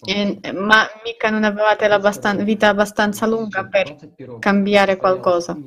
eh, 0.05 0.39
ma 0.53 0.87
mica 1.03 1.29
non 1.29 1.43
avevate 1.43 1.87
la 1.87 1.97
vita 2.43 2.67
abbastanza 2.69 3.25
lunga 3.25 3.65
per 3.65 3.95
cambiare 4.39 4.97
qualcosa. 4.97 5.57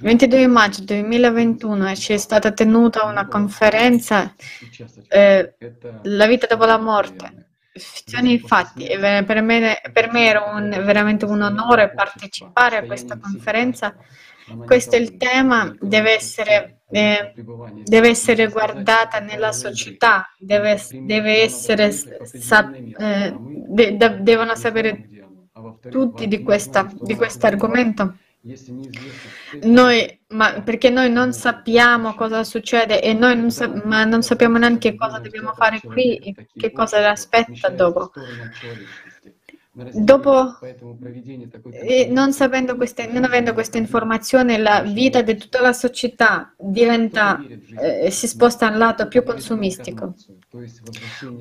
22 0.00 0.46
maggio 0.48 0.82
2021 0.82 1.94
ci 1.94 2.12
è 2.12 2.16
stata 2.16 2.50
tenuta 2.52 3.04
una 3.04 3.26
conferenza 3.28 4.34
eh, 5.08 5.54
La 6.02 6.26
vita 6.26 6.46
dopo 6.46 6.64
la 6.64 6.78
morte. 6.78 7.43
Infatti, 8.22 8.86
per 8.98 9.42
me, 9.42 9.80
per 9.92 10.12
me 10.12 10.26
era 10.26 10.44
un, 10.44 10.70
veramente 10.84 11.24
un 11.24 11.42
onore 11.42 11.92
partecipare 11.92 12.76
a 12.76 12.84
questa 12.84 13.18
conferenza. 13.18 13.96
Questo 14.64 14.94
è 14.94 14.98
il 14.98 15.16
tema, 15.16 15.74
deve 15.80 16.14
essere, 16.14 16.82
eh, 16.90 17.32
deve 17.82 18.08
essere 18.10 18.48
guardata 18.48 19.18
nella 19.18 19.52
società, 19.52 20.28
deve, 20.38 20.80
deve 21.00 21.42
essere, 21.42 21.90
sa, 21.90 22.70
eh, 22.72 23.34
de, 23.38 23.96
de, 23.96 24.20
devono 24.20 24.54
sapere 24.54 25.08
tutti 25.90 26.28
di, 26.28 26.42
questa, 26.42 26.88
di 27.00 27.16
questo 27.16 27.46
argomento. 27.46 28.18
Noi, 29.62 30.20
ma 30.28 30.60
perché 30.62 30.90
noi 30.90 31.10
non 31.10 31.32
sappiamo 31.32 32.14
cosa 32.14 32.44
succede 32.44 33.00
e 33.00 33.14
noi 33.14 33.36
non, 33.36 33.50
sa- 33.50 33.72
ma 33.84 34.04
non 34.04 34.22
sappiamo 34.22 34.58
neanche 34.58 34.94
cosa 34.94 35.18
dobbiamo 35.18 35.54
fare 35.54 35.80
qui 35.80 36.16
e 36.16 36.36
che 36.54 36.70
cosa 36.72 37.08
aspetta 37.10 37.70
dopo. 37.70 38.10
Dopo, 39.76 40.56
non, 42.10 42.32
queste, 42.76 43.08
non, 43.08 43.24
avendo 43.24 43.54
questa 43.54 43.76
informazione, 43.76 44.56
la 44.56 44.82
vita 44.82 45.20
di 45.20 45.36
tutta 45.36 45.60
la 45.60 45.72
società 45.72 46.54
diventa, 46.56 47.44
eh, 47.80 48.08
si 48.08 48.28
sposta 48.28 48.68
al 48.68 48.78
lato 48.78 49.08
più 49.08 49.24
consumistico. 49.24 50.14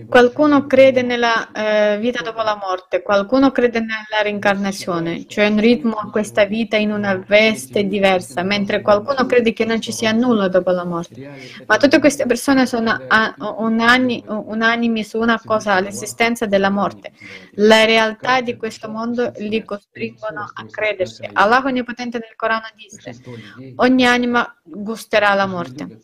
Qualcuno 0.09 0.65
crede 0.65 1.03
nella 1.03 1.51
eh, 1.51 1.99
vita 1.99 2.23
dopo 2.23 2.41
la 2.41 2.57
morte, 2.59 3.03
qualcuno 3.03 3.51
crede 3.51 3.81
nella 3.81 4.23
reincarnazione, 4.23 5.27
cioè 5.27 5.45
un 5.49 5.59
ritmo 5.59 5.93
a 5.93 6.09
questa 6.09 6.45
vita 6.45 6.75
in 6.75 6.91
una 6.91 7.13
veste 7.15 7.86
diversa, 7.86 8.41
mentre 8.41 8.81
qualcuno 8.81 9.27
crede 9.27 9.53
che 9.53 9.65
non 9.65 9.79
ci 9.79 9.91
sia 9.91 10.11
nulla 10.11 10.47
dopo 10.47 10.71
la 10.71 10.86
morte. 10.86 11.29
Ma 11.67 11.77
tutte 11.77 11.99
queste 11.99 12.25
persone 12.25 12.65
sono 12.65 12.99
unanimi 13.38 15.03
su 15.03 15.19
una 15.19 15.39
cosa, 15.45 15.79
l'esistenza 15.79 16.47
della 16.47 16.71
morte. 16.71 17.11
La 17.57 17.86
realtà 17.86 18.22
di 18.43 18.55
questo 18.57 18.89
mondo 18.89 19.32
li 19.38 19.63
costringono 19.63 20.49
a 20.53 20.65
credersi. 20.69 21.28
Allah 21.34 21.61
Onnipotente 21.63 22.17
nel 22.19 22.36
Corano 22.36 22.67
disse, 22.76 23.15
ogni 23.76 24.05
anima 24.05 24.55
gusterà 24.63 25.34
la 25.34 25.45
morte. 25.45 25.99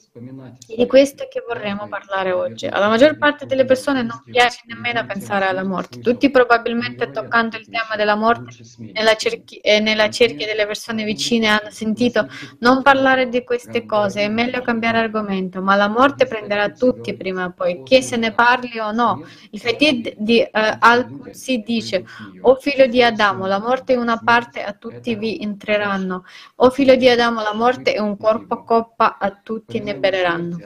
E 0.68 0.76
di 0.76 0.86
questo 0.86 1.28
che 1.30 1.44
vorremmo 1.48 1.88
parlare 1.88 2.32
oggi. 2.32 2.66
Alla 2.68 2.90
maggior 2.90 3.18
parte 3.18 3.46
delle 3.46 3.66
persone 3.66 4.04
non 4.04 4.22
piace 4.26 4.62
nemmeno 4.66 5.06
pensare 5.06 5.46
alla 5.46 5.64
morte. 5.64 6.00
Tutti 6.00 6.30
probabilmente 6.30 7.10
toccando 7.12 7.58
il 7.58 7.68
tema 7.70 7.96
della 7.96 8.16
morte 8.16 8.56
nella, 8.94 9.16
cerchi- 9.16 9.62
nella 9.64 10.10
cerchia 10.10 10.46
delle 10.46 10.66
persone 10.66 11.04
vicine 11.04 11.48
hanno 11.48 11.70
sentito 11.70 12.28
non 12.60 12.82
parlare 12.82 13.30
di 13.30 13.44
queste 13.44 13.86
cose, 13.86 14.22
è 14.22 14.28
meglio 14.28 14.62
cambiare 14.62 14.98
argomento, 14.98 15.62
ma 15.62 15.76
la 15.76 15.88
morte 15.88 16.26
prenderà 16.26 16.70
tutti 16.70 17.16
prima 17.16 17.46
o 17.46 17.54
poi, 17.56 17.84
che 17.84 18.02
se 18.02 18.18
ne 18.18 18.32
parli 18.34 18.78
o 18.80 18.92
no. 18.92 19.24
Il 19.52 19.62
Hadith 19.66 20.16
di 20.18 20.40
uh, 20.42 20.50
Al-Qudsi 20.80 21.64
dice, 21.66 22.06
o 22.42 22.56
figlio 22.56 22.88
di 22.88 23.02
Adamo, 23.02 23.46
la 23.48 23.60
morte 23.60 23.94
è 23.94 23.98
una 23.98 24.18
parte, 24.18 24.64
a 24.64 24.74
tutti 24.74 25.16
vi 25.16 25.40
entreranno. 25.42 26.26
O 26.56 26.70
figlio 26.70 26.96
di 26.96 27.08
Adamo, 27.08 27.42
la 27.42 27.54
morte 27.54 27.94
è 27.94 28.00
un 28.00 28.18
corpo 28.18 28.54
a 28.56 28.64
coppa, 28.64 29.18
a 29.18 29.32
tutti 29.32 29.80
ne 29.80 29.96
bereranno. 29.96 30.58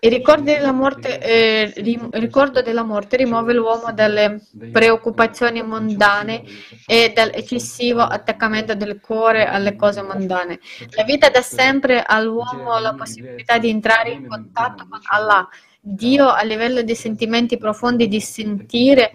Il 0.00 0.10
ricordo 0.10 0.44
della 0.44 0.72
morte, 0.72 1.18
eh, 1.20 1.72
il 1.76 2.08
ricordo 2.12 2.62
della 2.62 2.82
morte 2.82 3.16
rimuove 3.16 3.52
l'uomo 3.52 3.92
dalle 3.92 4.40
preoccupazioni 4.72 5.62
mondane 5.62 6.42
e 6.86 7.12
dall'eccessivo 7.14 8.02
attaccamento 8.02 8.74
del 8.74 9.00
cuore 9.00 9.46
alle 9.46 9.76
cose 9.76 10.02
mondane. 10.02 10.60
La 10.90 11.04
vita 11.04 11.28
dà 11.30 11.42
sempre 11.42 12.02
all'uomo 12.02 12.78
la 12.78 12.94
possibilità 12.94 13.58
di 13.58 13.68
entrare 13.68 14.10
in 14.10 14.26
contatto 14.26 14.86
con 14.88 15.00
Allah, 15.04 15.48
Dio 15.80 16.28
a 16.28 16.42
livello 16.42 16.82
di 16.82 16.96
sentimenti 16.96 17.58
profondi, 17.58 18.08
di 18.08 18.20
sentire 18.20 19.12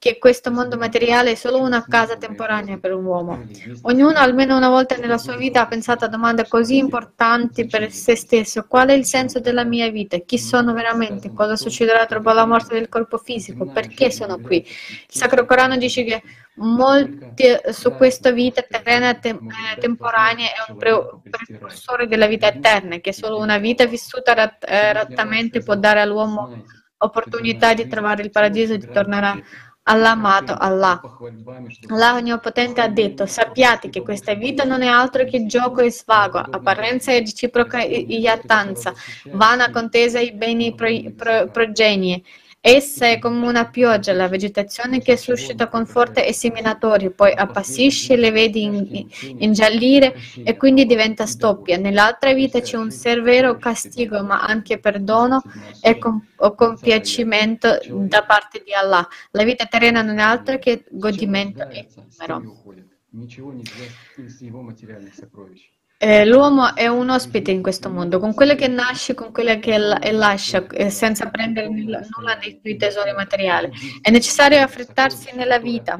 che 0.00 0.16
questo 0.16 0.50
mondo 0.50 0.78
materiale 0.78 1.32
è 1.32 1.34
solo 1.34 1.60
una 1.60 1.84
casa 1.86 2.16
temporanea 2.16 2.78
per 2.78 2.94
un 2.94 3.04
uomo. 3.04 3.46
Ognuno 3.82 4.16
almeno 4.16 4.56
una 4.56 4.70
volta 4.70 4.96
nella 4.96 5.18
sua 5.18 5.36
vita 5.36 5.60
ha 5.60 5.66
pensato 5.66 6.06
a 6.06 6.08
domande 6.08 6.48
così 6.48 6.78
importanti 6.78 7.66
per 7.66 7.92
se 7.92 8.16
stesso. 8.16 8.64
Qual 8.66 8.88
è 8.88 8.94
il 8.94 9.04
senso 9.04 9.40
della 9.40 9.62
mia 9.62 9.90
vita? 9.90 10.16
Chi 10.24 10.38
sono 10.38 10.72
veramente? 10.72 11.34
Cosa 11.34 11.54
succederà 11.54 12.06
dopo 12.06 12.32
la 12.32 12.46
morte 12.46 12.72
del 12.72 12.88
corpo 12.88 13.18
fisico? 13.18 13.66
Perché 13.66 14.10
sono 14.10 14.40
qui? 14.40 14.66
Il 14.66 15.14
Sacro 15.14 15.44
Corano 15.44 15.76
dice 15.76 16.02
che 16.04 16.22
molti 16.54 17.44
su 17.70 17.92
questa 17.92 18.30
vita 18.30 18.62
terrena 18.62 19.12
te- 19.12 19.28
eh, 19.28 19.78
temporanea 19.78 20.46
è 20.46 20.70
un 20.70 20.78
pre- 20.78 21.20
precursore 21.28 22.06
della 22.06 22.26
vita 22.26 22.46
eterna, 22.48 22.96
che 23.00 23.12
solo 23.12 23.36
una 23.36 23.58
vita 23.58 23.84
vissuta 23.84 24.32
rat- 24.32 24.64
eh, 24.66 24.94
rattamente 24.94 25.60
può 25.60 25.74
dare 25.74 26.00
all'uomo 26.00 26.64
opportunità 27.02 27.74
di 27.74 27.86
trovare 27.86 28.22
il 28.22 28.30
paradiso 28.30 28.74
e 28.74 28.78
di 28.78 28.88
tornare 28.90 29.26
a 29.26 29.42
all'amato 29.84 30.54
Allah. 30.54 31.00
Allah 31.88 32.14
Onnipotente 32.14 32.80
ha 32.80 32.88
detto, 32.88 33.26
sappiate 33.26 33.88
che 33.88 34.02
questa 34.02 34.34
vita 34.34 34.64
non 34.64 34.82
è 34.82 34.86
altro 34.86 35.24
che 35.24 35.46
gioco 35.46 35.80
e 35.80 35.90
svago, 35.90 36.38
apparenza 36.38 37.12
e 37.12 37.20
reciproca 37.20 37.82
iattanza, 37.82 38.92
vana 39.32 39.70
contesa 39.70 40.18
ai 40.18 40.32
beni 40.32 40.74
pro, 40.74 40.88
pro, 41.16 41.48
progenie. 41.50 42.22
Essa 42.62 43.06
è 43.06 43.18
come 43.18 43.46
una 43.46 43.70
pioggia, 43.70 44.12
la 44.12 44.28
vegetazione 44.28 45.00
che 45.00 45.16
suscita 45.16 45.68
conforto 45.68 46.20
e 46.20 46.34
seminatori, 46.34 47.10
poi 47.10 47.32
appassisce, 47.32 48.16
le 48.16 48.30
vedi 48.30 49.08
ingiallire 49.38 50.14
e 50.44 50.58
quindi 50.58 50.84
diventa 50.84 51.24
stoppia. 51.24 51.78
Nell'altra 51.78 52.34
vita 52.34 52.60
c'è 52.60 52.76
un 52.76 52.90
severo 52.90 53.56
castigo, 53.56 54.22
ma 54.22 54.42
anche 54.42 54.78
perdono 54.78 55.42
e 55.80 55.98
compiacimento 56.54 57.78
da 58.06 58.24
parte 58.24 58.62
di 58.62 58.74
Allah. 58.74 59.08
La 59.30 59.44
vita 59.44 59.64
terrena 59.64 60.02
non 60.02 60.18
è 60.18 60.22
altro 60.22 60.58
che 60.58 60.84
godimento 60.90 61.66
effimero. 61.70 62.42
Eh, 66.02 66.24
l'uomo 66.24 66.74
è 66.74 66.86
un 66.86 67.10
ospite 67.10 67.50
in 67.50 67.60
questo 67.60 67.90
mondo, 67.90 68.18
con 68.20 68.32
quello 68.32 68.54
che 68.54 68.68
nasce, 68.68 69.12
con 69.12 69.32
quello 69.32 69.58
che 69.58 69.76
lascia, 69.76 70.66
eh, 70.68 70.88
senza 70.88 71.28
prendere 71.28 71.68
nulla 71.68 72.00
dei 72.40 72.58
suoi 72.58 72.76
tesori 72.78 73.12
materiali. 73.12 73.70
È 74.00 74.10
necessario 74.10 74.62
affrettarsi 74.62 75.28
nella 75.34 75.58
vita 75.58 75.98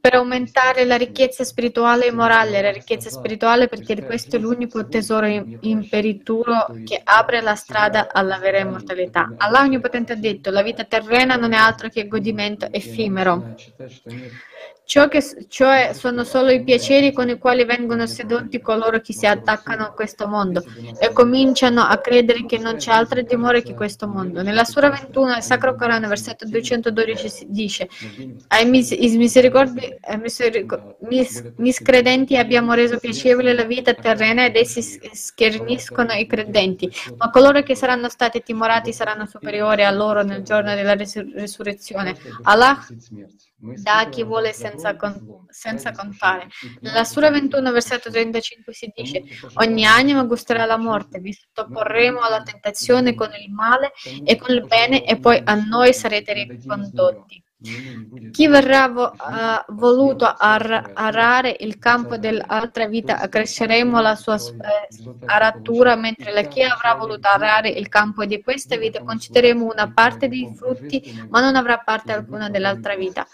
per 0.00 0.14
aumentare 0.14 0.84
la 0.84 0.96
ricchezza 0.96 1.44
spirituale 1.44 2.06
e 2.06 2.10
morale, 2.10 2.60
la 2.60 2.72
ricchezza 2.72 3.08
spirituale 3.08 3.68
perché 3.68 4.02
questo 4.04 4.34
è 4.34 4.40
l'unico 4.40 4.88
tesoro 4.88 5.28
imperituro 5.60 6.74
che 6.84 7.00
apre 7.04 7.42
la 7.42 7.54
strada 7.54 8.08
alla 8.10 8.38
vera 8.38 8.58
immortalità. 8.58 9.32
Allah 9.36 9.60
Onnipotente 9.60 10.14
ha 10.14 10.16
detto, 10.16 10.50
la 10.50 10.62
vita 10.62 10.82
terrena 10.82 11.36
non 11.36 11.52
è 11.52 11.56
altro 11.56 11.88
che 11.88 12.08
godimento 12.08 12.66
effimero. 12.72 13.54
Ciò 14.90 15.06
che, 15.06 15.22
cioè 15.46 15.92
sono 15.94 16.24
solo 16.24 16.50
i 16.50 16.64
piaceri 16.64 17.12
con 17.12 17.28
i 17.28 17.38
quali 17.38 17.64
vengono 17.64 18.08
sedotti 18.08 18.60
coloro 18.60 18.98
che 18.98 19.12
si 19.12 19.24
attaccano 19.24 19.84
a 19.84 19.92
questo 19.92 20.26
mondo 20.26 20.64
e 20.98 21.12
cominciano 21.12 21.82
a 21.82 21.96
credere 21.98 22.44
che 22.44 22.58
non 22.58 22.74
c'è 22.74 22.90
altra 22.90 23.22
dimora 23.22 23.60
che 23.60 23.74
questo 23.74 24.08
mondo. 24.08 24.42
Nella 24.42 24.64
Sura 24.64 24.90
21, 24.90 25.36
il 25.36 25.42
Sacro 25.44 25.76
Corano, 25.76 26.08
versetto 26.08 26.44
212, 26.44 27.46
dice 27.46 27.88
ai 28.48 28.68
mis- 28.68 28.90
misericordi, 29.14 29.96
miseric- 30.18 30.96
mis- 31.02 31.52
miscredenti 31.58 32.36
abbiamo 32.36 32.72
reso 32.74 32.98
piacevole 32.98 33.54
la 33.54 33.62
vita 33.62 33.94
terrena 33.94 34.44
ed 34.44 34.56
essi 34.56 34.82
scherniscono 34.82 36.14
i 36.14 36.26
credenti, 36.26 36.90
ma 37.16 37.30
coloro 37.30 37.62
che 37.62 37.76
saranno 37.76 38.08
stati 38.08 38.42
timorati 38.42 38.92
saranno 38.92 39.26
superiori 39.26 39.84
a 39.84 39.90
loro 39.92 40.24
nel 40.24 40.42
giorno 40.42 40.74
della 40.74 40.96
resur- 40.96 41.32
resurrezione. 41.32 42.16
Allah 42.42 42.84
dà 43.60 43.98
a 44.00 44.08
chi 44.08 44.24
vuole 44.24 44.52
senza, 44.52 44.96
con, 44.96 45.46
senza 45.48 45.92
contare. 45.92 46.48
Nella 46.80 47.04
Sura 47.04 47.30
21, 47.30 47.70
versetto 47.72 48.10
35 48.10 48.72
si 48.72 48.92
dice 48.94 49.22
ogni 49.54 49.84
anima 49.84 50.24
gusterà 50.24 50.64
la 50.64 50.78
morte, 50.78 51.20
vi 51.20 51.32
sottoporremo 51.32 52.20
alla 52.20 52.42
tentazione 52.42 53.14
con 53.14 53.30
il 53.34 53.52
male 53.52 53.92
e 54.24 54.36
con 54.36 54.54
il 54.54 54.66
bene 54.66 55.04
e 55.04 55.18
poi 55.18 55.40
a 55.44 55.54
noi 55.54 55.92
sarete 55.92 56.32
ricondotti. 56.32 57.42
Chi 58.30 58.46
verrà 58.48 58.88
vo- 58.88 59.14
uh, 59.18 59.74
voluto 59.74 60.24
ar- 60.24 60.90
arare 60.92 61.56
il 61.60 61.78
campo 61.78 62.16
dell'altra 62.16 62.86
vita, 62.86 63.18
accresceremo 63.18 64.00
la 64.00 64.14
sua 64.14 64.36
eh, 64.36 64.88
aratura, 65.24 65.96
mentre 65.96 66.32
la 66.32 66.42
chi 66.42 66.62
avrà 66.62 66.94
voluto 66.94 67.28
arare 67.28 67.68
il 67.70 67.88
campo 67.88 68.24
di 68.24 68.40
questa 68.40 68.76
vita, 68.76 69.02
concederemo 69.02 69.64
una 69.64 69.90
parte 69.92 70.28
dei 70.28 70.48
frutti, 70.52 71.02
ma 71.28 71.40
non 71.40 71.56
avrà 71.56 71.78
parte 71.78 72.12
alcuna 72.12 72.48
dell'altra 72.50 72.94
vita. 72.94 73.26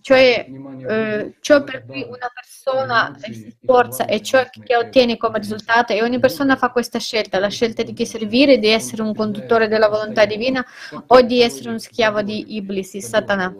Cioè, 0.00 0.54
eh, 0.88 1.36
ciò 1.40 1.62
per 1.62 1.84
cui 1.86 2.02
una 2.08 2.30
persona 2.34 3.12
si 3.16 3.34
sforza 3.34 4.06
e 4.06 4.22
ciò 4.22 4.42
che 4.62 4.76
ottiene 4.76 5.16
come 5.18 5.38
risultato, 5.38 5.92
e 5.92 6.02
ogni 6.02 6.18
persona 6.18 6.56
fa 6.56 6.70
questa 6.70 6.98
scelta, 6.98 7.38
la 7.38 7.48
scelta 7.48 7.82
di 7.82 7.92
chi 7.92 8.06
servire, 8.06 8.58
di 8.58 8.68
essere 8.68 9.02
un 9.02 9.14
conduttore 9.14 9.68
della 9.68 9.88
volontà 9.88 10.24
divina 10.24 10.64
o 11.08 11.20
di 11.22 11.40
essere 11.42 11.68
un 11.70 11.78
schiavo 11.78 12.22
di 12.22 12.56
Iblis, 12.56 12.96
Satana. 12.98 13.59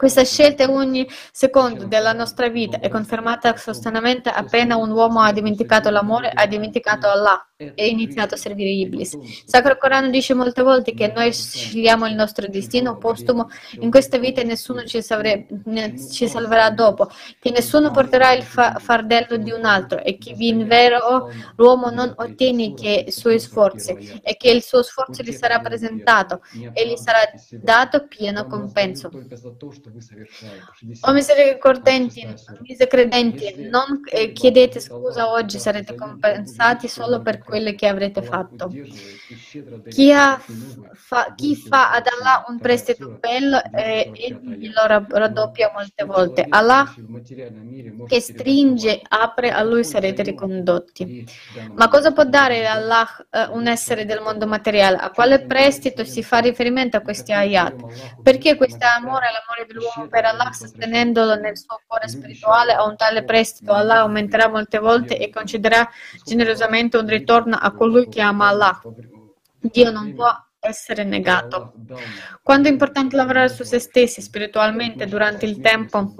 Questa 0.00 0.24
scelta 0.24 0.64
ogni 0.70 1.06
secondo 1.30 1.84
della 1.84 2.14
nostra 2.14 2.48
vita 2.48 2.80
è 2.80 2.88
confermata 2.88 3.54
sostanzialmente 3.58 4.30
appena 4.30 4.76
un 4.76 4.90
uomo 4.92 5.20
ha 5.20 5.30
dimenticato 5.30 5.90
l'amore, 5.90 6.30
ha 6.34 6.46
dimenticato 6.46 7.06
Allah 7.06 7.49
e 7.74 7.88
iniziato 7.88 8.34
a 8.34 8.38
servire 8.38 8.70
Iblis. 8.70 9.12
Il 9.12 9.42
Sacro 9.44 9.76
Corano 9.76 10.08
dice 10.08 10.34
molte 10.34 10.62
volte 10.62 10.94
che 10.94 11.12
noi 11.14 11.32
scegliamo 11.32 12.06
il 12.06 12.14
nostro 12.14 12.46
destino 12.48 12.96
postumo 12.96 13.48
in 13.80 13.90
questa 13.90 14.18
vita 14.18 14.42
nessuno 14.42 14.84
ci, 14.84 15.02
savre, 15.02 15.46
ci 16.10 16.28
salverà 16.28 16.70
dopo, 16.70 17.08
che 17.38 17.50
nessuno 17.50 17.90
porterà 17.90 18.32
il 18.32 18.42
fa- 18.42 18.76
fardello 18.78 19.36
di 19.36 19.50
un 19.50 19.64
altro 19.64 20.02
e 20.02 20.16
che 20.16 20.34
in 20.38 20.66
vero 20.66 21.30
l'uomo 21.56 21.90
non 21.90 22.14
ottiene 22.16 22.74
che 22.74 23.04
i 23.08 23.12
suoi 23.12 23.38
sforzi 23.38 24.20
e 24.22 24.36
che 24.36 24.50
il 24.50 24.62
suo 24.62 24.82
sforzo 24.82 25.22
gli 25.22 25.32
sarà 25.32 25.60
presentato 25.60 26.40
e 26.72 26.88
gli 26.88 26.96
sarà 26.96 27.18
dato 27.50 28.06
pieno 28.06 28.46
compenso. 28.46 29.10
O 31.02 31.12
misericordenti, 31.12 32.26
miscredenti, 32.60 33.68
non 33.68 34.00
chiedete 34.32 34.80
scusa 34.80 35.30
oggi, 35.30 35.58
sarete 35.58 35.94
compensati 35.94 36.88
solo 36.88 37.20
per 37.20 37.38
quelle 37.50 37.74
che 37.74 37.88
avrete 37.88 38.22
fatto. 38.22 38.68
Chi, 39.88 40.12
fa, 40.94 41.34
chi 41.34 41.56
fa 41.56 41.90
ad 41.90 42.06
Allah 42.06 42.44
un 42.48 42.58
prestito 42.58 43.18
bello 43.18 43.60
e 43.74 44.10
egli 44.14 44.70
lo 44.72 45.04
raddoppia 45.08 45.72
molte 45.74 46.04
volte. 46.04 46.46
Allah 46.48 46.94
che 48.06 48.20
stringe, 48.20 49.02
apre, 49.06 49.50
a 49.50 49.62
lui 49.62 49.84
sarete 49.84 50.22
ricondotti. 50.22 51.26
Ma 51.74 51.88
cosa 51.88 52.12
può 52.12 52.24
dare 52.24 52.66
Allah 52.66 53.06
eh, 53.30 53.46
un 53.50 53.66
essere 53.66 54.04
del 54.04 54.20
mondo 54.20 54.46
materiale? 54.46 54.96
A 54.96 55.10
quale 55.10 55.44
prestito 55.44 56.04
si 56.04 56.22
fa 56.22 56.38
riferimento 56.38 56.96
a 56.96 57.00
questi 57.00 57.32
ayat? 57.32 58.20
Perché 58.22 58.54
questo 58.54 58.86
amore, 58.86 59.26
l'amore 59.32 59.66
dell'uomo 59.66 60.08
per 60.08 60.24
Allah, 60.24 60.52
sostenendolo 60.52 61.34
nel 61.34 61.58
suo 61.58 61.80
cuore 61.86 62.08
spirituale, 62.08 62.72
a 62.72 62.84
un 62.84 62.96
tale 62.96 63.24
prestito, 63.24 63.72
Allah 63.72 64.00
aumenterà 64.00 64.48
molte 64.48 64.78
volte 64.78 65.18
e 65.18 65.30
concederà 65.30 65.88
generosamente 66.24 66.96
un 66.96 67.06
ritorno 67.06 67.39
a 67.48 67.72
colui 67.72 68.08
che 68.08 68.20
ama 68.20 68.48
Allah. 68.48 68.80
Dio 69.60 69.90
non 69.90 70.14
può 70.14 70.28
essere 70.60 71.04
negato. 71.04 71.72
Quando 72.42 72.68
è 72.68 72.70
importante 72.70 73.16
lavorare 73.16 73.48
su 73.48 73.64
se 73.64 73.78
stessi 73.78 74.20
spiritualmente 74.20 75.06
durante 75.06 75.46
il 75.46 75.58
tempo 75.60 76.14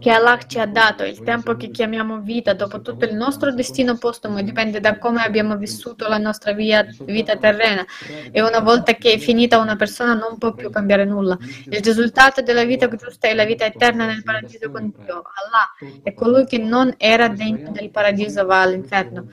che 0.00 0.10
Allah 0.10 0.38
ci 0.38 0.58
ha 0.58 0.66
dato, 0.66 1.04
il 1.04 1.22
tempo 1.22 1.56
che 1.56 1.70
chiamiamo 1.70 2.20
vita, 2.20 2.52
dopo 2.52 2.80
tutto 2.80 3.04
il 3.04 3.14
nostro 3.14 3.52
destino 3.54 3.96
postumo 3.96 4.42
dipende 4.42 4.80
da 4.80 4.98
come 4.98 5.22
abbiamo 5.22 5.56
vissuto 5.56 6.08
la 6.08 6.18
nostra 6.18 6.52
via, 6.52 6.84
vita 7.04 7.36
terrena 7.36 7.84
e 8.32 8.42
una 8.42 8.58
volta 8.58 8.94
che 8.94 9.12
è 9.12 9.18
finita 9.18 9.60
una 9.60 9.76
persona 9.76 10.14
non 10.14 10.36
può 10.36 10.52
più 10.52 10.68
cambiare 10.70 11.04
nulla. 11.04 11.38
Il 11.68 11.80
risultato 11.80 12.42
della 12.42 12.64
vita 12.64 12.88
giusta 12.88 13.28
è 13.28 13.34
la 13.34 13.44
vita 13.44 13.64
eterna 13.64 14.04
nel 14.04 14.24
paradiso 14.24 14.68
con 14.70 14.92
Dio. 14.96 15.22
Allah 15.22 16.00
è 16.02 16.12
colui 16.12 16.44
che 16.44 16.58
non 16.58 16.92
era 16.98 17.28
dentro 17.28 17.70
del 17.70 17.90
paradiso 17.90 18.44
va 18.44 18.62
all'inferno. 18.62 19.28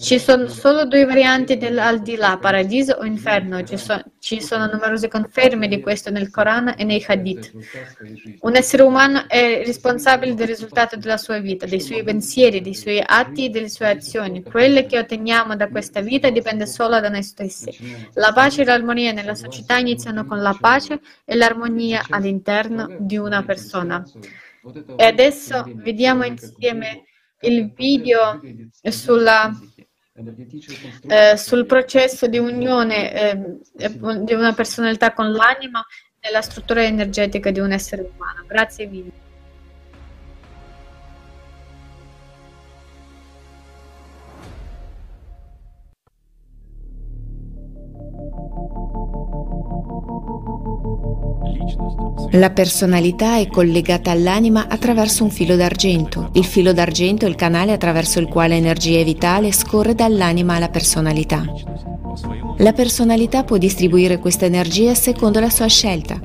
Ci 0.00 0.20
sono 0.20 0.46
solo 0.46 0.84
due 0.84 1.04
varianti 1.04 1.56
dell'aldilà, 1.56 2.38
paradiso 2.38 2.92
o 2.92 3.04
inferno. 3.04 3.64
Ci, 3.64 3.76
so, 3.76 4.00
ci, 4.20 4.40
sono 4.40 4.66
numerose 4.66 5.08
conferme 5.08 5.66
di 5.66 5.80
questo 5.80 6.10
nel 6.10 6.30
Corano 6.30 6.76
e 6.76 6.84
nei 6.84 7.04
Hadith. 7.04 7.50
Un 8.42 8.54
essere 8.54 8.84
umano 8.84 9.24
è 9.26 9.62
responsabile 9.66 10.34
del 10.34 10.46
risultato 10.46 10.96
della 10.96 11.16
sua 11.16 11.38
vita, 11.38 11.66
dei 11.66 11.80
suoi 11.80 12.04
pensieri, 12.04 12.60
dei 12.60 12.76
suoi 12.76 13.02
atti 13.04 13.46
e 13.46 13.48
delle 13.48 13.68
sue 13.68 13.88
azioni. 13.88 14.44
Quello 14.44 14.86
che 14.86 15.00
otteniamo 15.00 15.56
da 15.56 15.68
questa 15.68 16.00
vita 16.00 16.30
dipende 16.30 16.66
solo 16.66 17.00
da 17.00 17.08
noi 17.08 17.24
stessi. 17.24 17.76
La 18.14 18.32
pace 18.32 18.62
e 18.62 18.64
l'armonia 18.66 19.10
nella 19.10 19.34
società 19.34 19.78
iniziano 19.78 20.24
con 20.26 20.40
la 20.40 20.56
pace 20.58 21.00
e 21.24 21.34
l'armonia 21.34 22.04
all'interno 22.10 22.86
di 23.00 23.16
una 23.16 23.42
persona. 23.42 24.00
E 24.94 25.04
adesso 25.04 25.64
vediamo 25.74 26.24
insieme 26.24 27.02
il 27.40 27.72
video 27.72 28.40
sulla 28.82 29.52
eh, 31.06 31.36
sul 31.36 31.66
processo 31.66 32.26
di 32.26 32.38
unione 32.38 33.12
eh, 33.12 33.58
di 34.22 34.32
una 34.32 34.52
personalità 34.52 35.12
con 35.12 35.32
l'anima 35.32 35.84
nella 36.20 36.42
struttura 36.42 36.82
energetica 36.82 37.50
di 37.50 37.60
un 37.60 37.72
essere 37.72 38.10
umano. 38.14 38.44
Grazie 38.46 38.86
mille. 38.86 39.27
La 52.32 52.50
personalità 52.50 53.38
è 53.38 53.46
collegata 53.48 54.10
all'anima 54.10 54.66
attraverso 54.68 55.24
un 55.24 55.30
filo 55.30 55.56
d'argento. 55.56 56.30
Il 56.32 56.44
filo 56.44 56.72
d'argento 56.72 57.24
è 57.24 57.28
il 57.28 57.34
canale 57.34 57.72
attraverso 57.72 58.20
il 58.20 58.28
quale 58.28 58.56
energia 58.56 59.02
vitale 59.02 59.52
scorre 59.52 59.94
dall'anima 59.94 60.54
alla 60.54 60.68
personalità. 60.68 61.44
La 62.58 62.72
personalità 62.72 63.44
può 63.44 63.56
distribuire 63.56 64.18
questa 64.18 64.44
energia 64.44 64.94
secondo 64.94 65.40
la 65.40 65.50
sua 65.50 65.68
scelta, 65.68 66.20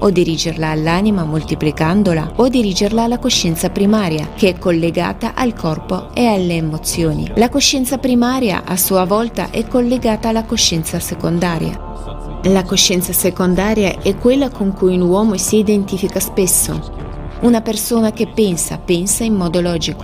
o 0.00 0.10
dirigerla 0.10 0.70
all'anima 0.70 1.24
moltiplicandola, 1.24 2.32
o 2.36 2.48
dirigerla 2.48 3.04
alla 3.04 3.18
coscienza 3.18 3.70
primaria, 3.70 4.30
che 4.34 4.48
è 4.48 4.58
collegata 4.58 5.34
al 5.34 5.54
corpo 5.54 6.12
e 6.14 6.26
alle 6.26 6.56
emozioni. 6.56 7.30
La 7.36 7.48
coscienza 7.48 7.98
primaria, 7.98 8.64
a 8.64 8.76
sua 8.76 9.04
volta, 9.04 9.50
è 9.50 9.66
collegata 9.68 10.30
alla 10.30 10.44
coscienza 10.44 10.98
secondaria. 10.98 12.31
La 12.46 12.64
coscienza 12.64 13.12
secondaria 13.12 14.00
è 14.02 14.16
quella 14.16 14.50
con 14.50 14.72
cui 14.72 14.96
un 14.96 15.02
uomo 15.02 15.36
si 15.36 15.58
identifica 15.58 16.18
spesso. 16.18 16.92
Una 17.42 17.60
persona 17.60 18.10
che 18.10 18.26
pensa, 18.26 18.78
pensa 18.78 19.22
in 19.22 19.34
modo 19.34 19.60
logico. 19.60 20.02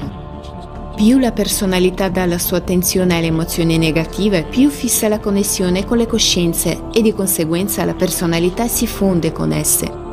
Più 0.95 1.19
la 1.19 1.33
personalità 1.33 2.09
dà 2.09 2.27
la 2.27 2.39
sua 2.39 2.59
attenzione 2.59 3.17
alle 3.17 3.27
emozioni 3.27 3.77
negative, 3.77 4.45
più 4.45 4.71
fissa 4.71 5.09
la 5.09 5.19
connessione 5.19 5.85
con 5.85 5.97
le 5.97 6.07
coscienze 6.07 6.83
e 6.93 7.03
di 7.03 7.13
conseguenza 7.13 7.85
la 7.85 7.95
personalità 7.95 8.69
si 8.69 8.87
fonde 8.87 9.33
con 9.33 9.51
esse 9.51 10.07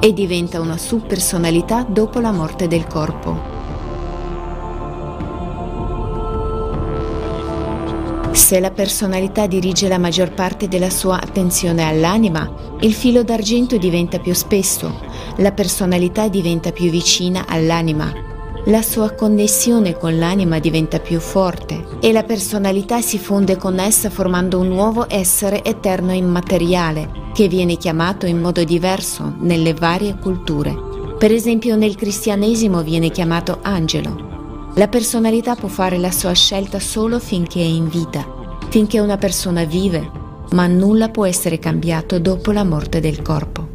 e 0.00 0.12
diventa 0.14 0.60
una 0.60 0.78
subpersonalità 0.78 1.84
dopo 1.86 2.18
la 2.20 2.32
morte 2.32 2.66
del 2.66 2.86
corpo. 2.86 3.57
Se 8.38 8.60
la 8.60 8.70
personalità 8.70 9.46
dirige 9.46 9.88
la 9.88 9.98
maggior 9.98 10.32
parte 10.32 10.68
della 10.68 10.88
sua 10.88 11.20
attenzione 11.20 11.82
all'anima, 11.82 12.76
il 12.80 12.94
filo 12.94 13.22
d'argento 13.24 13.76
diventa 13.76 14.20
più 14.20 14.32
spesso, 14.32 15.00
la 15.38 15.50
personalità 15.50 16.28
diventa 16.28 16.70
più 16.70 16.88
vicina 16.88 17.44
all'anima, 17.46 18.10
la 18.66 18.80
sua 18.80 19.10
connessione 19.10 19.98
con 19.98 20.16
l'anima 20.16 20.60
diventa 20.60 21.00
più 21.00 21.18
forte 21.18 21.84
e 22.00 22.12
la 22.12 22.22
personalità 22.22 23.02
si 23.02 23.18
fonde 23.18 23.56
con 23.56 23.80
essa 23.80 24.08
formando 24.08 24.60
un 24.60 24.68
nuovo 24.68 25.06
essere 25.10 25.62
eterno 25.62 26.12
immateriale 26.14 27.10
che 27.34 27.48
viene 27.48 27.76
chiamato 27.76 28.24
in 28.24 28.38
modo 28.40 28.62
diverso 28.64 29.34
nelle 29.40 29.74
varie 29.74 30.16
culture. 30.16 30.74
Per 31.18 31.32
esempio 31.32 31.76
nel 31.76 31.96
cristianesimo 31.96 32.82
viene 32.82 33.10
chiamato 33.10 33.58
angelo. 33.60 34.37
La 34.78 34.88
personalità 34.88 35.56
può 35.56 35.68
fare 35.68 35.98
la 35.98 36.12
sua 36.12 36.32
scelta 36.32 36.78
solo 36.78 37.18
finché 37.18 37.60
è 37.60 37.64
in 37.64 37.88
vita 37.88 38.38
finché 38.68 39.00
una 39.00 39.16
persona 39.16 39.64
vive, 39.64 40.10
ma 40.50 40.66
nulla 40.66 41.08
può 41.08 41.26
essere 41.26 41.58
cambiato 41.58 42.18
dopo 42.18 42.52
la 42.52 42.64
morte 42.64 43.00
del 43.00 43.22
corpo. 43.22 43.67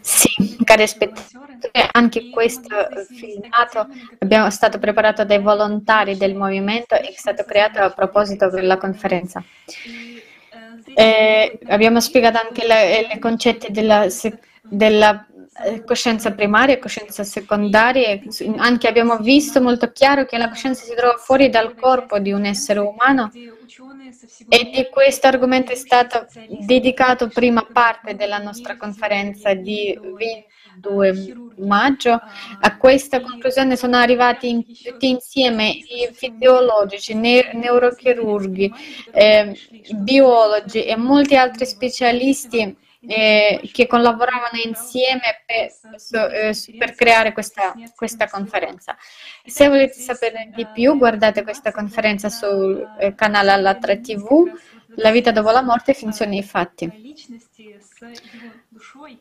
Sì, 0.00 0.56
cari 0.62 0.86
spettatori, 0.86 1.58
anche 1.90 2.30
questo 2.30 2.68
filmato 3.08 3.88
è 4.18 4.50
stato 4.50 4.78
preparato 4.78 5.24
dai 5.24 5.40
volontari 5.40 6.16
del 6.16 6.36
movimento 6.36 6.94
e 6.94 7.08
è 7.08 7.14
stato 7.16 7.42
creato 7.42 7.80
a 7.80 7.90
proposito 7.90 8.48
della 8.50 8.76
conferenza. 8.76 9.42
Eh, 10.94 11.58
abbiamo 11.66 11.98
spiegato 11.98 12.38
anche 12.38 12.64
i 13.12 13.18
concetti 13.18 13.72
della, 13.72 14.06
della 14.62 15.26
eh, 15.64 15.82
coscienza 15.82 16.30
primaria 16.30 16.76
e 16.76 16.78
coscienza 16.78 17.24
secondaria. 17.24 18.20
Anche 18.58 18.86
abbiamo 18.86 19.16
visto 19.16 19.60
molto 19.60 19.90
chiaro 19.90 20.26
che 20.26 20.38
la 20.38 20.48
coscienza 20.48 20.84
si 20.84 20.94
trova 20.94 21.16
fuori 21.16 21.48
dal 21.48 21.74
corpo 21.74 22.20
di 22.20 22.30
un 22.30 22.44
essere 22.44 22.78
umano 22.78 23.32
e 24.48 24.70
di 24.72 24.88
questo 24.90 25.26
argomento 25.26 25.72
è 25.72 25.74
stato 25.74 26.26
dedicato 26.60 27.28
prima 27.28 27.66
parte 27.70 28.14
della 28.14 28.38
nostra 28.38 28.76
conferenza 28.76 29.54
di 29.54 29.98
22 30.00 31.52
maggio. 31.58 32.20
A 32.60 32.76
questa 32.76 33.20
conclusione 33.20 33.76
sono 33.76 33.96
arrivati 33.96 34.48
in, 34.48 34.64
tutti 34.64 35.08
insieme 35.08 35.70
i 35.70 36.08
fisiologici, 36.12 37.14
ne, 37.14 37.52
neurochirurghi, 37.54 38.72
eh, 39.12 39.58
biologi 39.96 40.84
e 40.84 40.96
molti 40.96 41.36
altri 41.36 41.66
specialisti 41.66 42.76
eh, 43.06 43.60
che 43.72 43.86
collaboravano 43.86 44.58
insieme 44.64 45.42
per, 45.46 45.70
eh, 46.32 46.76
per 46.78 46.94
creare 46.94 47.32
questa, 47.32 47.74
questa, 47.94 48.28
conferenza. 48.28 48.96
Se 49.44 49.68
volete 49.68 49.94
sapere 49.94 50.50
di 50.54 50.66
più, 50.72 50.96
guardate 50.96 51.42
questa 51.42 51.72
conferenza 51.72 52.28
sul 52.28 52.86
eh, 52.98 53.14
canale 53.14 53.50
Allatra 53.50 53.96
TV, 53.96 54.50
La 54.96 55.10
vita 55.10 55.32
dopo 55.32 55.50
la 55.50 55.62
morte, 55.62 55.92
finzioni 55.92 56.38
e 56.38 56.42
fatti. 56.42 57.14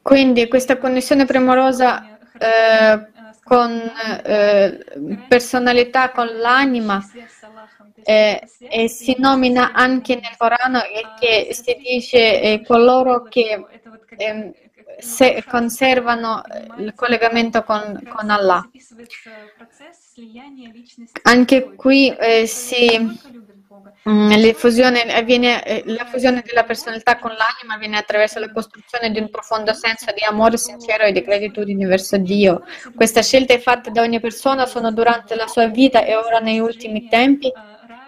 Quindi 0.02 0.48
questa 0.48 0.78
connessione 0.78 1.26
premurosa 1.26 2.20
eh, 2.38 3.12
con 3.44 3.92
eh, 4.24 4.86
personalità, 5.28 6.12
con 6.12 6.28
l'anima, 6.38 7.06
eh, 8.04 8.42
e 8.60 8.88
si 8.88 9.16
nomina 9.18 9.74
anche 9.74 10.16
nel 10.16 10.36
Corano 10.38 10.82
che 11.20 11.50
si 11.52 11.76
dice 11.76 12.42
eh, 12.42 12.64
coloro 12.66 13.24
che 13.24 13.66
eh, 14.18 14.54
se 15.00 15.44
conservano 15.48 16.42
il 16.78 16.94
collegamento 16.96 17.64
con, 17.64 18.02
con 18.16 18.30
Allah. 18.30 18.70
Anche 21.24 21.74
qui 21.76 22.16
eh, 22.16 22.46
si 22.46 23.20
Mm, 24.10 24.52
fusione, 24.52 25.02
avviene, 25.14 25.64
eh, 25.66 25.84
la 25.86 26.06
fusione 26.06 26.44
della 26.46 26.64
personalità 26.64 27.18
con 27.20 27.32
l'anima 27.32 27.76
avviene 27.76 27.98
attraverso 27.98 28.40
la 28.40 28.52
costruzione 28.52 29.12
di 29.12 29.20
un 29.20 29.30
profondo 29.30 29.74
senso 29.74 30.12
di 30.14 30.24
amore 30.24 30.58
sincero 30.58 31.04
e 31.04 31.12
di 31.12 31.22
gratitudine 31.22 31.86
verso 31.86 32.18
Dio. 32.18 32.64
Questa 32.96 33.22
scelta 33.22 33.54
è 33.54 33.60
fatta 33.60 33.90
da 33.90 34.02
ogni 34.02 34.20
persona, 34.20 34.66
sono 34.66 34.92
durante 34.92 35.36
la 35.36 35.48
sua 35.48 35.68
vita 35.68 36.04
e 36.04 36.16
ora 36.16 36.40
nei 36.40 36.60
ultimi 36.60 37.08
tempi 37.08 37.52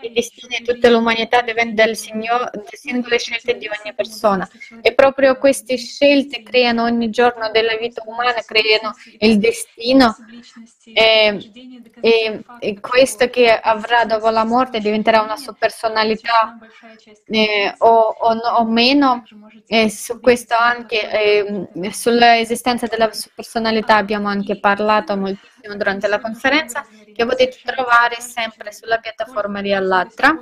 i 0.06 0.12
destini 0.14 0.58
di 0.60 0.64
tutta 0.64 0.90
l'umanità 0.90 1.42
dipendono 1.42 1.76
dalle 1.76 1.96
singole 1.96 3.20
scelte 3.20 3.58
di 3.58 3.68
ogni 3.68 3.94
persona. 3.94 4.48
E 4.82 4.94
proprio 4.94 5.38
queste 5.38 5.78
scelte 5.78 6.44
creano 6.44 6.84
ogni 6.84 7.10
giorno 7.10 7.50
della 7.52 7.76
vita 7.76 8.04
umana, 8.06 8.42
creano 8.46 8.94
il 9.20 9.38
destino 9.40 10.16
e, 10.94 11.52
e, 12.02 12.44
e 12.60 12.80
questo 12.80 13.30
che 13.30 13.50
avrà 13.52 14.06
dopo 14.06 14.30
la 14.30 14.44
morte 14.46 14.80
diventerà 14.80 15.22
una 15.22 15.38
sua 15.38 15.54
personalità 15.54 16.58
eh, 17.28 17.74
o, 17.80 17.90
o, 17.90 18.38
o, 18.38 18.66
meno. 18.66 19.24
E 19.68 19.90
su 19.90 20.20
questo 20.20 20.56
anche, 20.58 21.10
eh, 21.12 21.92
sull'esistenza 21.92 22.88
della 22.88 23.12
sua 23.12 23.32
personalità 23.34 23.96
abbiamo 23.96 24.28
anche 24.28 24.60
parlato 24.60 25.16
moltissimo 25.66 25.76
durante 25.76 26.08
la 26.08 26.20
conferenza 26.20 26.86
che 27.14 27.26
potete 27.26 27.58
trovare 27.64 28.20
sempre 28.20 28.72
sulla 28.72 28.98
piattaforma 28.98 29.62
di 29.62 29.74
Allatra. 29.74 30.40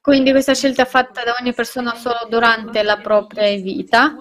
Quindi 0.00 0.30
questa 0.30 0.54
scelta 0.54 0.82
è 0.82 0.86
fatta 0.86 1.24
da 1.24 1.34
ogni 1.40 1.52
persona 1.52 1.94
solo 1.94 2.26
durante 2.28 2.82
la 2.82 2.98
propria 2.98 3.48
vita 3.60 4.16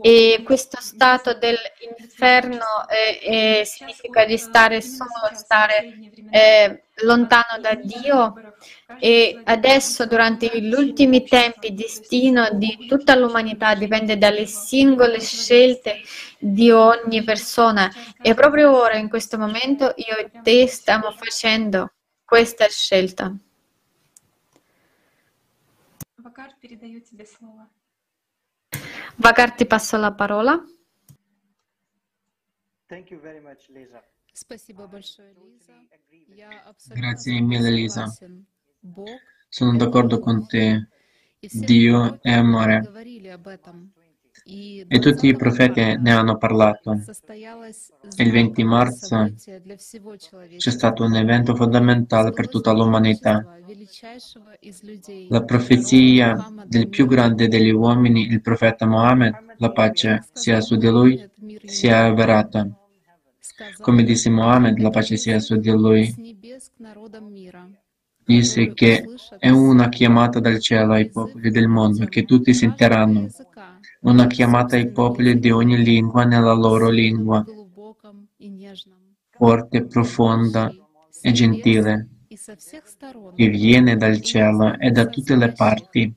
e 0.00 0.42
questo 0.44 0.78
stato 0.80 1.34
dell'inferno 1.34 2.88
eh, 2.88 3.60
eh, 3.60 3.64
significa 3.64 4.24
di 4.24 4.38
stare 4.38 4.80
solo, 4.80 5.30
stare 5.34 6.10
eh, 6.30 6.82
lontano 7.02 7.60
da 7.60 7.74
Dio. 7.74 8.34
E 8.98 9.40
adesso 9.44 10.06
durante 10.06 10.50
gli 10.60 10.72
ultimi 10.72 11.24
tempi 11.24 11.68
il 11.68 11.74
destino 11.74 12.50
di 12.52 12.86
tutta 12.86 13.14
l'umanità 13.14 13.74
dipende 13.74 14.18
dalle 14.18 14.46
singole 14.46 15.20
scelte 15.20 16.00
di 16.38 16.70
ogni 16.70 17.22
persona. 17.24 17.90
E 18.20 18.34
proprio 18.34 18.76
ora 18.76 18.96
in 18.96 19.08
questo 19.08 19.38
momento 19.38 19.92
io 19.96 20.16
e 20.16 20.30
te 20.42 20.66
stiamo 20.66 21.10
facendo 21.12 21.92
questa 22.24 22.66
scelta. 22.68 23.34
Vakar 29.16 29.54
ti 29.54 29.66
passo 29.66 29.96
la 29.96 30.12
parola. 30.12 30.62
Grazie 36.94 37.40
mille 37.40 37.70
Lisa. 37.70 38.12
Sono 39.48 39.76
d'accordo 39.76 40.18
con 40.18 40.46
te. 40.46 40.88
Dio 41.40 42.18
è 42.22 42.32
amore. 42.32 42.80
E 44.44 44.98
tutti 44.98 45.28
i 45.28 45.36
profeti 45.36 45.96
ne 45.98 46.12
hanno 46.12 46.36
parlato. 46.36 47.00
Il 48.16 48.30
20 48.30 48.64
marzo 48.64 49.32
c'è 50.56 50.70
stato 50.70 51.04
un 51.04 51.14
evento 51.14 51.54
fondamentale 51.54 52.32
per 52.32 52.48
tutta 52.48 52.72
l'umanità. 52.72 53.44
La 55.28 55.44
profezia 55.44 56.52
del 56.66 56.88
più 56.88 57.06
grande 57.06 57.46
degli 57.46 57.70
uomini, 57.70 58.26
il 58.26 58.40
profeta 58.40 58.84
Mohammed, 58.84 59.54
la 59.58 59.70
pace 59.70 60.24
sia 60.32 60.60
su 60.60 60.76
di 60.76 60.88
lui, 60.88 61.30
si 61.64 61.86
è 61.86 61.92
avverata. 61.92 62.68
Come 63.80 64.02
disse 64.02 64.28
Mohammed, 64.28 64.78
la 64.78 64.90
pace 64.90 65.16
sia 65.16 65.38
su 65.38 65.56
di 65.56 65.70
lui. 65.70 66.40
Disse 68.24 68.72
che 68.72 69.04
è 69.38 69.50
una 69.50 69.88
chiamata 69.88 70.40
dal 70.40 70.58
cielo 70.58 70.94
ai 70.94 71.10
popoli 71.10 71.50
del 71.50 71.68
mondo, 71.68 72.06
che 72.06 72.24
tutti 72.24 72.54
sentiranno 72.54 73.28
una 74.02 74.26
chiamata 74.26 74.76
ai 74.76 74.90
popoli 74.90 75.38
di 75.38 75.50
ogni 75.50 75.82
lingua 75.82 76.24
nella 76.24 76.52
loro 76.52 76.88
lingua, 76.88 77.44
forte, 79.30 79.84
profonda 79.86 80.72
e 81.20 81.32
gentile, 81.32 82.08
che 83.34 83.48
viene 83.48 83.96
dal 83.96 84.20
cielo 84.20 84.78
e 84.78 84.90
da 84.90 85.06
tutte 85.06 85.36
le 85.36 85.52
parti. 85.52 86.14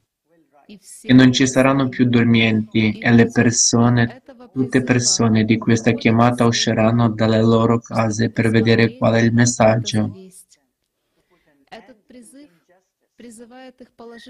E 0.67 1.13
non 1.13 1.31
ci 1.31 1.45
saranno 1.45 1.89
più 1.89 2.05
dormienti 2.05 2.97
e 2.97 3.11
le 3.11 3.29
persone, 3.29 4.23
tutte 4.51 4.81
persone 4.81 5.43
di 5.43 5.57
questa 5.57 5.91
chiamata 5.91 6.45
usciranno 6.45 7.09
dalle 7.09 7.41
loro 7.41 7.79
case 7.79 8.31
per 8.31 8.49
vedere 8.49 8.97
qual 8.97 9.13
è 9.13 9.21
il 9.21 9.31
messaggio. 9.31 10.24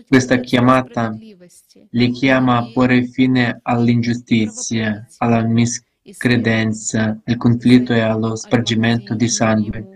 Questa 0.08 0.40
chiamata 0.40 1.18
li 1.92 2.12
chiama 2.12 2.58
a 2.58 2.72
porre 2.74 3.06
fine 3.06 3.60
all'ingiustizia, 3.62 5.08
alla 5.20 5.42
miscredenza, 5.42 7.22
al 7.24 7.38
conflitto 7.38 7.94
e 7.94 8.02
allo 8.02 8.36
spargimento 8.36 9.16
di 9.16 9.30
sangue, 9.30 9.88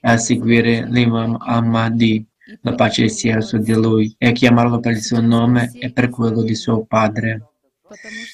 e 0.00 0.08
a 0.08 0.16
seguire 0.16 0.86
l'Imam 0.88 1.36
Ahmadi, 1.40 2.24
la 2.62 2.74
pace 2.74 3.08
sia 3.08 3.40
su 3.40 3.58
di 3.58 3.72
lui, 3.72 4.14
e 4.16 4.28
a 4.28 4.32
chiamarlo 4.32 4.78
per 4.78 4.92
il 4.92 5.02
suo 5.02 5.20
nome 5.20 5.72
e 5.74 5.90
per 5.92 6.08
quello 6.08 6.42
di 6.42 6.54
suo 6.54 6.84
padre. 6.84 7.48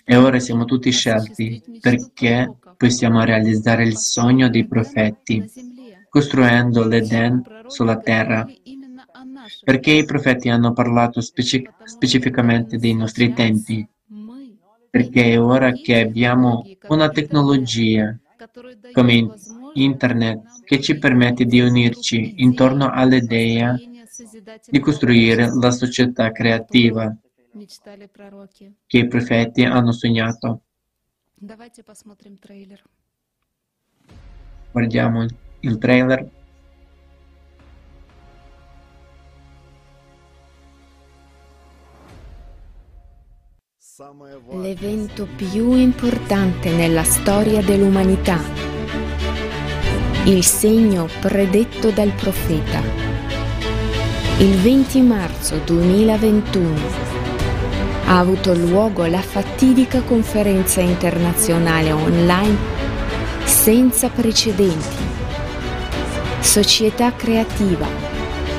E 0.05 0.17
ora 0.17 0.39
siamo 0.39 0.67
tutti 0.67 0.91
scelti 0.91 1.63
perché 1.81 2.57
possiamo 2.77 3.25
realizzare 3.25 3.85
il 3.85 3.97
sogno 3.97 4.51
dei 4.51 4.67
profeti, 4.67 5.51
costruendo 6.11 6.87
l'Eden 6.87 7.43
sulla 7.69 7.99
terra 7.99 8.47
perché 9.63 9.93
i 9.93 10.05
profeti 10.05 10.49
hanno 10.49 10.73
parlato 10.73 11.21
speci- 11.21 11.69
specificamente 11.85 12.79
dei 12.79 12.95
nostri 12.95 13.33
tempi? 13.33 13.87
Perché 14.91 15.33
è 15.33 15.41
ora 15.41 15.73
che 15.73 16.01
abbiamo 16.01 16.65
una 16.89 17.11
tecnologia 17.11 18.17
come 18.93 19.35
Internet 19.75 20.65
che 20.65 20.81
ci 20.81 20.97
permette 20.99 21.45
di 21.45 21.61
unirci 21.61 22.35
intorno 22.37 22.91
all'idea 22.91 23.79
di 24.69 24.81
costruire 24.81 25.55
la 25.55 25.71
società 25.71 26.33
creativa 26.33 27.15
che 28.87 28.99
i 28.99 29.07
profeti 29.07 29.65
hanno 29.65 29.93
sognato. 29.93 30.63
Guardiamo 34.73 35.27
il 35.61 35.79
trailer. 35.79 36.36
L'evento 44.61 45.27
più 45.37 45.73
importante 45.73 46.69
nella 46.69 47.03
storia 47.03 47.63
dell'umanità. 47.63 48.39
Il 50.25 50.45
segno 50.45 51.09
predetto 51.19 51.89
dal 51.89 52.11
profeta. 52.11 52.83
Il 54.37 54.55
20 54.59 55.01
marzo 55.01 55.57
2021 55.65 56.79
ha 58.05 58.19
avuto 58.19 58.53
luogo 58.53 59.07
la 59.07 59.23
fatidica 59.23 60.03
conferenza 60.03 60.83
internazionale 60.83 61.91
online 61.91 62.57
senza 63.45 64.11
precedenti. 64.11 65.05
Società 66.41 67.15
creativa. 67.15 67.87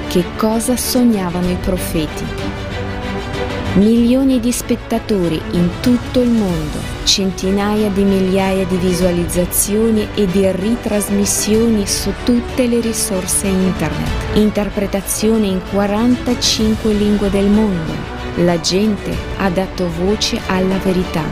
Che 0.07 0.23
cosa 0.35 0.75
sognavano 0.75 1.51
i 1.51 1.57
profeti? 1.57 2.66
Milioni 3.75 4.39
di 4.39 4.51
spettatori 4.51 5.39
in 5.51 5.69
tutto 5.81 6.21
il 6.21 6.29
mondo, 6.29 6.77
centinaia 7.03 7.89
di 7.89 8.03
migliaia 8.03 8.65
di 8.65 8.75
visualizzazioni 8.77 10.07
e 10.15 10.25
di 10.25 10.51
ritrasmissioni 10.51 11.85
su 11.85 12.11
tutte 12.23 12.65
le 12.67 12.79
risorse 12.79 13.47
internet, 13.47 14.35
interpretazione 14.35 15.45
in 15.45 15.61
45 15.71 16.91
lingue 16.93 17.29
del 17.29 17.47
mondo. 17.47 17.93
La 18.37 18.59
gente 18.59 19.15
ha 19.37 19.49
dato 19.49 19.87
voce 19.89 20.39
alla 20.47 20.77
verità. 20.77 21.23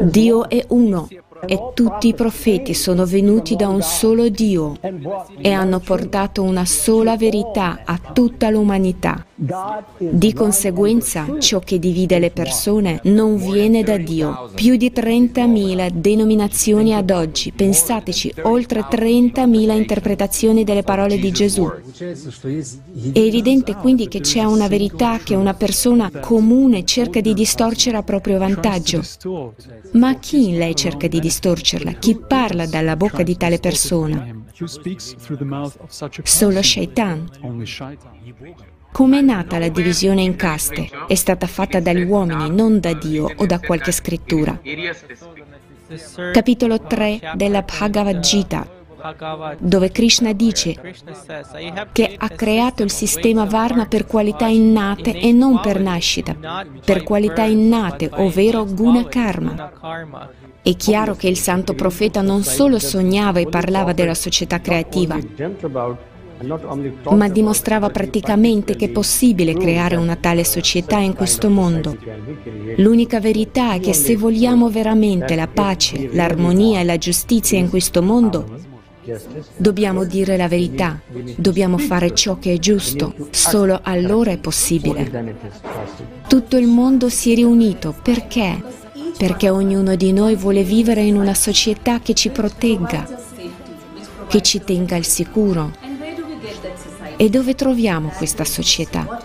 Dio 0.00 0.48
è 0.48 0.64
uno 0.68 1.08
e 1.46 1.70
tutti 1.74 2.08
i 2.08 2.14
profeti 2.14 2.74
sono 2.74 3.04
venuti 3.04 3.56
da 3.56 3.68
un 3.68 3.82
solo 3.82 4.28
Dio 4.28 4.76
e 5.40 5.52
hanno 5.52 5.78
portato 5.78 6.42
una 6.42 6.64
sola 6.64 7.16
verità 7.16 7.82
a 7.84 7.98
tutta 8.12 8.50
l'umanità. 8.50 9.24
Di 9.98 10.34
conseguenza, 10.34 11.26
ciò 11.38 11.60
che 11.60 11.78
divide 11.78 12.18
le 12.18 12.30
persone 12.30 13.00
non 13.04 13.38
viene 13.38 13.82
da 13.82 13.96
Dio. 13.96 14.50
Più 14.54 14.76
di 14.76 14.92
30.000 14.94 15.88
denominazioni 15.88 16.94
ad 16.94 17.08
oggi, 17.08 17.50
pensateci, 17.50 18.34
oltre 18.42 18.80
30.000 18.80 19.74
interpretazioni 19.74 20.62
delle 20.62 20.82
parole 20.82 21.18
di 21.18 21.32
Gesù. 21.32 21.66
È 21.66 23.18
evidente 23.18 23.74
quindi 23.76 24.08
che 24.08 24.20
c'è 24.20 24.44
una 24.44 24.68
verità 24.68 25.16
che 25.16 25.34
una 25.34 25.54
persona 25.54 26.10
comune 26.20 26.84
cerca 26.84 27.22
di 27.22 27.32
distorcere 27.32 27.96
a 27.96 28.02
proprio 28.02 28.36
vantaggio. 28.36 29.02
Ma 29.92 30.18
chi 30.18 30.50
in 30.50 30.58
lei 30.58 30.76
cerca 30.76 31.08
di 31.08 31.18
distorcerla? 31.18 31.92
Chi 31.92 32.14
parla 32.14 32.66
dalla 32.66 32.94
bocca 32.94 33.22
di 33.22 33.38
tale 33.38 33.58
persona? 33.58 34.36
Solo 36.24 36.62
Shaitan. 36.62 37.26
Come 38.92 39.18
è 39.18 39.22
nata 39.22 39.58
la 39.58 39.68
divisione 39.68 40.22
in 40.22 40.36
caste? 40.36 40.88
È 41.06 41.14
stata 41.14 41.46
fatta 41.46 41.80
dagli 41.80 42.02
uomini, 42.02 42.50
non 42.50 42.80
da 42.80 42.92
Dio 42.92 43.30
o 43.36 43.46
da 43.46 43.60
qualche 43.60 43.92
scrittura. 43.92 44.58
Capitolo 46.32 46.80
3 46.80 47.32
della 47.34 47.62
Bhagavad 47.62 48.18
Gita, 48.20 48.68
dove 49.58 49.90
Krishna 49.90 50.32
dice 50.32 50.78
che 51.92 52.14
ha 52.16 52.28
creato 52.28 52.82
il 52.82 52.90
sistema 52.90 53.44
Varna 53.44 53.86
per 53.86 54.06
qualità 54.06 54.46
innate 54.46 55.18
e 55.18 55.32
non 55.32 55.60
per 55.60 55.80
nascita, 55.80 56.36
per 56.84 57.02
qualità 57.02 57.44
innate, 57.44 58.10
ovvero 58.12 58.64
guna 58.66 59.06
karma. 59.06 59.70
È 60.62 60.76
chiaro 60.76 61.14
che 61.14 61.28
il 61.28 61.38
santo 61.38 61.74
profeta 61.74 62.20
non 62.20 62.42
solo 62.42 62.78
sognava 62.78 63.40
e 63.40 63.48
parlava 63.48 63.92
della 63.94 64.14
società 64.14 64.60
creativa, 64.60 65.18
ma 67.10 67.28
dimostrava 67.28 67.90
praticamente 67.90 68.76
che 68.76 68.86
è 68.86 68.90
possibile 68.90 69.54
creare 69.54 69.96
una 69.96 70.16
tale 70.16 70.44
società 70.44 70.98
in 70.98 71.14
questo 71.14 71.50
mondo. 71.50 71.96
L'unica 72.76 73.20
verità 73.20 73.74
è 73.74 73.80
che 73.80 73.92
se 73.92 74.16
vogliamo 74.16 74.70
veramente 74.70 75.34
la 75.34 75.48
pace, 75.48 76.08
l'armonia 76.12 76.80
e 76.80 76.84
la 76.84 76.96
giustizia 76.98 77.58
in 77.58 77.68
questo 77.68 78.02
mondo, 78.02 78.68
Dobbiamo 79.56 80.04
dire 80.04 80.36
la 80.36 80.46
verità, 80.46 81.00
dobbiamo 81.36 81.78
fare 81.78 82.14
ciò 82.14 82.38
che 82.38 82.52
è 82.52 82.58
giusto, 82.58 83.14
solo 83.30 83.80
allora 83.82 84.30
è 84.30 84.38
possibile. 84.38 85.36
Tutto 86.28 86.56
il 86.58 86.66
mondo 86.66 87.08
si 87.08 87.32
è 87.32 87.34
riunito 87.34 87.94
perché? 88.02 88.62
Perché 89.16 89.48
ognuno 89.48 89.96
di 89.96 90.12
noi 90.12 90.36
vuole 90.36 90.62
vivere 90.62 91.02
in 91.02 91.16
una 91.16 91.34
società 91.34 92.00
che 92.00 92.14
ci 92.14 92.28
protegga, 92.28 93.08
che 94.28 94.42
ci 94.42 94.62
tenga 94.62 94.96
al 94.96 95.04
sicuro, 95.04 95.72
e 97.20 97.28
dove 97.28 97.54
troviamo 97.54 98.08
questa 98.08 98.46
società? 98.46 99.22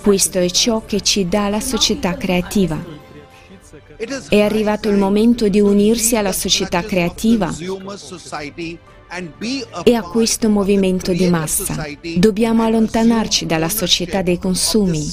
Questo 0.00 0.38
è 0.38 0.48
ciò 0.48 0.82
che 0.86 1.02
ci 1.02 1.28
dà 1.28 1.50
la 1.50 1.60
società 1.60 2.14
creativa. 2.14 2.82
È 4.30 4.40
arrivato 4.40 4.88
il 4.88 4.96
momento 4.96 5.50
di 5.50 5.60
unirsi 5.60 6.16
alla 6.16 6.32
società 6.32 6.82
creativa 6.82 7.54
e 9.84 9.94
a 9.94 10.00
questo 10.00 10.48
movimento 10.48 11.12
di 11.12 11.28
massa. 11.28 11.86
Dobbiamo 12.16 12.62
allontanarci 12.62 13.44
dalla 13.44 13.68
società 13.68 14.22
dei 14.22 14.38
consumi. 14.38 15.06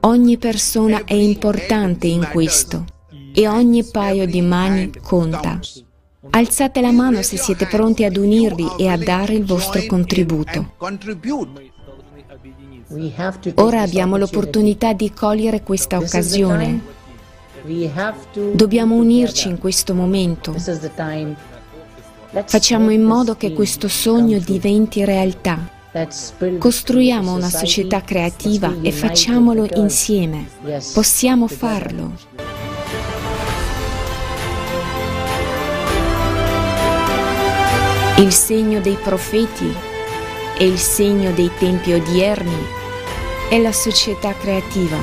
Ogni 0.00 0.36
persona 0.36 1.04
è 1.04 1.14
importante 1.14 2.06
in 2.06 2.28
questo 2.30 2.84
e 3.32 3.48
ogni 3.48 3.84
paio 3.84 4.26
di 4.26 4.42
mani 4.42 4.92
conta. 5.00 5.60
Alzate 6.30 6.80
la 6.80 6.92
mano 6.92 7.22
se 7.22 7.36
siete 7.36 7.66
pronti 7.66 8.04
ad 8.04 8.16
unirvi 8.16 8.66
e 8.78 8.88
a 8.88 8.96
dare 8.96 9.34
il 9.34 9.44
vostro 9.44 9.82
contributo. 9.86 10.74
Ora 13.54 13.80
abbiamo 13.80 14.16
l'opportunità 14.16 14.92
di 14.92 15.12
cogliere 15.12 15.62
questa 15.62 15.98
occasione. 15.98 16.94
Dobbiamo 18.52 18.94
unirci 18.94 19.48
in 19.48 19.58
questo 19.58 19.94
momento. 19.94 20.54
Facciamo 22.44 22.90
in 22.90 23.02
modo 23.02 23.36
che 23.36 23.52
questo 23.52 23.88
sogno 23.88 24.38
diventi 24.38 25.04
realtà. 25.04 25.74
Costruiamo 26.58 27.32
una 27.32 27.48
società 27.48 28.02
creativa 28.02 28.72
e 28.82 28.92
facciamolo 28.92 29.66
insieme. 29.74 30.46
Possiamo 30.92 31.48
farlo. 31.48 32.45
Il 38.18 38.32
segno 38.32 38.80
dei 38.80 38.94
profeti 38.94 39.70
e 40.56 40.66
il 40.66 40.78
segno 40.78 41.32
dei 41.32 41.50
tempi 41.58 41.92
odierni 41.92 42.56
è 43.50 43.60
la 43.60 43.72
società 43.72 44.32
creativa. 44.32 44.96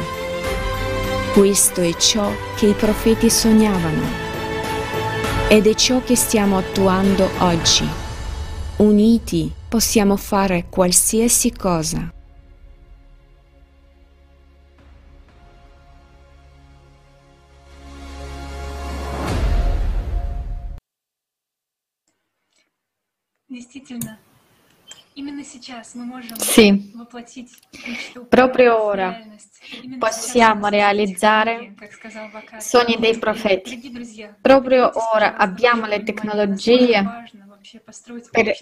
Questo 1.32 1.82
è 1.82 1.96
ciò 1.96 2.32
che 2.56 2.66
i 2.66 2.74
profeti 2.74 3.30
sognavano 3.30 4.02
ed 5.48 5.68
è 5.68 5.76
ciò 5.76 6.02
che 6.04 6.16
stiamo 6.16 6.58
attuando 6.58 7.30
oggi. 7.38 7.88
Uniti 8.78 9.52
possiamo 9.70 10.16
fare 10.18 10.66
qualsiasi 10.68 11.52
cosa. 11.52 12.12
Sì, 26.38 26.92
proprio 28.28 28.82
ora. 28.82 29.16
possiamo 30.00 30.68
realizzare 30.70 31.74
i 32.58 32.62
sogni 32.62 32.98
dei 33.00 33.18
profeti. 33.20 33.92
Proprio 34.42 34.92
ora 35.14 35.36
abbiamo 35.36 35.86
le 35.86 36.02
tecnologie 36.02 37.04
per 38.32 38.58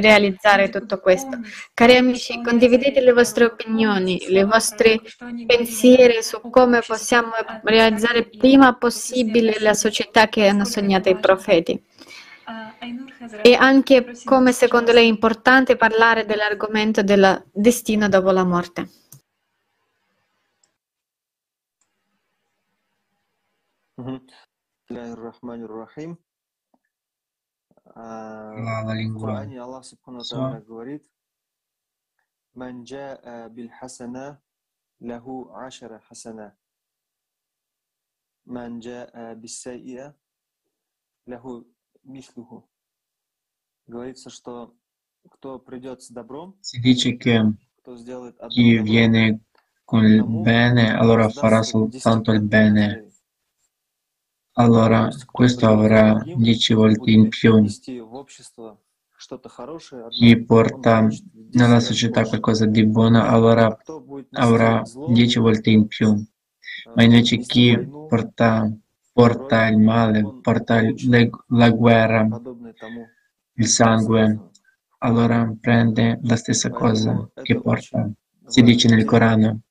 realizzare 0.00 0.70
tutto 0.70 0.98
questo. 0.98 1.38
Cari 1.74 1.96
amici, 1.96 2.40
condividete 2.42 3.02
le 3.02 3.12
vostre 3.12 3.44
opinioni, 3.44 4.32
i 4.32 4.44
vostri 4.44 4.98
pensieri 5.46 6.22
su 6.22 6.40
come 6.48 6.80
possiamo 6.80 7.32
realizzare 7.62 8.28
prima 8.28 8.74
possibile 8.76 9.58
la 9.60 9.74
società 9.74 10.28
che 10.28 10.46
hanno 10.46 10.64
sognato 10.64 11.10
i 11.10 11.18
profeti 11.18 11.78
e 13.43 13.53
anche 13.53 14.13
come 14.25 14.51
secondo 14.51 14.91
lei 14.91 15.05
è 15.05 15.09
importante 15.09 15.75
parlare 15.75 16.25
dell'argomento 16.25 17.03
del 17.03 17.47
destino 17.53 18.09
dopo 18.09 18.31
la 18.31 18.43
morte. 18.43 18.89
Bismillahirrahmanirrahim. 23.95 26.17
La 27.95 28.93
lingua. 28.93 29.41
Allah 29.41 29.83
subhanahu 29.83 30.21
wa 30.21 30.27
ta'ala 30.27 30.59
говорит: 30.65 31.05
"Man 32.55 32.83
ja'a 32.83 33.49
bil 33.49 33.69
hasana 33.79 34.41
lahu 34.99 35.51
'ashara 35.53 36.01
hasana. 36.09 36.57
Man 38.45 38.81
ja'a 38.81 39.35
bis 39.35 39.61
sayyi'a 39.61 40.15
lahu 41.27 41.63
mithluhu." 42.06 42.64
Si 46.60 46.78
dice 46.80 47.16
che 47.16 47.52
chi 48.48 48.78
viene 48.80 49.40
con 49.84 50.04
il 50.04 50.24
bene, 50.24 50.92
allora 50.96 51.28
farà 51.28 51.62
soltanto 51.62 52.32
il 52.32 52.42
bene. 52.42 53.04
Allora 54.58 55.08
questo 55.30 55.68
avrà 55.68 56.20
dieci 56.36 56.74
volte 56.74 57.10
in 57.10 57.28
più. 57.28 57.64
Chi 60.08 60.42
porta 60.44 61.08
nella 61.52 61.80
società 61.80 62.24
qualcosa 62.24 62.66
di 62.66 62.86
buono, 62.86 63.22
allora 63.22 63.76
avrà 64.32 64.82
dieci 65.08 65.38
volte 65.38 65.70
in 65.70 65.86
più. 65.86 66.26
Ma 66.94 67.02
invece 67.02 67.38
chi 67.38 67.76
porta, 68.08 68.70
porta 69.16 69.66
il 69.66 69.78
male, 69.78 70.22
porta 70.42 70.78
le, 70.82 71.30
la 71.48 71.70
guerra, 71.70 72.28
il 73.54 73.66
sangue, 73.66 74.50
allora 74.98 75.50
prende 75.58 76.20
la 76.22 76.36
stessa 76.36 76.68
cosa 76.68 77.26
che 77.32 77.58
porta. 77.58 78.10
Si 78.44 78.62
dice 78.62 78.88
nel 78.88 79.06
Corano. 79.06 79.62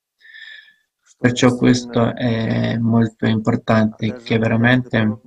Perciò 1.16 1.54
questo 1.54 2.12
è 2.12 2.76
molto 2.76 3.26
importante, 3.26 4.16
che 4.16 4.36
veramente 4.36 5.20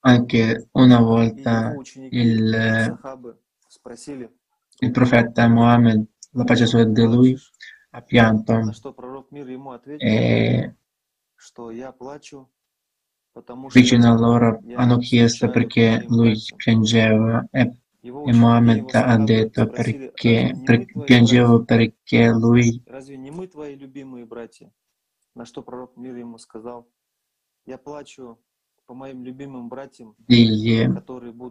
anche 0.00 0.68
una 0.72 1.00
volta 1.00 1.74
il, 2.08 2.98
il 4.78 4.90
profeta 4.90 5.46
Mohammed, 5.46 6.06
la 6.30 6.44
pace 6.44 6.66
sia 6.66 6.84
di 6.84 7.02
lui, 7.02 7.36
ha 7.90 8.00
pianto 8.00 8.62
e 9.98 10.74
vicino 13.72 14.12
a 14.12 14.18
loro 14.18 14.60
hanno 14.74 14.98
chiesto 14.98 15.50
perché 15.50 16.04
lui 16.08 16.36
piangeva 16.56 17.46
e, 17.50 17.76
Mohammed 18.02 18.94
ha 18.94 19.16
detto 19.18 19.66
perché 19.66 20.58
per, 20.64 20.86
piangevo 21.04 21.64
perché 21.64 22.28
lui 22.30 22.82
degli, 30.16 30.86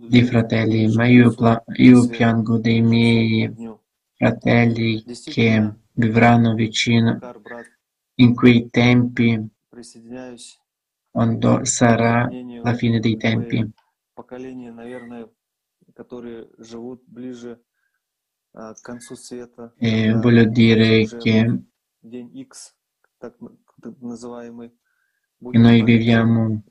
dei 0.07 0.24
fratelli, 0.24 0.94
ma 0.94 1.06
io, 1.07 1.34
io 1.78 2.07
piango 2.07 2.57
dei 2.57 2.82
miei 2.82 3.56
fratelli 4.18 5.03
che 5.24 5.74
vivranno 5.94 6.53
vicino 6.53 7.18
in 8.16 8.36
quei 8.36 8.70
tempi 8.70 9.49
quando 11.11 11.65
sarà 11.65 12.30
la 12.61 12.73
fine 12.73 12.99
dei 12.99 13.18
tempi. 13.18 13.72
E 19.77 20.14
voglio 20.14 20.45
dire 20.45 21.06
che 21.06 21.61
noi 25.51 25.84
viviamo 25.84 26.64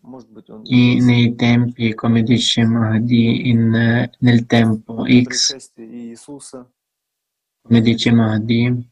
in, 0.65 1.05
nei 1.05 1.35
tempi, 1.35 1.95
come 1.95 2.23
dice 2.23 2.65
Mahdi, 2.65 3.49
in, 3.49 4.11
nel 4.19 4.47
tempo 4.47 5.05
X, 5.07 5.73
come 7.63 7.81
dice 7.81 8.13
Mahdi, 8.13 8.89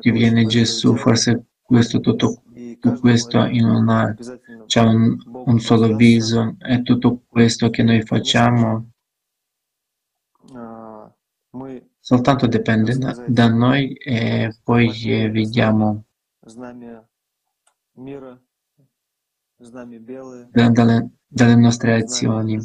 che 0.00 0.12
viene 0.12 0.46
Gesù, 0.46 0.96
forse 0.96 1.46
questo 1.60 2.00
tutto 2.00 2.42
questo 3.00 3.44
in 3.44 3.64
una, 3.64 4.14
c'è 4.66 4.80
un, 4.80 5.16
un 5.26 5.58
solo 5.60 5.96
viso 5.96 6.56
e 6.58 6.82
tutto 6.82 7.22
questo 7.28 7.70
che 7.70 7.82
noi 7.82 8.02
facciamo 8.02 8.90
soltanto 12.00 12.46
dipende 12.46 12.96
da, 12.96 13.24
da 13.28 13.48
noi 13.48 13.94
e 13.94 14.56
poi 14.62 14.88
vediamo. 15.30 16.04
dalle, 20.70 21.10
dalle 21.26 21.56
nostre 21.56 21.94
azioni. 21.94 22.58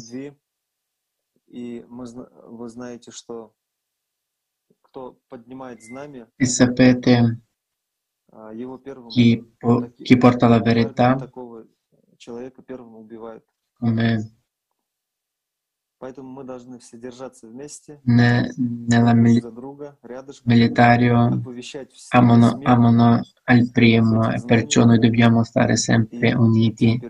E 6.36 6.46
sapete 6.46 7.40
chi, 9.08 9.54
po- 9.56 9.92
chi 9.94 10.16
porta 10.16 10.48
la 10.48 10.60
verità 10.60 11.16
come 13.72 14.36
ne, 18.02 18.52
nella 18.56 19.14
militario 20.44 21.40
amano, 22.10 22.58
amano 22.62 23.20
al 23.44 23.70
primo 23.70 24.30
e 24.30 24.44
perciò 24.44 24.84
noi 24.84 24.98
dobbiamo 24.98 25.42
stare 25.42 25.76
sempre 25.76 26.34
uniti 26.34 27.00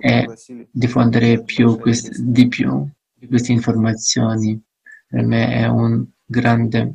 e 0.00 0.26
diffondere 0.70 1.42
più 1.44 1.78
quest, 1.78 2.18
di 2.18 2.48
più 2.48 2.88
di 3.14 3.28
queste 3.28 3.52
informazioni. 3.52 4.60
Per 5.06 5.24
me 5.24 5.48
è 5.52 5.66
un 5.66 6.04
grande 6.24 6.94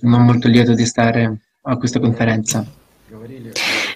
non 0.00 0.24
molto 0.24 0.48
lieto 0.48 0.74
di 0.74 0.84
stare 0.84 1.40
a 1.62 1.76
questa 1.76 2.00
conferenza. 2.00 2.66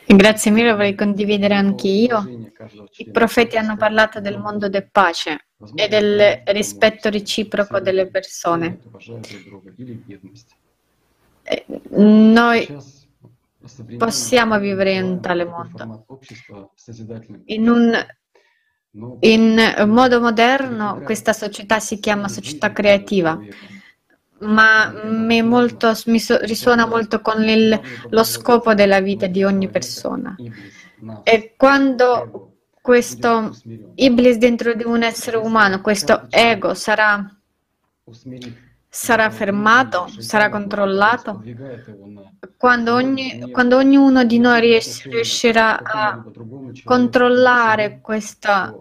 Grazie 0.07 0.51
mille, 0.51 0.73
vorrei 0.73 0.95
condividere 0.95 1.55
anche 1.55 1.89
io. 1.89 2.49
I 2.97 3.11
profeti 3.11 3.57
hanno 3.57 3.77
parlato 3.77 4.21
del 4.21 4.39
mondo 4.39 4.69
di 4.69 4.83
pace 4.91 5.47
e 5.75 5.89
del 5.89 6.43
rispetto 6.47 7.11
reciproco 7.11 7.81
delle 7.81 8.07
persone. 8.07 8.81
Noi 11.91 12.67
possiamo 13.97 14.59
vivere 14.59 14.93
in 14.93 15.21
tale 15.21 15.45
mondo. 15.45 16.07
In 17.47 17.69
un 17.69 18.07
in 19.21 19.59
modo 19.89 20.21
moderno 20.21 21.01
questa 21.05 21.33
società 21.33 21.81
si 21.81 21.99
chiama 21.99 22.29
società 22.29 22.73
creativa. 22.73 23.39
ma 24.41 24.93
mi, 25.05 25.43
molto, 25.43 25.93
mi 26.07 26.19
so, 26.21 26.39
risuona 26.41 26.87
molto 26.87 27.21
con 27.21 27.43
il, 27.43 27.81
lo 28.11 28.25
scopo 28.25 28.75
della 28.75 29.01
vita 29.01 29.27
di 29.27 29.43
ogni 29.43 29.69
persona. 29.69 30.37
E 31.23 31.55
quando 31.57 32.59
questo 32.81 33.57
Iblis 33.95 34.37
dentro 34.37 34.75
di 34.75 34.85
un 34.85 35.03
essere 35.03 35.37
umano, 35.39 35.81
questo 35.81 36.27
ego 36.31 36.75
sarà, 36.75 37.25
sarà 38.95 39.29
fermato, 39.29 40.07
sarà 40.19 40.49
controllato, 40.49 41.43
quando, 42.57 42.95
ogni, 42.95 43.51
quando 43.51 43.77
ognuno 43.77 44.23
di 44.23 44.39
noi 44.39 44.61
riuscirà 44.61 45.83
a 45.83 46.25
controllare 46.85 47.99
questa 48.01 48.73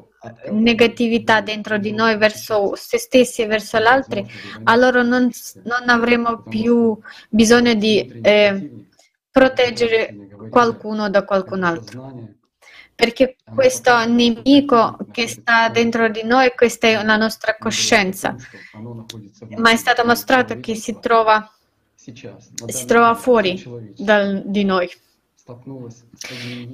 negatività 0.52 1.41
dentro 1.41 1.80
di 1.80 1.91
noi 1.94 2.15
verso 2.15 2.76
se 2.76 2.99
stessi 2.99 3.41
e 3.41 3.48
verso 3.48 3.80
gli 3.80 3.85
altri, 3.85 4.23
allora 4.65 5.02
non, 5.02 5.31
non 5.64 5.90
avremo 5.90 6.44
più 6.44 6.95
bisogno 7.27 7.73
di 7.73 8.19
eh, 8.22 8.85
proteggere 9.31 10.15
qualcuno 10.52 11.10
da 11.10 11.26
qualcun 11.26 11.64
altro. 11.64 12.35
Perché 12.95 13.38
questo 13.53 14.06
nemico 14.06 14.98
che 15.11 15.28
sta 15.28 15.70
dentro 15.70 16.10
di 16.10 16.24
noi, 16.24 16.53
questa 16.56 16.88
è 16.88 17.03
la 17.03 17.18
nostra 17.18 17.57
coscienza, 17.57 18.36
ma 19.57 19.72
è 19.72 19.76
stato 19.76 20.06
mostrato 20.06 20.60
che 20.60 20.76
si 20.76 20.98
trova, 20.99 21.52
si 21.95 22.86
trova 22.86 23.15
fuori 23.15 23.64
dal, 23.98 24.44
di 24.45 24.64
noi. 24.64 24.90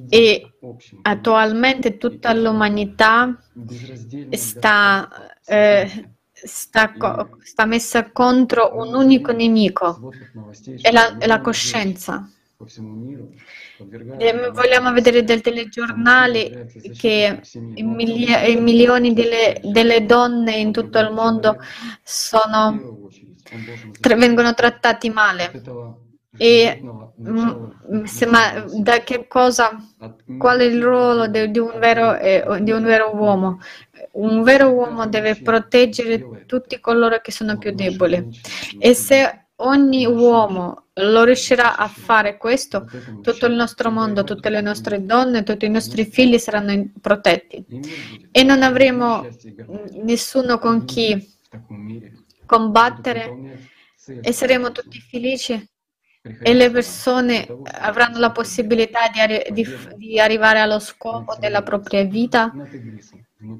E 0.09 0.51
attualmente 1.01 1.97
tutta 1.97 2.33
l'umanità 2.33 3.35
sta, 4.31 5.09
eh, 5.45 6.09
sta, 6.31 6.93
sta, 7.41 7.65
messa 7.65 8.11
contro 8.11 8.77
un 8.77 8.93
unico 8.93 9.31
nemico, 9.31 10.11
è 10.81 10.91
la, 10.91 11.17
è 11.17 11.25
la 11.25 11.41
coscienza. 11.41 12.29
E 14.17 14.51
vogliamo 14.51 14.91
vedere 14.91 15.23
dei 15.23 15.39
telegiornali 15.39 16.67
che 16.97 17.41
i, 17.75 17.83
mili- 17.83 18.51
i 18.51 18.59
milioni 18.59 19.13
delle, 19.13 19.61
delle, 19.63 20.05
donne 20.05 20.57
in 20.57 20.73
tutto 20.73 20.99
il 20.99 21.09
mondo 21.09 21.55
sono, 22.03 23.07
tra, 24.01 24.15
vengono 24.17 24.53
trattati 24.53 25.09
male. 25.09 25.51
E 26.37 26.81
mm, 26.83 28.03
ma 28.27 28.65
da 28.81 29.03
che 29.03 29.25
cosa, 29.29 29.77
qual 30.37 30.59
è 30.59 30.65
il 30.65 30.83
ruolo 30.83 31.27
di, 31.27 31.49
di, 31.51 31.59
un 31.59 31.79
vero, 31.79 32.17
eh, 32.17 32.61
di 32.61 32.71
un 32.71 32.83
vero 32.83 33.15
uomo? 33.15 33.61
Un 34.11 34.43
vero 34.43 34.69
uomo 34.71 35.07
deve 35.07 35.37
proteggere 35.37 36.43
tutti 36.45 36.77
coloro 36.81 37.21
che 37.21 37.31
sono 37.31 37.57
più 37.57 37.73
deboli. 37.73 38.37
E 38.77 38.93
se 38.93 39.45
ogni 39.61 40.05
uomo 40.05 40.85
lo 40.93 41.23
riuscirà 41.23 41.77
a 41.77 41.87
fare 41.87 42.37
questo, 42.37 42.85
tutto 43.21 43.45
il 43.45 43.53
nostro 43.53 43.89
mondo, 43.89 44.23
tutte 44.23 44.49
le 44.49 44.61
nostre 44.61 45.05
donne, 45.05 45.43
tutti 45.43 45.65
i 45.65 45.69
nostri 45.69 46.05
figli 46.05 46.37
saranno 46.37 46.91
protetti. 46.99 47.65
E 48.31 48.43
non 48.43 48.61
avremo 48.61 49.27
nessuno 50.03 50.59
con 50.59 50.85
chi 50.85 51.35
combattere 52.45 53.69
e 54.21 54.31
saremo 54.31 54.71
tutti 54.71 54.99
felici. 54.99 55.67
E 56.21 56.53
le 56.53 56.69
persone 56.69 57.47
avranno 57.79 58.19
la 58.19 58.31
possibilità 58.31 58.99
di, 59.07 59.53
di, 59.53 59.67
di 59.95 60.19
arrivare 60.19 60.59
allo 60.59 60.79
scopo 60.79 61.37
della 61.39 61.63
propria 61.63 62.03
vita 62.03 62.51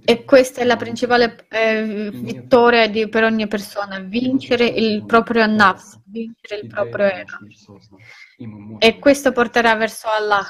e 0.05 0.25
questa 0.25 0.61
è 0.61 0.65
la 0.65 0.77
principale 0.77 1.47
eh, 1.51 2.11
vittoria 2.11 2.89
di, 2.89 3.09
per 3.09 3.25
ogni 3.25 3.47
persona, 3.47 3.99
vincere 3.99 4.67
il 4.67 5.05
proprio 5.05 5.47
nafs, 5.47 6.01
vincere 6.07 6.63
il 6.63 6.69
proprio 6.69 7.07
ego. 7.07 8.79
E 8.79 8.99
questo 8.99 9.33
porterà 9.33 9.75
verso 9.75 10.09
Allah 10.09 10.47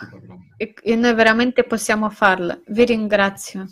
e, 0.56 0.74
e 0.82 0.94
noi 0.94 1.14
veramente 1.14 1.64
possiamo 1.64 2.10
farlo. 2.10 2.62
Vi 2.66 2.84
ringrazio. 2.84 3.66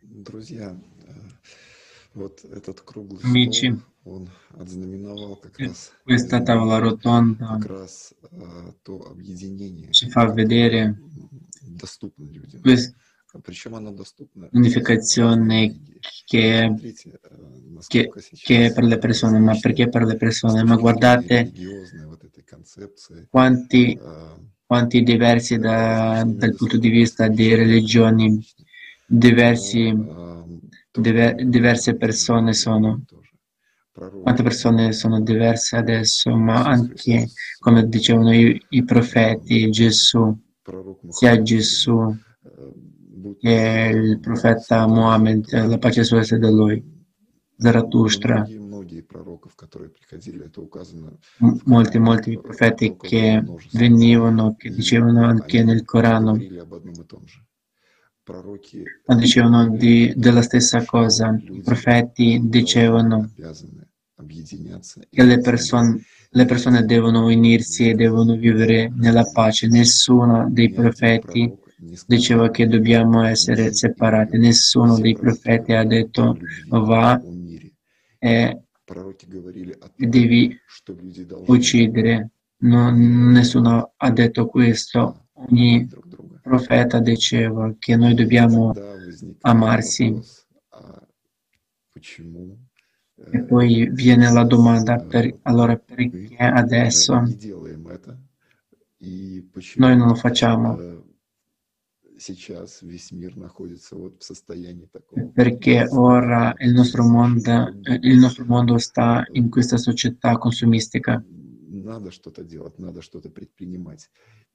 Друзья, 0.00 0.74
Amici, 4.03 5.89
questa 6.01 6.41
tavola 6.41 6.79
rotonda 6.79 7.59
ci 9.91 10.09
fa 10.09 10.31
vedere 10.31 10.97
l'unificazione 14.49 15.81
che, 16.25 16.75
che, 17.87 18.11
che, 18.41 18.65
è 18.65 18.73
per 18.73 18.83
le 18.85 18.97
persone, 18.97 19.37
ma 19.37 19.55
perché 19.59 19.87
per 19.87 20.05
le 20.05 20.15
persone? 20.15 20.63
Ma 20.63 20.77
guardate 20.77 21.51
quanti, 23.29 23.99
quanti 24.65 25.03
diversi 25.03 25.59
da, 25.59 26.23
dal 26.25 26.55
punto 26.55 26.77
di 26.77 26.89
vista 26.89 27.27
di 27.27 27.53
religioni, 27.53 28.43
diversi 29.05 29.95
diverse 30.93 31.95
persone 31.95 32.53
sono. 32.53 33.03
Quante 33.93 34.41
persone 34.41 34.93
sono 34.93 35.19
diverse 35.19 35.75
adesso, 35.75 36.33
ma 36.35 36.63
anche, 36.63 37.27
come 37.59 37.87
dicevano 37.87 38.33
i, 38.33 38.59
i 38.69 38.83
profeti, 38.85 39.69
Gesù, 39.69 40.33
sia 41.09 41.41
Gesù 41.41 42.15
che 43.37 43.91
il 43.93 44.19
profeta 44.19 44.87
Muhammad, 44.87 45.67
la 45.67 45.77
pace 45.77 46.03
sua 46.03 46.23
sia 46.23 46.37
da 46.37 46.49
lui, 46.49 46.81
Zarathustra, 47.57 48.47
molti, 51.65 51.99
molti 51.99 52.39
profeti 52.39 52.95
che 52.97 53.43
venivano, 53.73 54.55
che 54.57 54.69
dicevano 54.69 55.25
anche 55.25 55.63
nel 55.63 55.83
Corano, 55.83 56.37
dicevano 59.15 59.69
di, 59.69 60.13
della 60.15 60.41
stessa 60.41 60.85
cosa. 60.85 61.35
I 61.35 61.61
profeti 61.61 62.39
dicevano 62.43 63.31
che 65.09 65.23
le 65.23 65.39
persone, 65.39 66.03
le 66.29 66.45
persone 66.45 66.85
devono 66.85 67.25
unirsi 67.25 67.89
e 67.89 67.95
devono 67.95 68.35
vivere 68.35 68.91
nella 68.95 69.29
pace. 69.31 69.67
Nessuno 69.67 70.47
dei 70.49 70.71
profeti 70.71 71.51
diceva 72.05 72.49
che 72.51 72.67
dobbiamo 72.67 73.23
essere 73.23 73.73
separati. 73.73 74.37
Nessuno 74.37 74.99
dei 74.99 75.15
profeti 75.15 75.73
ha 75.73 75.83
detto 75.83 76.37
va 76.69 77.21
e 78.19 78.61
devi 79.97 80.55
uccidere. 81.47 82.29
Non, 82.63 83.31
nessuno 83.31 83.93
ha 83.97 84.11
detto 84.11 84.45
questo. 84.45 85.25
Ogni 85.33 85.87
profeta 86.51 86.99
diceva 86.99 87.73
che 87.79 87.95
noi 87.95 88.13
dobbiamo 88.13 88.73
amarsi. 89.41 90.19
E 93.33 93.43
poi 93.43 93.89
viene 93.91 94.31
la 94.31 94.43
domanda, 94.43 94.97
per, 94.97 95.39
allora 95.43 95.77
perché 95.77 96.35
adesso 96.35 97.13
noi 99.75 99.95
non 99.95 100.07
lo 100.07 100.15
facciamo? 100.15 100.77
Perché 105.33 105.87
ora 105.89 106.53
il 106.57 106.73
nostro, 106.73 107.03
mondo, 107.07 107.79
il 108.01 108.17
nostro 108.17 108.45
mondo 108.45 108.77
sta 108.77 109.25
in 109.31 109.49
questa 109.49 109.77
società 109.77 110.37
consumistica 110.37 111.23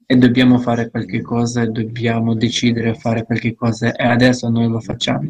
e 0.07 0.17
dobbiamo 0.17 0.59
fare 0.59 0.89
qualche 0.89 1.21
cosa 1.21 1.63
e 1.63 1.67
dobbiamo 1.69 2.35
decidere 2.35 2.93
di 2.93 2.99
fare 2.99 3.25
qualche 3.25 3.55
cosa 3.55 3.93
e 3.93 4.05
adesso 4.05 4.49
noi 4.49 4.69
lo 4.69 4.79
facciamo. 4.79 5.29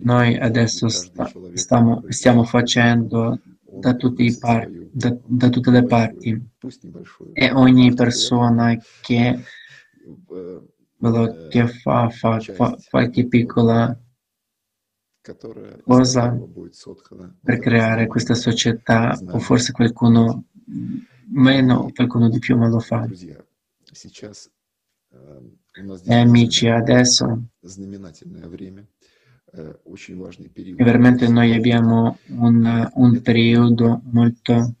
Noi 0.00 0.36
adesso 0.36 0.88
sta, 0.88 1.30
stiamo, 1.52 2.02
stiamo 2.08 2.42
facendo 2.42 3.40
da, 3.78 3.96
par, 4.40 4.68
da, 4.90 5.16
da, 5.26 5.48
tutte 5.48 5.70
le 5.70 5.84
parti 5.84 6.50
e 7.32 7.52
ogni 7.52 7.94
persona 7.94 8.76
che, 9.00 9.38
che 11.50 11.68
fa, 11.68 12.08
fa, 12.08 12.40
fa 12.40 12.76
qualche 12.90 13.26
piccola 13.28 13.96
cosa 15.82 16.38
per 17.42 17.58
creare 17.58 18.06
questa 18.06 18.34
società 18.34 19.18
o 19.28 19.38
forse 19.38 19.72
qualcuno 19.72 20.44
meno 21.28 21.76
o 21.76 21.92
qualcuno 21.92 22.28
di 22.28 22.38
più 22.38 22.56
ma 22.58 22.68
lo 22.68 22.80
fa. 22.80 23.08
E 26.04 26.14
amici, 26.14 26.68
adesso 26.68 27.42
veramente 30.76 31.28
noi 31.28 31.54
abbiamo 31.54 32.18
un, 32.28 32.90
un 32.94 33.22
periodo 33.22 34.02
molto 34.10 34.74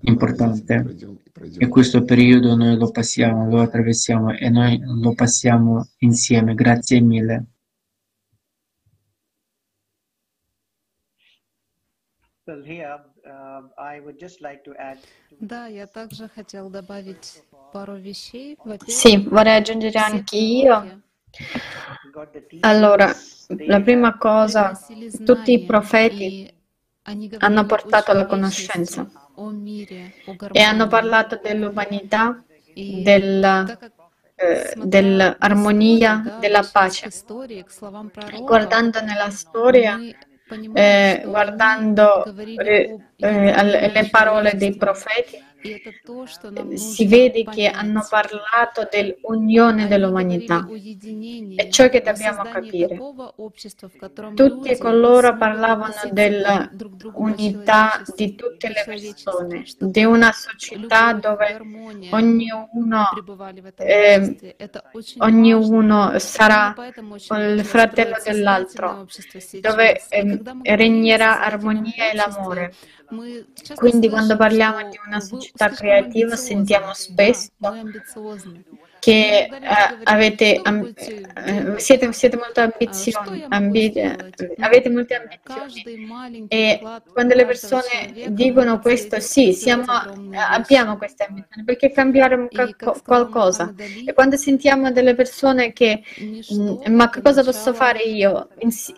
importante. 0.00 0.96
E 1.58 1.68
questo 1.68 2.04
periodo 2.04 2.54
noi 2.54 2.76
lo 2.76 2.90
passiamo, 2.90 3.48
lo 3.48 3.60
attraversiamo 3.60 4.36
e 4.36 4.48
noi 4.50 4.80
lo 4.82 5.14
passiamo 5.14 5.88
insieme. 5.98 6.54
Grazie 6.54 7.00
mille. 7.00 7.53
да, 15.39 15.67
я 15.67 15.87
также 15.87 16.27
хотел 16.29 16.69
добавить 16.69 17.43
пару 17.71 17.95
вещей. 17.95 18.57
Sì, 18.87 19.17
vorrei 19.17 19.57
aggiungere 19.57 19.99
anche 19.99 20.37
io. 20.37 21.01
Allora, 22.61 23.13
la 23.67 23.81
prima 23.81 24.17
cosa, 24.17 24.71
tutti 25.23 25.51
i 25.53 25.63
profeti 25.65 26.51
hanno 27.37 27.65
portato 27.65 28.13
la 28.13 28.25
conoscenza 28.25 29.07
e 30.51 30.61
hanno 30.61 30.87
parlato 30.87 31.39
dell'umanità, 31.41 32.43
del, 32.73 33.77
eh, 34.35 34.73
dell'armonia, 34.75 36.37
della 36.39 36.67
pace. 36.71 37.09
Guardando 38.41 39.01
nella 39.01 39.29
storia, 39.29 39.99
eh, 40.74 41.22
guardando 41.24 42.24
le, 42.34 43.12
eh, 43.16 43.90
le 43.92 44.08
parole 44.10 44.54
dei 44.54 44.76
profeti, 44.76 45.42
si 46.74 47.06
vede 47.06 47.44
che 47.44 47.68
hanno 47.68 48.06
parlato 48.08 48.86
dell'unione 48.90 49.88
dell'umanità. 49.88 50.66
È 51.56 51.68
ciò 51.68 51.88
che 51.88 52.02
dobbiamo 52.02 52.42
capire. 52.42 52.98
Tutti 54.34 54.76
coloro 54.76 55.36
parlavano 55.36 55.94
dell'unità 56.10 58.02
di 58.14 58.34
tutte 58.34 58.68
le 58.68 58.82
persone, 58.84 59.64
di 59.78 60.04
una 60.04 60.32
società 60.32 61.14
dove 61.14 61.58
ognuno, 62.10 63.08
eh, 63.76 64.56
ognuno 65.18 66.18
sarà 66.18 66.74
il 67.38 67.64
fratello 67.64 68.16
dell'altro, 68.22 69.06
dove 69.60 70.02
eh, 70.10 70.42
regnerà 70.76 71.40
armonia 71.40 72.10
e 72.10 72.14
l'amore. 72.14 72.74
Quindi 73.74 74.08
quando 74.08 74.36
parliamo 74.36 74.88
di 74.88 74.98
una 75.06 75.20
società 75.20 75.68
creativa 75.68 76.36
sentiamo 76.36 76.92
spesso 76.94 77.50
che 79.04 79.48
uh, 79.50 80.00
avete, 80.04 80.62
uh, 80.64 81.76
siete, 81.76 82.10
siete, 82.14 82.38
molto 82.38 82.62
ambizioni, 82.62 83.44
ambi- 83.50 83.92
avete 84.60 84.88
molte 84.88 85.14
ambizioni. 85.14 86.48
e 86.48 86.80
quando 87.12 87.34
le 87.34 87.44
persone 87.44 88.14
dicono 88.28 88.78
questo, 88.78 89.20
sì, 89.20 89.52
siamo, 89.52 89.84
abbiamo 90.32 90.96
queste 90.96 91.24
ambizioni 91.24 91.64
perché 91.64 91.90
cambiare 91.90 92.48
qualcosa. 93.04 93.74
E 94.06 94.14
quando 94.14 94.36
sentiamo 94.38 94.90
delle 94.90 95.14
persone 95.14 95.74
che 95.74 96.02
ma 96.88 97.10
che 97.10 97.20
cosa 97.20 97.44
posso 97.44 97.74
fare 97.74 98.04
io? 98.04 98.48
Insi- 98.60 98.94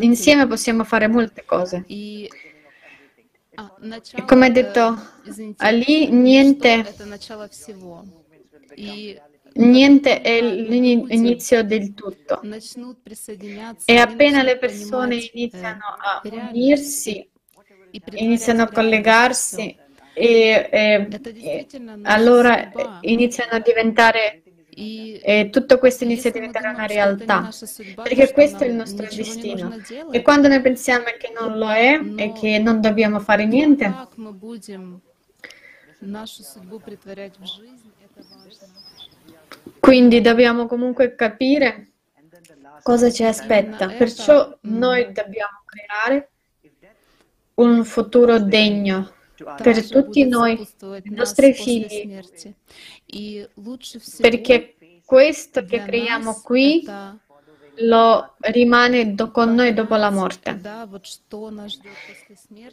insieme 0.00 0.48
possiamo 0.48 0.82
fare 0.82 1.06
molte 1.06 1.44
cose. 1.44 1.84
E 4.14 4.24
come 4.24 4.46
ha 4.46 4.50
detto 4.50 4.98
Ali, 5.58 6.10
niente 6.10 6.84
niente 9.56 10.20
è 10.20 10.40
l'inizio 10.42 11.64
del 11.64 11.94
tutto. 11.94 12.40
E 13.84 13.96
appena 13.96 14.42
le 14.42 14.58
persone 14.58 15.28
iniziano 15.32 15.84
a 15.98 16.20
unirsi, 16.24 17.28
iniziano 18.14 18.62
a 18.62 18.68
collegarsi, 18.68 19.76
e, 20.18 20.68
e, 20.72 21.08
e 21.22 21.66
allora 22.02 22.72
iniziano 23.02 23.52
a 23.52 23.58
diventare 23.60 24.42
e 24.78 25.48
tutto 25.50 25.78
questo 25.78 26.04
inizia 26.04 26.28
a 26.28 26.32
diventare 26.34 26.68
una 26.68 26.86
realtà, 26.86 27.48
perché 28.02 28.30
questo 28.32 28.64
è 28.64 28.66
il 28.66 28.74
nostro 28.74 29.06
destino. 29.06 29.74
E 30.10 30.20
quando 30.20 30.48
noi 30.48 30.60
pensiamo 30.60 31.04
che 31.18 31.32
non 31.38 31.56
lo 31.56 31.70
è 31.70 31.98
e 32.16 32.32
che 32.32 32.58
non 32.58 32.82
dobbiamo 32.82 33.18
fare 33.20 33.46
niente, 33.46 33.90
quindi 39.80 40.20
dobbiamo 40.20 40.66
comunque 40.66 41.14
capire 41.14 41.92
cosa 42.82 43.10
ci 43.10 43.24
aspetta. 43.24 43.88
Perciò 43.88 44.58
noi 44.62 45.06
dobbiamo 45.06 45.62
creare 45.64 46.28
un 47.54 47.82
futuro 47.84 48.38
degno 48.38 49.14
per 49.62 49.86
tutti 49.88 50.26
noi, 50.26 50.66
i 51.02 51.10
nostri 51.10 51.52
figli, 51.52 52.18
perché 54.20 54.76
questo 55.04 55.64
che 55.64 55.82
creiamo 55.84 56.40
qui 56.42 56.84
lo 57.78 58.34
rimane 58.38 59.14
con 59.32 59.54
noi 59.54 59.74
dopo 59.74 59.96
la 59.96 60.10
morte. 60.10 60.60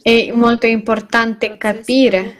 È 0.02 0.32
molto 0.32 0.66
importante 0.66 1.56
capire 1.56 2.36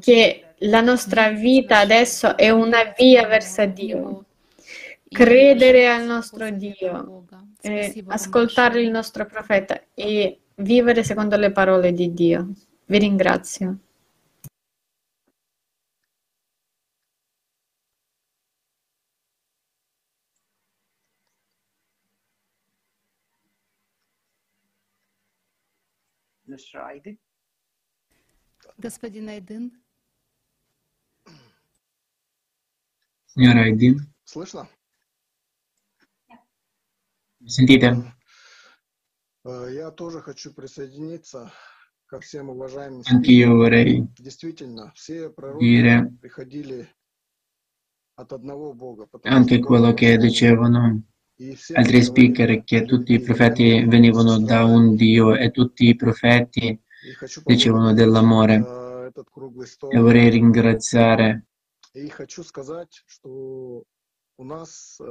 che 0.00 0.44
la 0.58 0.80
nostra 0.80 1.30
vita 1.30 1.78
adesso 1.78 2.36
è 2.36 2.50
una 2.50 2.94
via 2.96 3.26
verso 3.26 3.64
Dio. 3.66 4.24
Credere 5.08 5.88
al 5.88 6.04
nostro 6.04 6.50
Dio, 6.50 7.24
ascoltare 8.06 8.80
il 8.80 8.90
nostro 8.90 9.26
profeta 9.26 9.80
e 9.94 10.38
vivere 10.56 11.02
secondo 11.02 11.36
le 11.36 11.50
parole 11.50 11.92
di 11.92 12.12
Dio. 12.14 12.50
Vi 12.86 12.98
ringrazio. 12.98 13.76
Господин 28.78 29.28
Айдин. 29.28 29.72
Signor 33.34 33.56
Aydin. 33.56 34.00
Слышно? 34.24 34.68
Sentite? 37.46 37.96
Я 39.44 39.90
тоже 39.90 40.20
хочу 40.20 40.52
присоединиться 40.52 41.50
ко 42.06 42.20
всем 42.20 42.50
уважаемым 42.50 43.02
vorrei 43.02 44.06
Действительно, 44.18 44.92
все 44.94 45.30
пророки 45.30 45.64
dire 45.64 46.10
приходили 46.20 46.88
от 48.16 48.32
одного 48.32 48.74
Бога. 48.74 49.08
anche 49.24 49.60
quello 49.60 49.94
che 49.94 50.18
dicevano 50.18 51.02
altri 51.74 52.02
speaker, 52.02 52.64
che 52.64 52.84
tutti 52.84 53.14
i 53.14 53.20
profeti 53.20 53.84
venivano 53.84 54.38
da 54.38 54.64
un 54.64 54.94
Dio 54.94 55.34
e 55.34 55.50
tutti 55.50 55.88
i 55.88 55.96
profeti 55.96 56.78
dicevano 57.44 57.92
dell'amore. 57.92 59.10
E 59.88 59.98
vorrei 59.98 60.30
ringraziare 60.30 61.46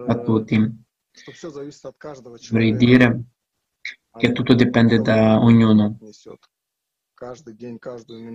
a 0.07 0.19
tutti. 0.19 0.85
Vorrei 2.49 2.75
dire 2.75 3.23
che 4.17 4.31
tutto 4.31 4.53
dipende 4.53 4.99
da 4.99 5.39
ognuno, 5.39 5.97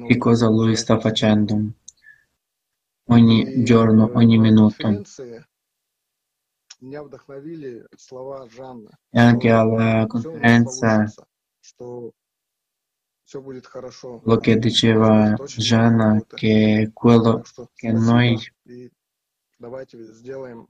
che 0.07 0.16
cosa 0.19 0.49
lui 0.49 0.77
sta 0.77 0.99
facendo 0.99 1.73
ogni 3.05 3.65
giorno, 3.65 4.11
ogni 4.15 4.39
minuto. 4.39 5.03
E 9.10 9.20
anche 9.20 9.51
alla 9.51 10.06
conferenza. 10.06 11.05
quello 14.20 14.38
che 14.38 14.59
diceva 14.59 15.34
Gianna, 15.56 16.22
che 16.26 16.90
quello 16.92 17.42
che 17.74 17.90
noi, 17.92 18.38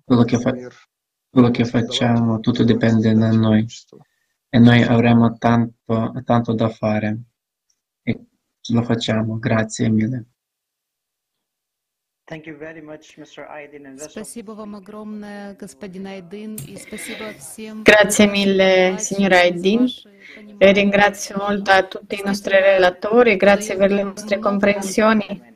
quello 0.04 0.24
che, 0.24 0.38
fa, 0.38 0.54
quello 1.30 1.50
che 1.50 1.64
facciamo, 1.64 2.40
tutto 2.40 2.62
dipende 2.62 3.12
da 3.14 3.32
noi. 3.32 3.66
e 4.48 4.58
noi 4.58 4.82
avremo 4.82 5.36
tanto, 5.36 6.12
tanto 6.24 6.54
da 6.54 6.68
fare. 6.68 7.22
E 8.02 8.26
lo 8.68 8.82
facciamo. 8.82 9.38
Grazie 9.38 9.88
mille. 9.90 10.33
Grazie 17.82 18.26
mille, 18.26 18.94
signora 18.96 19.40
Aydin. 19.40 19.86
E 20.56 20.72
ringrazio 20.72 21.36
molto 21.36 21.70
a 21.70 21.82
tutti 21.82 22.14
i 22.14 22.22
nostri 22.24 22.58
relatori, 22.58 23.36
grazie 23.36 23.76
per 23.76 23.92
le 23.92 24.04
vostre 24.04 24.38
comprensioni. 24.38 25.53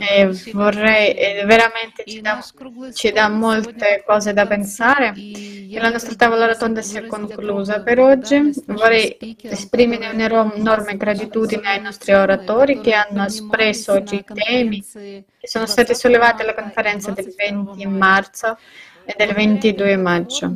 E 0.00 0.28
vorrei, 0.52 1.14
e 1.14 1.44
veramente 1.46 2.02
ci 2.04 2.20
dà, 2.20 2.44
ci 2.92 3.12
dà, 3.12 3.28
molte 3.28 4.02
cose 4.04 4.32
da 4.32 4.44
pensare 4.44 5.14
e 5.16 5.78
la 5.78 5.90
nostra 5.90 6.16
tavola 6.16 6.46
rotonda 6.46 6.82
si 6.82 6.96
è 6.96 7.06
conclusa 7.06 7.80
per 7.80 8.00
oggi. 8.00 8.52
Vorrei 8.66 9.16
esprimere 9.40 10.08
un'enorme 10.08 10.96
gratitudine 10.96 11.68
ai 11.68 11.80
nostri 11.80 12.12
oratori 12.12 12.80
che 12.80 12.92
hanno 12.92 13.24
espresso 13.24 13.92
oggi 13.92 14.16
i 14.16 14.24
temi 14.24 14.84
che 14.84 15.24
sono 15.46 15.66
stati 15.66 15.94
sollevati 15.94 16.42
alla 16.42 16.54
conferenza 16.54 17.12
del 17.12 17.32
20 17.36 17.86
marzo 17.86 18.58
e 19.04 19.14
del 19.16 19.32
22 19.32 19.96
maggio. 19.96 20.52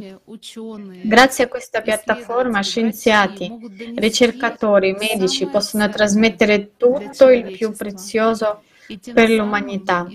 Grazie 1.04 1.44
a 1.44 1.48
questa 1.48 1.80
piattaforma 1.80 2.60
scienziati, 2.60 3.94
ricercatori, 3.94 4.96
medici 4.98 5.46
possono 5.46 5.88
trasmettere 5.88 6.72
tutto 6.76 7.30
il 7.30 7.52
più 7.52 7.70
prezioso 7.70 8.64
per 9.12 9.30
l'umanità. 9.30 10.06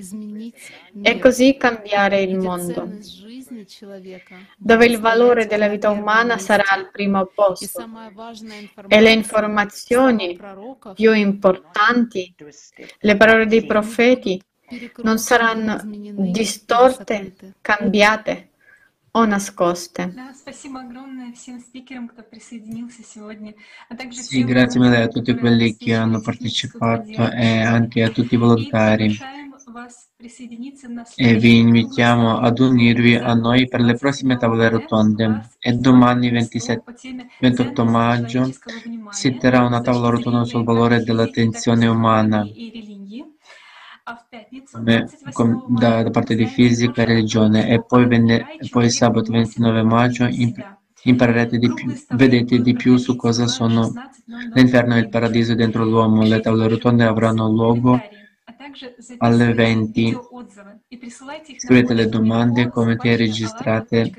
e 1.02 1.20
così 1.20 1.58
cambiare 1.58 2.22
il 2.22 2.38
mondo, 2.38 2.90
dove 4.58 4.86
il 4.86 5.00
valore 5.00 5.46
della 5.46 5.68
vita 5.68 5.90
umana 5.90 6.38
sarà 6.38 6.66
al 6.70 6.92
primo 6.92 7.26
posto. 7.34 7.88
e 8.88 9.02
le 9.02 9.12
informazioni 9.12 10.40
più 10.94 11.14
importanti, 11.14 12.34
le 13.00 13.18
parole 13.18 13.46
dei 13.46 13.66
profeti, 13.66 14.42
non 15.04 15.18
saranno 15.18 15.80
distorte, 15.84 17.36
cambiate 17.62 18.47
o 19.18 19.26
nascoste. 19.26 20.04
Sì, 24.10 24.44
grazie 24.44 24.80
mille 24.80 25.02
a 25.02 25.08
tutti 25.08 25.38
quelli 25.38 25.76
che 25.78 25.94
hanno 25.94 26.20
partecipato 26.20 27.32
e 27.32 27.62
anche 27.62 28.04
a 28.04 28.10
tutti 28.10 28.34
i 28.34 28.38
volontari. 28.38 29.16
E 31.16 31.36
vi 31.36 31.58
invitiamo 31.58 32.40
ad 32.40 32.60
unirvi 32.60 33.16
a 33.16 33.34
noi 33.34 33.68
per 33.68 33.82
le 33.82 33.96
prossime 33.96 34.38
tavole 34.38 34.70
rotonde. 34.70 35.40
E 35.60 35.74
domani 35.74 36.30
27, 36.30 36.86
28 37.38 37.86
maggio 37.86 38.56
si 39.08 39.36
terrà 39.38 39.62
una 39.66 39.82
tavola 39.82 40.10
rotonda 40.10 40.44
sul 40.46 40.64
valore 40.64 41.04
dell'attenzione 41.04 41.88
umana 41.88 42.50
da, 45.68 46.04
da, 46.04 46.10
parte 46.10 46.36
di 46.36 46.46
fisica 46.46 47.02
e 47.02 47.06
religione 47.06 47.68
e 47.70 47.84
poi, 47.84 48.06
venne, 48.08 48.58
e 48.58 48.68
poi 48.70 48.90
sabato 48.90 49.32
29 49.32 49.84
maggio 49.84 50.30
imparerete 51.04 51.58
di 51.58 51.74
più, 51.74 51.94
vedete 52.12 52.62
di 52.62 52.74
più 52.74 52.98
su 52.98 53.16
cosa 53.16 53.48
sono 53.48 53.92
l'inferno 54.54 54.96
e 54.96 55.00
il 55.00 55.10
paradiso 55.10 55.56
dentro 55.56 55.84
l'uomo. 55.84 56.24
Le 56.24 56.40
tavole 56.40 56.68
rotonde 56.68 57.04
avranno 57.04 57.50
luogo 57.50 58.00
alle 59.18 59.54
20. 59.54 60.18
Scrivete 61.58 61.94
le 61.94 62.08
domande, 62.08 62.70
commenti 62.70 63.10
e 63.10 63.16
registrate 63.16 64.12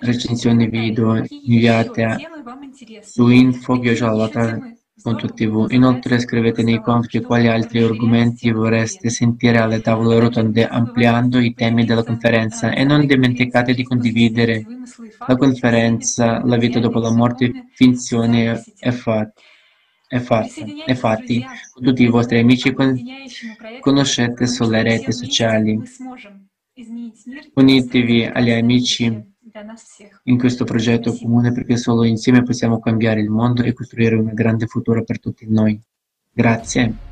recensioni 0.00 0.68
video 0.68 1.22
inviate 1.28 2.16
su 3.02 3.28
info 3.28 3.78
TV. 5.14 5.66
Inoltre 5.70 6.18
scrivete 6.18 6.62
nei 6.62 6.80
commenti 6.80 7.20
quali 7.20 7.46
altri 7.46 7.82
argomenti 7.82 8.50
vorreste 8.50 9.08
sentire 9.08 9.58
alle 9.58 9.80
tavole 9.80 10.18
rotonde 10.18 10.66
ampliando 10.66 11.38
i 11.38 11.54
temi 11.54 11.84
della 11.84 12.02
conferenza 12.02 12.72
e 12.72 12.82
non 12.82 13.06
dimenticate 13.06 13.74
di 13.74 13.84
condividere 13.84 14.66
la 15.26 15.36
conferenza 15.36 16.44
La 16.44 16.56
vita 16.56 16.80
dopo 16.80 16.98
la 16.98 17.12
morte, 17.12 17.66
finzione 17.72 18.62
e 18.80 18.92
fatti. 18.92 19.42
è 20.08 20.18
fatta. 20.18 20.64
Infatti, 20.86 21.44
con 21.72 21.84
tutti 21.84 22.02
i 22.02 22.08
vostri 22.08 22.40
amici 22.40 22.72
con... 22.72 22.98
conoscete 23.80 24.46
sulle 24.46 24.82
reti 24.82 25.12
sociali. 25.12 25.80
Unitevi 27.54 28.24
agli 28.24 28.50
amici 28.50 29.34
in 30.24 30.38
questo 30.38 30.64
progetto 30.64 31.16
comune 31.16 31.52
perché 31.52 31.76
solo 31.76 32.04
insieme 32.04 32.42
possiamo 32.42 32.78
cambiare 32.80 33.20
il 33.20 33.30
mondo 33.30 33.62
e 33.62 33.72
costruire 33.72 34.14
un 34.14 34.32
grande 34.34 34.66
futuro 34.66 35.04
per 35.04 35.20
tutti 35.20 35.46
noi. 35.48 35.80
Grazie. 36.32 37.05